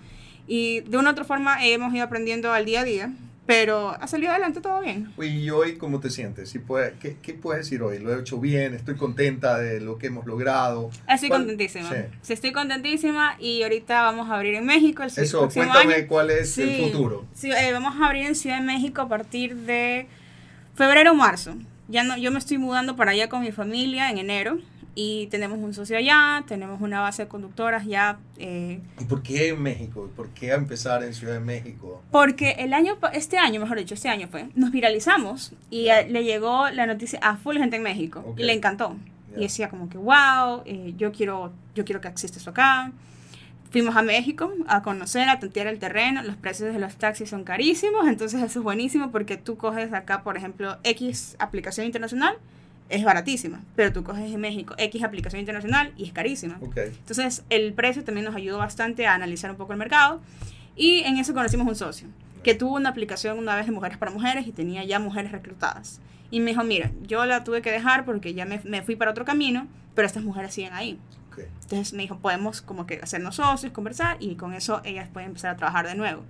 Y 0.52 0.80
de 0.80 0.98
una 0.98 1.10
u 1.10 1.12
otra 1.12 1.24
forma 1.24 1.64
hemos 1.64 1.94
ido 1.94 2.02
aprendiendo 2.02 2.52
al 2.52 2.64
día 2.64 2.80
a 2.80 2.84
día 2.84 3.12
pero 3.50 3.96
ha 4.00 4.06
salido 4.06 4.30
adelante 4.30 4.60
todo 4.60 4.80
bien. 4.80 5.12
¿Y 5.20 5.50
hoy 5.50 5.76
cómo 5.76 5.98
te 5.98 6.08
sientes? 6.08 6.56
¿qué, 7.00 7.16
¿Qué 7.20 7.34
puedes 7.34 7.64
decir 7.64 7.82
hoy? 7.82 7.98
¿Lo 7.98 8.14
he 8.14 8.20
hecho 8.20 8.38
bien? 8.38 8.74
¿Estoy 8.74 8.94
contenta 8.94 9.58
de 9.58 9.80
lo 9.80 9.98
que 9.98 10.06
hemos 10.06 10.24
logrado? 10.24 10.92
Estoy 11.08 11.30
contentísima. 11.30 11.90
Sí. 12.22 12.32
estoy 12.32 12.52
contentísima 12.52 13.34
y 13.40 13.64
ahorita 13.64 14.02
vamos 14.02 14.30
a 14.30 14.36
abrir 14.36 14.54
en 14.54 14.66
México 14.66 15.02
el 15.02 15.08
Eso, 15.08 15.48
cuéntame 15.52 16.06
cuál 16.06 16.30
es 16.30 16.56
el 16.58 16.80
futuro. 16.80 17.26
Sí, 17.34 17.50
eh, 17.50 17.72
vamos 17.72 17.96
a 18.00 18.06
abrir 18.06 18.26
en 18.26 18.36
Ciudad 18.36 18.60
de 18.60 18.66
México 18.66 19.02
a 19.02 19.08
partir 19.08 19.56
de 19.56 20.06
febrero 20.76 21.10
o 21.10 21.14
marzo. 21.16 21.56
Ya 21.88 22.04
no, 22.04 22.16
yo 22.16 22.30
me 22.30 22.38
estoy 22.38 22.58
mudando 22.58 22.94
para 22.94 23.10
allá 23.10 23.28
con 23.28 23.40
mi 23.40 23.50
familia 23.50 24.10
en 24.10 24.18
enero 24.18 24.60
y 24.94 25.29
tenemos 25.29 25.59
un 25.59 25.72
socio 25.72 25.96
allá, 25.96 26.44
tenemos 26.46 26.81
una 26.81 27.00
base 27.00 27.22
de 27.22 27.29
conductoras 27.29 27.87
ya. 27.87 28.18
Eh, 28.38 28.81
¿Y 28.98 29.05
por 29.05 29.22
qué 29.22 29.48
en 29.48 29.62
México? 29.62 30.11
¿Por 30.16 30.31
qué 30.31 30.53
empezar 30.53 31.03
en 31.05 31.14
Ciudad 31.14 31.35
de 31.35 31.40
México? 31.40 32.03
Porque 32.11 32.57
el 32.59 32.72
año, 32.72 32.98
este 33.12 33.38
año, 33.38 33.61
mejor 33.61 33.79
dicho, 33.79 33.94
este 33.94 34.09
año 34.09 34.29
fue, 34.29 34.48
nos 34.55 34.70
viralizamos 34.70 35.53
y 35.70 35.85
le 36.09 36.24
llegó 36.24 36.70
la 36.70 36.87
noticia 36.87 37.18
a 37.22 37.37
full 37.37 37.57
gente 37.57 37.76
en 37.76 37.83
México 37.83 38.35
y 38.37 38.42
le 38.42 38.53
encantó. 38.53 38.96
Y 39.37 39.40
decía 39.42 39.68
como 39.68 39.88
que, 39.88 39.96
wow, 39.96 40.62
eh, 40.64 40.92
yo, 40.96 41.12
quiero, 41.12 41.53
yo 41.74 41.85
quiero 41.85 42.00
que 42.00 42.09
exista 42.09 42.38
esto 42.38 42.50
acá. 42.50 42.90
Fuimos 43.70 43.94
a 43.94 44.03
México 44.03 44.53
a 44.66 44.83
conocer, 44.83 45.29
a 45.29 45.38
tantear 45.38 45.68
el 45.68 45.79
terreno. 45.79 46.20
Los 46.24 46.35
precios 46.35 46.74
de 46.74 46.81
los 46.81 46.96
taxis 46.96 47.31
son 47.31 47.44
carísimos, 47.44 48.09
entonces 48.09 48.42
eso 48.42 48.59
es 48.59 48.64
buenísimo 48.64 49.12
porque 49.12 49.37
tú 49.37 49.57
coges 49.57 49.92
acá, 49.92 50.24
por 50.24 50.37
ejemplo, 50.37 50.79
X 50.83 51.37
aplicación 51.38 51.87
internacional 51.87 52.37
es 52.90 53.05
baratísima, 53.05 53.62
pero 53.76 53.92
tú 53.92 54.05
coges 54.05 54.33
en 54.33 54.40
México 54.40 54.74
X 54.76 55.03
aplicación 55.03 55.40
internacional 55.40 55.92
y 55.96 56.05
es 56.05 56.12
carísima. 56.12 56.59
Entonces, 56.76 57.44
el 57.48 57.72
precio 57.72 58.05
también 58.05 58.26
nos 58.26 58.35
ayudó 58.35 58.59
bastante 58.59 59.07
a 59.07 59.14
analizar 59.14 59.50
un 59.50 59.57
poco 59.57 59.72
el 59.72 59.79
mercado 59.79 60.20
y 60.76 61.00
en 61.00 61.16
eso 61.16 61.33
conocimos 61.33 61.66
un 61.66 61.76
socio 61.76 62.09
que 62.42 62.55
tuvo 62.55 62.76
una 62.76 62.88
aplicación 62.88 63.38
una 63.38 63.55
vez 63.55 63.66
de 63.66 63.72
mujeres 63.72 63.98
para 63.98 64.11
mujeres 64.11 64.46
y 64.46 64.53
tenía 64.53 64.85
ya 64.85 64.98
mujeres 64.98 65.33
reclutadas. 65.33 66.00
Y 66.31 66.40
me 66.40 66.50
dijo, 66.50 66.64
mira, 66.64 66.90
yo 67.03 67.24
la 67.26 67.44
tuve 67.44 67.61
que 67.62 67.70
dejar 67.70 68.05
porque 68.05 68.35
ya 68.35 68.44
me, 68.44 68.61
me 68.64 68.83
fui 68.83 68.96
para 68.96 69.11
otro 69.11 69.24
camino, 69.24 69.66
pero 69.94 70.07
estas 70.07 70.22
mujeres 70.22 70.55
siguen 70.55 70.72
ahí. 70.72 70.98
Entonces 71.62 71.92
me 71.92 72.03
dijo, 72.03 72.18
podemos 72.18 72.61
como 72.61 72.87
que 72.87 73.00
hacernos 73.03 73.37
socios, 73.37 73.72
conversar 73.72 74.16
y 74.20 74.35
con 74.35 74.53
eso 74.53 74.81
ellas 74.85 75.09
pueden 75.12 75.29
empezar 75.29 75.53
a 75.53 75.57
trabajar 75.57 75.87
de 75.87 75.94
nuevo. 75.94 76.22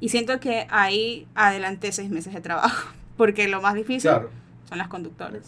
Y 0.00 0.08
siento 0.08 0.40
que 0.40 0.66
ahí 0.70 1.26
adelanté 1.34 1.92
seis 1.92 2.10
meses 2.10 2.32
de 2.32 2.40
trabajo, 2.40 2.90
porque 3.16 3.48
lo 3.48 3.60
más 3.60 3.74
difícil 3.74 4.10
son 4.10 4.78
las 4.78 4.88
conductoras. 4.88 5.42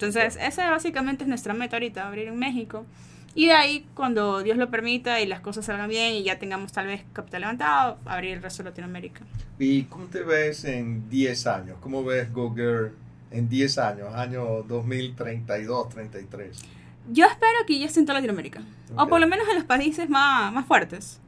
Entonces, 0.00 0.38
esa 0.40 0.70
básicamente 0.70 1.24
es 1.24 1.28
nuestra 1.28 1.52
meta 1.52 1.76
ahorita, 1.76 2.08
abrir 2.08 2.28
en 2.28 2.38
México. 2.38 2.86
Y 3.34 3.48
de 3.48 3.52
ahí, 3.52 3.86
cuando 3.94 4.42
Dios 4.42 4.56
lo 4.56 4.70
permita 4.70 5.20
y 5.20 5.26
las 5.26 5.40
cosas 5.40 5.66
salgan 5.66 5.90
bien 5.90 6.14
y 6.14 6.22
ya 6.22 6.38
tengamos 6.38 6.72
tal 6.72 6.86
vez 6.86 7.02
capital 7.12 7.42
levantado, 7.42 7.98
abrir 8.06 8.32
el 8.32 8.42
resto 8.42 8.62
de 8.62 8.70
Latinoamérica. 8.70 9.20
¿Y 9.58 9.82
cómo 9.84 10.06
te 10.06 10.22
ves 10.22 10.64
en 10.64 11.10
10 11.10 11.46
años? 11.48 11.76
¿Cómo 11.82 12.02
ves 12.02 12.32
GoGirl 12.32 12.92
en 13.30 13.50
10 13.50 13.78
años, 13.78 14.14
año 14.14 14.62
2032, 14.62 15.90
33? 15.90 16.58
Yo 17.12 17.26
espero 17.26 17.66
que 17.66 17.78
ya 17.78 17.84
esté 17.84 18.00
en 18.00 18.06
toda 18.06 18.20
Latinoamérica. 18.20 18.62
O 18.96 19.06
por 19.06 19.20
lo 19.20 19.28
menos 19.28 19.46
en 19.50 19.56
los 19.56 19.64
países 19.64 20.08
más, 20.08 20.50
más 20.50 20.64
fuertes. 20.64 21.20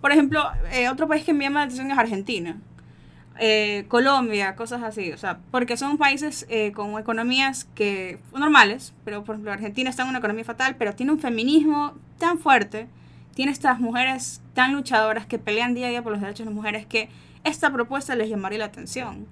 Por 0.00 0.10
ejemplo, 0.10 0.42
eh, 0.72 0.88
otro 0.88 1.06
país 1.06 1.24
que 1.24 1.32
me 1.32 1.44
llama 1.44 1.60
la 1.60 1.66
atención 1.66 1.92
es 1.92 1.96
Argentina. 1.96 2.58
Eh, 3.38 3.84
Colombia, 3.88 4.56
cosas 4.56 4.82
así, 4.82 5.12
o 5.12 5.18
sea, 5.18 5.40
porque 5.50 5.76
son 5.76 5.98
países 5.98 6.46
eh, 6.48 6.72
con 6.72 6.98
economías 6.98 7.66
que 7.74 8.18
normales, 8.32 8.94
pero 9.04 9.24
por 9.24 9.34
ejemplo 9.34 9.52
Argentina 9.52 9.90
está 9.90 10.04
en 10.04 10.08
una 10.08 10.18
economía 10.18 10.44
fatal, 10.44 10.76
pero 10.78 10.94
tiene 10.94 11.12
un 11.12 11.18
feminismo 11.18 11.94
tan 12.18 12.38
fuerte, 12.38 12.86
tiene 13.34 13.52
estas 13.52 13.78
mujeres 13.78 14.40
tan 14.54 14.72
luchadoras 14.72 15.26
que 15.26 15.38
pelean 15.38 15.74
día 15.74 15.88
a 15.88 15.90
día 15.90 16.02
por 16.02 16.12
los 16.12 16.20
derechos 16.22 16.40
de 16.40 16.44
las 16.46 16.54
mujeres 16.54 16.86
que 16.86 17.10
esta 17.44 17.70
propuesta 17.70 18.16
les 18.16 18.30
llamaría 18.30 18.58
la 18.58 18.64
atención. 18.66 19.26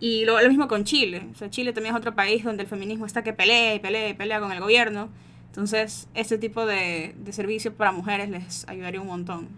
Y 0.00 0.24
lo, 0.24 0.40
lo 0.40 0.48
mismo 0.48 0.66
con 0.66 0.82
Chile, 0.84 1.28
o 1.32 1.36
sea, 1.36 1.50
Chile 1.50 1.72
también 1.72 1.94
es 1.94 1.98
otro 1.98 2.16
país 2.16 2.42
donde 2.42 2.64
el 2.64 2.68
feminismo 2.68 3.06
está 3.06 3.22
que 3.22 3.32
pelea 3.32 3.76
y 3.76 3.78
pelea 3.78 4.08
y 4.08 4.14
pelea 4.14 4.40
con 4.40 4.50
el 4.50 4.58
gobierno, 4.58 5.08
entonces 5.46 6.08
este 6.14 6.36
tipo 6.36 6.66
de, 6.66 7.14
de 7.16 7.32
servicio 7.32 7.72
para 7.74 7.92
mujeres 7.92 8.28
les 8.28 8.66
ayudaría 8.68 9.00
un 9.00 9.06
montón. 9.06 9.48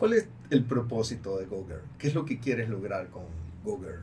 ¿Cuál 0.00 0.14
es 0.14 0.26
el 0.48 0.64
propósito 0.64 1.36
de 1.36 1.44
GoGirl? 1.44 1.82
¿Qué 1.98 2.08
es 2.08 2.14
lo 2.14 2.24
que 2.24 2.38
quieres 2.38 2.70
lograr 2.70 3.08
con 3.08 3.24
GoGirl? 3.62 4.00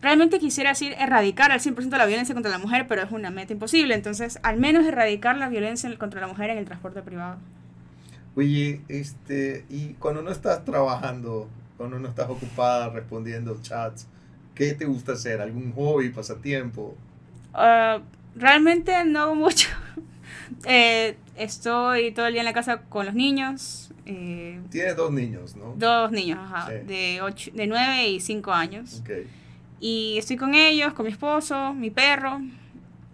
Realmente 0.00 0.38
quisiera 0.38 0.70
decir 0.70 0.94
erradicar 0.96 1.50
al 1.50 1.58
100% 1.58 1.96
la 1.98 2.06
violencia 2.06 2.36
contra 2.36 2.52
la 2.52 2.58
mujer, 2.58 2.86
pero 2.86 3.02
es 3.02 3.10
una 3.10 3.32
meta 3.32 3.52
imposible. 3.52 3.96
Entonces, 3.96 4.38
al 4.44 4.58
menos 4.58 4.86
erradicar 4.86 5.36
la 5.36 5.48
violencia 5.48 5.90
contra 5.98 6.20
la 6.20 6.28
mujer 6.28 6.50
en 6.50 6.58
el 6.58 6.66
transporte 6.66 7.02
privado. 7.02 7.38
Oye, 8.36 8.80
este, 8.86 9.66
y 9.68 9.94
cuando 9.94 10.22
no 10.22 10.30
estás 10.30 10.64
trabajando, 10.64 11.48
cuando 11.76 11.98
no 11.98 12.06
estás 12.06 12.30
ocupada 12.30 12.88
respondiendo 12.90 13.58
chats, 13.60 14.06
¿qué 14.54 14.72
te 14.74 14.84
gusta 14.84 15.14
hacer? 15.14 15.40
¿Algún 15.40 15.72
hobby, 15.72 16.10
pasatiempo? 16.10 16.94
Ah, 17.52 18.00
realmente 18.36 19.04
no 19.04 19.34
mucho. 19.34 19.68
Eh, 20.64 21.16
estoy 21.36 22.12
todo 22.12 22.26
el 22.26 22.32
día 22.32 22.42
en 22.42 22.46
la 22.46 22.52
casa 22.52 22.82
con 22.82 23.06
los 23.06 23.14
niños. 23.14 23.90
Eh, 24.06 24.60
Tienes 24.70 24.96
dos 24.96 25.12
niños, 25.12 25.56
¿no? 25.56 25.74
Dos 25.76 26.10
niños, 26.10 26.38
ajá, 26.42 26.70
de, 26.70 27.20
ocho, 27.22 27.50
de 27.54 27.66
9 27.66 28.08
y 28.08 28.20
5 28.20 28.52
años. 28.52 29.00
Okay. 29.02 29.26
Y 29.80 30.16
estoy 30.18 30.36
con 30.36 30.54
ellos, 30.54 30.92
con 30.92 31.06
mi 31.06 31.12
esposo, 31.12 31.74
mi 31.74 31.90
perro. 31.90 32.40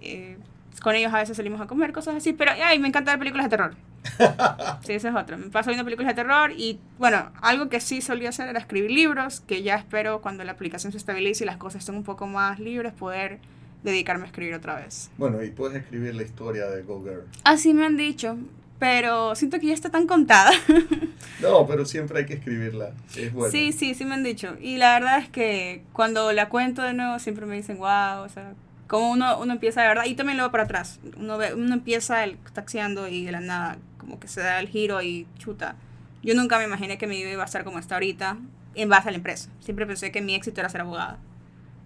Eh, 0.00 0.36
con 0.82 0.94
ellos 0.94 1.12
a 1.12 1.18
veces 1.18 1.36
salimos 1.36 1.60
a 1.60 1.66
comer, 1.66 1.92
cosas 1.92 2.16
así. 2.16 2.32
Pero 2.32 2.52
ay, 2.62 2.78
me 2.78 2.88
encanta 2.88 3.12
ver 3.12 3.18
películas 3.18 3.46
de 3.46 3.50
terror. 3.50 3.74
sí, 4.84 4.92
esa 4.92 5.08
es 5.08 5.14
otra. 5.14 5.36
Me 5.36 5.48
paso 5.48 5.70
viendo 5.70 5.84
películas 5.84 6.14
de 6.14 6.22
terror 6.22 6.52
y, 6.52 6.78
bueno, 6.98 7.30
algo 7.40 7.68
que 7.68 7.80
sí 7.80 8.00
solía 8.00 8.28
hacer 8.28 8.48
era 8.48 8.58
escribir 8.58 8.90
libros, 8.90 9.40
que 9.40 9.62
ya 9.62 9.76
espero 9.76 10.20
cuando 10.20 10.44
la 10.44 10.52
aplicación 10.52 10.92
se 10.92 10.98
estabilice 10.98 11.44
y 11.44 11.46
las 11.46 11.56
cosas 11.56 11.80
estén 11.80 11.94
un 11.94 12.04
poco 12.04 12.26
más 12.26 12.58
libres, 12.58 12.92
poder 12.92 13.40
dedicarme 13.82 14.24
a 14.24 14.26
escribir 14.26 14.54
otra 14.54 14.76
vez. 14.76 15.10
Bueno, 15.18 15.42
y 15.42 15.50
puedes 15.50 15.82
escribir 15.82 16.14
la 16.14 16.22
historia 16.22 16.66
de 16.66 16.82
Go 16.82 17.02
Girl. 17.02 17.24
Así 17.44 17.74
me 17.74 17.86
han 17.86 17.96
dicho, 17.96 18.36
pero 18.78 19.34
siento 19.34 19.58
que 19.58 19.66
ya 19.66 19.74
está 19.74 19.90
tan 19.90 20.06
contada. 20.06 20.50
no, 21.40 21.66
pero 21.66 21.84
siempre 21.84 22.20
hay 22.20 22.26
que 22.26 22.34
escribirla, 22.34 22.92
es 23.16 23.32
bueno. 23.32 23.50
Sí, 23.50 23.72
sí, 23.72 23.94
sí 23.94 24.04
me 24.04 24.14
han 24.14 24.24
dicho. 24.24 24.56
Y 24.60 24.76
la 24.76 24.94
verdad 24.94 25.18
es 25.18 25.28
que 25.28 25.82
cuando 25.92 26.32
la 26.32 26.48
cuento 26.48 26.82
de 26.82 26.94
nuevo 26.94 27.18
siempre 27.18 27.46
me 27.46 27.56
dicen, 27.56 27.78
wow, 27.78 28.24
o 28.24 28.28
sea, 28.28 28.54
como 28.86 29.10
uno, 29.10 29.38
uno 29.38 29.52
empieza 29.52 29.82
de 29.82 29.88
verdad, 29.88 30.04
y 30.06 30.14
también 30.14 30.38
lo 30.38 30.50
para 30.50 30.64
atrás, 30.64 31.00
uno, 31.16 31.38
ve, 31.38 31.54
uno 31.54 31.74
empieza 31.74 32.24
el, 32.24 32.38
taxiando 32.52 33.08
y 33.08 33.24
de 33.24 33.32
la 33.32 33.40
nada 33.40 33.78
como 33.98 34.18
que 34.18 34.28
se 34.28 34.40
da 34.40 34.58
el 34.60 34.68
giro 34.68 35.02
y 35.02 35.26
chuta. 35.38 35.76
Yo 36.22 36.34
nunca 36.34 36.58
me 36.58 36.64
imaginé 36.64 36.98
que 36.98 37.06
mi 37.06 37.16
vida 37.16 37.30
iba 37.30 37.42
a 37.42 37.46
estar 37.46 37.64
como 37.64 37.78
está 37.78 37.96
ahorita 37.96 38.38
en 38.74 38.88
base 38.88 39.08
a 39.08 39.10
la 39.12 39.18
empresa. 39.18 39.50
Siempre 39.60 39.86
pensé 39.86 40.10
que 40.10 40.20
mi 40.20 40.34
éxito 40.34 40.60
era 40.60 40.68
ser 40.68 40.80
abogada. 40.80 41.18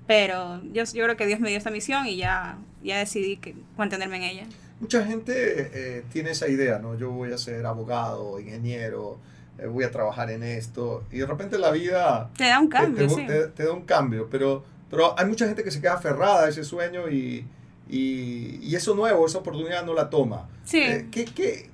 Pero 0.06 0.62
yo, 0.72 0.84
yo 0.84 1.04
creo 1.04 1.16
que 1.16 1.26
Dios 1.26 1.40
me 1.40 1.48
dio 1.48 1.58
esta 1.58 1.70
misión 1.70 2.06
y 2.06 2.16
ya, 2.16 2.58
ya 2.82 2.98
decidí 2.98 3.36
que, 3.36 3.54
mantenerme 3.76 4.16
en 4.16 4.22
ella. 4.22 4.46
Mucha 4.80 5.04
gente 5.04 5.70
eh, 5.72 6.04
tiene 6.12 6.30
esa 6.30 6.48
idea, 6.48 6.78
¿no? 6.78 6.98
Yo 6.98 7.10
voy 7.10 7.32
a 7.32 7.38
ser 7.38 7.64
abogado, 7.66 8.40
ingeniero, 8.40 9.18
eh, 9.58 9.66
voy 9.66 9.84
a 9.84 9.90
trabajar 9.90 10.30
en 10.30 10.42
esto. 10.42 11.04
Y 11.12 11.18
de 11.18 11.26
repente 11.26 11.58
la 11.58 11.70
vida... 11.70 12.30
Te 12.36 12.44
da 12.44 12.58
un 12.58 12.68
cambio, 12.68 13.06
te, 13.06 13.14
sí. 13.14 13.26
te, 13.54 13.64
da 13.64 13.72
un 13.72 13.82
cambio, 13.82 14.28
pero, 14.28 14.64
pero 14.90 15.18
hay 15.18 15.26
mucha 15.26 15.46
gente 15.46 15.62
que 15.62 15.70
se 15.70 15.80
queda 15.80 15.94
aferrada 15.94 16.46
a 16.46 16.48
ese 16.48 16.64
sueño 16.64 17.08
y, 17.08 17.46
y, 17.88 18.58
y 18.60 18.74
eso 18.74 18.94
nuevo, 18.94 19.24
esa 19.24 19.38
oportunidad 19.38 19.84
no 19.84 19.94
la 19.94 20.10
toma. 20.10 20.48
Sí. 20.64 20.82
Eh, 20.82 21.06
¿qué, 21.12 21.26
qué, 21.26 21.70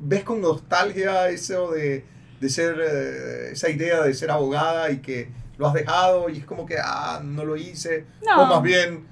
ves 0.00 0.24
con 0.24 0.40
nostalgia 0.40 1.28
eso 1.28 1.72
de, 1.72 2.04
de 2.40 2.48
ser, 2.48 2.80
esa 3.52 3.68
idea 3.68 4.02
de 4.02 4.14
ser 4.14 4.30
abogada 4.30 4.90
y 4.90 4.98
que 4.98 5.28
lo 5.58 5.68
has 5.68 5.74
dejado 5.74 6.28
y 6.28 6.38
es 6.38 6.44
como 6.44 6.66
que, 6.66 6.76
ah, 6.82 7.20
no 7.24 7.44
lo 7.44 7.56
hice. 7.56 8.06
O 8.36 8.46
más 8.46 8.62
bien, 8.62 9.06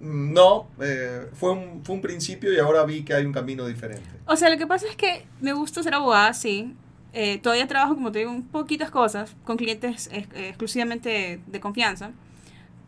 no, 0.00 0.68
eh, 0.80 1.28
fue, 1.32 1.52
un, 1.52 1.84
fue 1.84 1.96
un 1.96 2.00
principio 2.00 2.52
y 2.52 2.58
ahora 2.58 2.84
vi 2.84 3.02
que 3.02 3.14
hay 3.14 3.24
un 3.24 3.32
camino 3.32 3.66
diferente. 3.66 4.08
O 4.26 4.36
sea, 4.36 4.50
lo 4.50 4.58
que 4.58 4.66
pasa 4.66 4.86
es 4.88 4.96
que 4.96 5.26
me 5.40 5.52
gusta 5.52 5.82
ser 5.82 5.94
abogada, 5.94 6.32
sí. 6.34 6.74
Eh, 7.12 7.38
todavía 7.38 7.66
trabajo, 7.66 7.94
como 7.94 8.12
te 8.12 8.20
digo, 8.20 8.30
un 8.30 8.46
poquitas 8.46 8.90
cosas 8.90 9.34
con 9.44 9.56
clientes 9.56 10.10
exclusivamente 10.12 11.40
de 11.46 11.60
confianza. 11.60 12.12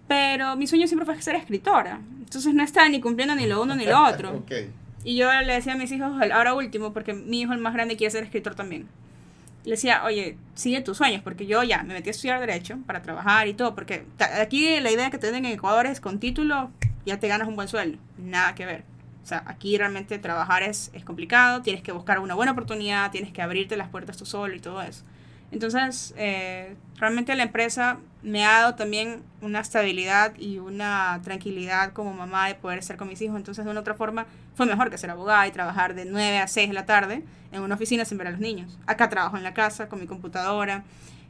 Pero 0.06 0.56
mi 0.56 0.66
sueño 0.66 0.86
siempre 0.86 1.06
fue 1.06 1.20
ser 1.22 1.36
escritora. 1.36 2.00
Entonces 2.18 2.52
no 2.52 2.62
estaba 2.62 2.88
ni 2.88 3.00
cumpliendo 3.00 3.34
ni 3.34 3.46
lo 3.46 3.62
uno 3.62 3.74
ni 3.74 3.86
lo 3.86 4.04
otro. 4.08 4.36
okay. 4.38 4.70
Y 5.02 5.16
yo 5.16 5.32
le 5.32 5.54
decía 5.54 5.72
a 5.72 5.76
mis 5.76 5.90
hijos, 5.92 6.12
ahora 6.32 6.54
último, 6.54 6.92
porque 6.92 7.14
mi 7.14 7.40
hijo 7.40 7.54
el 7.54 7.58
más 7.58 7.72
grande 7.72 7.96
quiere 7.96 8.10
ser 8.10 8.24
escritor 8.24 8.54
también 8.54 8.86
le 9.64 9.72
decía, 9.72 10.04
oye, 10.04 10.38
sigue 10.54 10.80
tus 10.80 10.96
sueños, 10.96 11.22
porque 11.22 11.46
yo 11.46 11.62
ya 11.62 11.82
me 11.82 11.94
metí 11.94 12.08
a 12.08 12.12
estudiar 12.12 12.40
Derecho 12.40 12.78
para 12.86 13.02
trabajar 13.02 13.48
y 13.48 13.54
todo, 13.54 13.74
porque 13.74 14.04
aquí 14.40 14.80
la 14.80 14.90
idea 14.90 15.10
que 15.10 15.18
te 15.18 15.30
den 15.30 15.44
en 15.44 15.52
Ecuador 15.52 15.86
es 15.86 16.00
con 16.00 16.18
título 16.18 16.70
ya 17.06 17.18
te 17.18 17.28
ganas 17.28 17.48
un 17.48 17.56
buen 17.56 17.68
sueldo, 17.68 17.98
nada 18.18 18.54
que 18.54 18.66
ver. 18.66 18.84
O 19.22 19.26
sea, 19.26 19.42
aquí 19.46 19.76
realmente 19.76 20.18
trabajar 20.18 20.62
es, 20.62 20.90
es 20.92 21.04
complicado, 21.04 21.62
tienes 21.62 21.82
que 21.82 21.92
buscar 21.92 22.18
una 22.18 22.34
buena 22.34 22.52
oportunidad, 22.52 23.10
tienes 23.10 23.32
que 23.32 23.42
abrirte 23.42 23.76
las 23.76 23.88
puertas 23.88 24.16
tú 24.16 24.26
solo 24.26 24.54
y 24.54 24.60
todo 24.60 24.82
eso. 24.82 25.04
Entonces, 25.50 26.14
eh, 26.16 26.76
realmente 26.96 27.34
la 27.34 27.42
empresa 27.42 27.98
me 28.22 28.44
ha 28.44 28.60
dado 28.60 28.74
también 28.74 29.22
una 29.40 29.60
estabilidad 29.60 30.34
y 30.38 30.58
una 30.58 31.20
tranquilidad 31.24 31.92
como 31.92 32.12
mamá 32.12 32.48
de 32.48 32.54
poder 32.54 32.78
estar 32.78 32.96
con 32.96 33.08
mis 33.08 33.20
hijos. 33.22 33.36
Entonces, 33.36 33.64
de 33.64 33.70
una 33.70 33.80
otra 33.80 33.94
forma, 33.94 34.26
fue 34.54 34.66
mejor 34.66 34.90
que 34.90 34.98
ser 34.98 35.10
abogada 35.10 35.46
y 35.46 35.52
trabajar 35.52 35.94
de 35.94 36.04
9 36.04 36.38
a 36.38 36.46
6 36.46 36.68
de 36.68 36.74
la 36.74 36.86
tarde 36.86 37.24
en 37.52 37.62
una 37.62 37.74
oficina 37.74 38.04
sin 38.04 38.18
ver 38.18 38.28
a 38.28 38.30
los 38.30 38.40
niños. 38.40 38.78
Acá 38.86 39.08
trabajo 39.08 39.36
en 39.36 39.42
la 39.42 39.54
casa 39.54 39.88
con 39.88 40.00
mi 40.00 40.06
computadora 40.06 40.84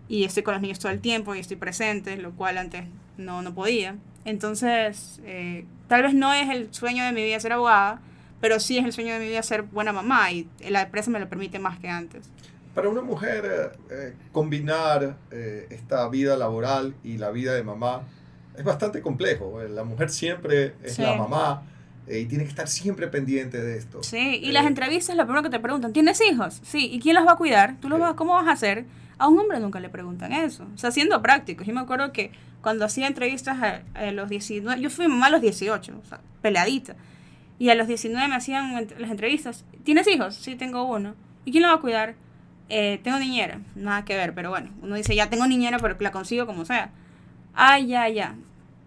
y 0.08 0.24
estoy 0.24 0.42
con 0.42 0.54
los 0.54 0.62
niños 0.62 0.80
todo 0.80 0.90
el 0.90 1.00
tiempo 1.00 1.34
y 1.34 1.38
estoy 1.38 1.56
presente, 1.56 2.16
lo 2.16 2.32
cual 2.32 2.58
antes 2.58 2.84
no, 3.16 3.42
no 3.42 3.54
podía. 3.54 3.96
Entonces, 4.24 5.20
eh, 5.24 5.64
tal 5.88 6.02
vez 6.02 6.14
no 6.14 6.32
es 6.32 6.48
el 6.50 6.74
sueño 6.74 7.04
de 7.04 7.12
mi 7.12 7.22
vida 7.22 7.38
ser 7.38 7.52
abogada, 7.52 8.00
pero 8.40 8.58
sí 8.58 8.78
es 8.78 8.84
el 8.84 8.92
sueño 8.92 9.14
de 9.14 9.20
mi 9.20 9.28
vida 9.28 9.42
ser 9.42 9.62
buena 9.62 9.92
mamá 9.92 10.32
y 10.32 10.48
la 10.68 10.82
empresa 10.82 11.10
me 11.10 11.20
lo 11.20 11.28
permite 11.28 11.58
más 11.58 11.78
que 11.78 11.88
antes. 11.88 12.28
Para 12.74 12.88
una 12.88 13.02
mujer, 13.02 13.44
eh, 13.44 13.78
eh, 13.90 14.14
combinar 14.32 15.16
eh, 15.30 15.66
esta 15.70 16.08
vida 16.08 16.36
laboral 16.36 16.94
y 17.02 17.18
la 17.18 17.30
vida 17.30 17.52
de 17.54 17.64
mamá 17.64 18.02
es 18.56 18.64
bastante 18.64 19.00
complejo. 19.00 19.60
La 19.68 19.82
mujer 19.84 20.10
siempre 20.10 20.74
es 20.82 20.98
la 20.98 21.16
mamá 21.16 21.62
y 22.06 22.26
tiene 22.26 22.44
que 22.44 22.50
estar 22.50 22.68
siempre 22.68 23.08
pendiente 23.08 23.60
de 23.60 23.76
esto. 23.76 24.02
Sí, 24.02 24.40
y 24.42 24.52
las 24.52 24.66
entrevistas, 24.66 25.16
lo 25.16 25.24
primero 25.24 25.42
que 25.42 25.50
te 25.50 25.60
preguntan, 25.60 25.92
¿tienes 25.92 26.20
hijos? 26.20 26.60
Sí, 26.62 26.88
¿y 26.92 27.00
quién 27.00 27.14
los 27.14 27.26
va 27.26 27.32
a 27.32 27.36
cuidar? 27.36 27.76
¿Tú 27.80 27.88
los 27.88 27.98
vas, 27.98 28.14
¿Cómo 28.14 28.34
vas 28.34 28.46
a 28.46 28.52
hacer? 28.52 28.84
A 29.18 29.28
un 29.28 29.38
hombre 29.38 29.60
nunca 29.60 29.80
le 29.80 29.88
preguntan 29.88 30.32
eso. 30.32 30.66
O 30.74 30.78
sea, 30.78 30.90
siendo 30.90 31.20
prácticos. 31.22 31.66
Yo 31.66 31.74
me 31.74 31.80
acuerdo 31.80 32.12
que 32.12 32.32
cuando 32.60 32.84
hacía 32.84 33.06
entrevistas 33.06 33.58
a, 33.94 34.10
los 34.12 34.28
19, 34.28 34.80
yo 34.80 34.90
fui 34.90 35.08
mamá 35.08 35.26
a 35.26 35.30
los 35.30 35.40
18, 35.40 36.00
o 36.02 36.08
sea, 36.08 36.20
peleadita. 36.42 36.96
Y 37.58 37.68
a 37.70 37.74
los 37.74 37.86
19 37.86 38.28
me 38.28 38.34
hacían 38.34 38.88
las 38.98 39.10
entrevistas. 39.10 39.64
¿Tienes 39.84 40.06
hijos? 40.08 40.34
Sí, 40.34 40.56
tengo 40.56 40.84
uno. 40.84 41.14
¿Y 41.44 41.52
quién 41.52 41.62
lo 41.62 41.68
va 41.68 41.74
a 41.74 41.80
cuidar? 41.80 42.14
Eh, 42.70 43.00
tengo 43.02 43.18
niñera, 43.18 43.58
nada 43.74 44.04
que 44.04 44.16
ver, 44.16 44.32
pero 44.32 44.50
bueno, 44.50 44.70
uno 44.80 44.94
dice, 44.94 45.14
ya 45.14 45.28
tengo 45.28 45.46
niñera, 45.46 45.78
pero 45.78 45.96
la 45.98 46.12
consigo 46.12 46.46
como 46.46 46.64
sea. 46.64 46.90
Ay, 47.52 47.88
ya, 47.88 48.08
ya. 48.08 48.36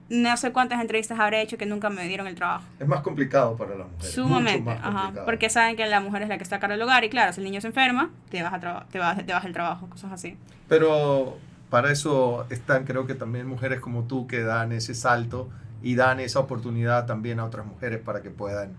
No 0.09 0.37
sé 0.37 0.51
cuántas 0.51 0.79
entrevistas 0.79 1.19
habré 1.19 1.41
hecho 1.41 1.57
que 1.57 1.65
nunca 1.65 1.89
me 1.89 2.07
dieron 2.07 2.27
el 2.27 2.35
trabajo. 2.35 2.63
Es 2.79 2.87
más 2.87 3.01
complicado 3.01 3.57
para 3.57 3.75
las 3.75 3.87
mujeres. 3.87 4.13
Sumamente, 4.13 4.69
ajá, 4.69 5.11
porque 5.25 5.49
saben 5.49 5.75
que 5.75 5.85
la 5.85 5.99
mujer 5.99 6.21
es 6.21 6.29
la 6.29 6.37
que 6.37 6.43
está 6.43 6.57
a 6.57 6.59
cargo 6.59 6.73
del 6.73 6.81
hogar 6.81 7.03
y 7.03 7.09
claro, 7.09 7.33
si 7.33 7.41
el 7.41 7.45
niño 7.45 7.59
se 7.61 7.67
enferma, 7.67 8.09
te 8.29 8.41
vas, 8.41 8.53
a 8.53 8.85
te, 8.89 8.99
vas, 8.99 9.25
te 9.25 9.33
vas 9.33 9.45
el 9.45 9.53
trabajo, 9.53 9.87
cosas 9.89 10.11
así. 10.11 10.37
Pero 10.69 11.37
para 11.69 11.91
eso 11.91 12.45
están 12.49 12.85
creo 12.85 13.05
que 13.05 13.15
también 13.15 13.47
mujeres 13.47 13.79
como 13.79 14.03
tú 14.03 14.27
que 14.27 14.43
dan 14.43 14.71
ese 14.71 14.93
salto 14.93 15.49
y 15.81 15.95
dan 15.95 16.19
esa 16.19 16.39
oportunidad 16.39 17.05
también 17.05 17.39
a 17.39 17.45
otras 17.45 17.65
mujeres 17.65 17.99
para 17.99 18.21
que 18.21 18.29
puedan 18.29 18.73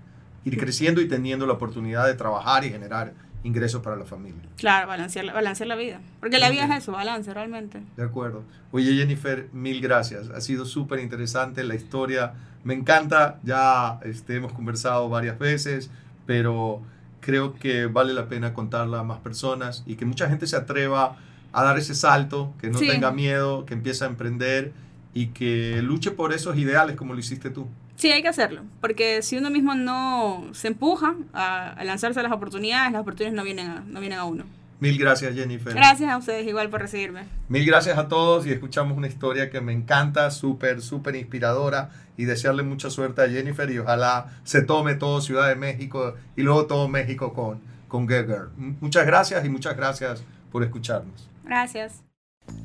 ir 0.44 0.58
creciendo 0.58 1.00
y 1.00 1.08
teniendo 1.08 1.46
la 1.46 1.54
oportunidad 1.54 2.06
de 2.06 2.14
trabajar 2.14 2.64
y 2.64 2.70
generar 2.70 3.12
ingresos 3.44 3.82
para 3.82 3.94
la 3.96 4.04
familia. 4.04 4.42
Claro, 4.56 4.88
balancear, 4.88 5.32
balancear 5.32 5.68
la 5.68 5.76
vida. 5.76 6.00
Porque 6.18 6.38
la 6.38 6.50
vida 6.50 6.64
es 6.64 6.82
eso, 6.82 6.92
balance 6.92 7.32
realmente. 7.32 7.82
De 7.96 8.02
acuerdo. 8.02 8.42
Oye 8.72 8.92
Jennifer, 8.96 9.48
mil 9.52 9.80
gracias. 9.80 10.30
Ha 10.30 10.40
sido 10.40 10.64
súper 10.64 10.98
interesante 10.98 11.62
la 11.62 11.76
historia. 11.76 12.32
Me 12.64 12.74
encanta, 12.74 13.38
ya 13.44 14.00
este, 14.02 14.36
hemos 14.36 14.52
conversado 14.52 15.08
varias 15.08 15.38
veces, 15.38 15.90
pero 16.26 16.82
creo 17.20 17.54
que 17.54 17.86
vale 17.86 18.14
la 18.14 18.28
pena 18.28 18.54
contarla 18.54 19.00
a 19.00 19.04
más 19.04 19.18
personas 19.20 19.84
y 19.86 19.96
que 19.96 20.06
mucha 20.06 20.28
gente 20.28 20.46
se 20.46 20.56
atreva 20.56 21.16
a 21.52 21.62
dar 21.62 21.78
ese 21.78 21.94
salto, 21.94 22.52
que 22.60 22.70
no 22.70 22.78
tenga 22.78 23.12
miedo, 23.12 23.64
que 23.64 23.74
empiece 23.74 24.04
a 24.04 24.08
emprender 24.08 24.72
y 25.12 25.28
que 25.28 25.80
luche 25.82 26.10
por 26.10 26.32
esos 26.32 26.56
ideales 26.58 26.96
como 26.96 27.14
lo 27.14 27.20
hiciste 27.20 27.50
tú. 27.50 27.68
Sí, 27.96 28.10
hay 28.10 28.22
que 28.22 28.28
hacerlo, 28.28 28.62
porque 28.80 29.22
si 29.22 29.36
uno 29.36 29.50
mismo 29.50 29.74
no 29.74 30.48
se 30.52 30.68
empuja 30.68 31.14
a, 31.32 31.82
lanzarse 31.84 32.20
a 32.20 32.22
las 32.22 32.32
oportunidades, 32.32 32.92
las 32.92 33.02
oportunidades 33.02 33.36
no 33.36 33.44
vienen 33.44 33.68
a, 33.68 33.84
no 33.86 34.00
vienen 34.00 34.18
a 34.18 34.24
uno. 34.24 34.44
Mil 34.80 34.98
gracias, 34.98 35.34
Jennifer. 35.34 35.72
Gracias 35.72 36.10
a 36.10 36.18
ustedes 36.18 36.46
igual 36.46 36.68
por 36.68 36.80
recibirme. 36.80 37.22
Mil 37.48 37.64
gracias 37.64 37.96
a 37.96 38.08
todos 38.08 38.46
y 38.46 38.50
escuchamos 38.50 38.98
una 38.98 39.06
historia 39.06 39.48
que 39.48 39.60
me 39.60 39.72
encanta, 39.72 40.30
súper, 40.30 40.82
súper 40.82 41.16
inspiradora 41.16 41.90
y 42.16 42.24
desearle 42.24 42.62
mucha 42.64 42.90
suerte 42.90 43.22
a 43.22 43.28
Jennifer 43.28 43.70
y 43.70 43.78
ojalá 43.78 44.26
se 44.42 44.62
tome 44.62 44.94
todo 44.94 45.20
Ciudad 45.20 45.48
de 45.48 45.54
México 45.54 46.14
y 46.36 46.42
luego 46.42 46.66
todo 46.66 46.88
México 46.88 47.32
con, 47.32 47.60
con 47.88 48.08
Gerger. 48.08 48.48
Muchas 48.56 49.06
gracias 49.06 49.44
y 49.44 49.48
muchas 49.48 49.76
gracias 49.76 50.24
por 50.50 50.62
escucharnos. 50.64 51.28
Gracias. 51.44 52.02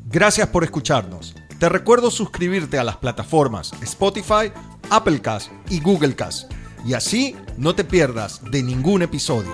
Gracias 0.05 0.47
por 0.47 0.63
escucharnos. 0.63 1.35
Te 1.59 1.69
recuerdo 1.69 2.09
suscribirte 2.09 2.79
a 2.79 2.83
las 2.83 2.97
plataformas 2.97 3.73
Spotify, 3.81 4.51
Applecast 4.89 5.51
y 5.69 5.79
Googlecast. 5.79 6.51
Y 6.85 6.93
así 6.93 7.35
no 7.57 7.75
te 7.75 7.83
pierdas 7.83 8.41
de 8.51 8.63
ningún 8.63 9.01
episodio. 9.01 9.51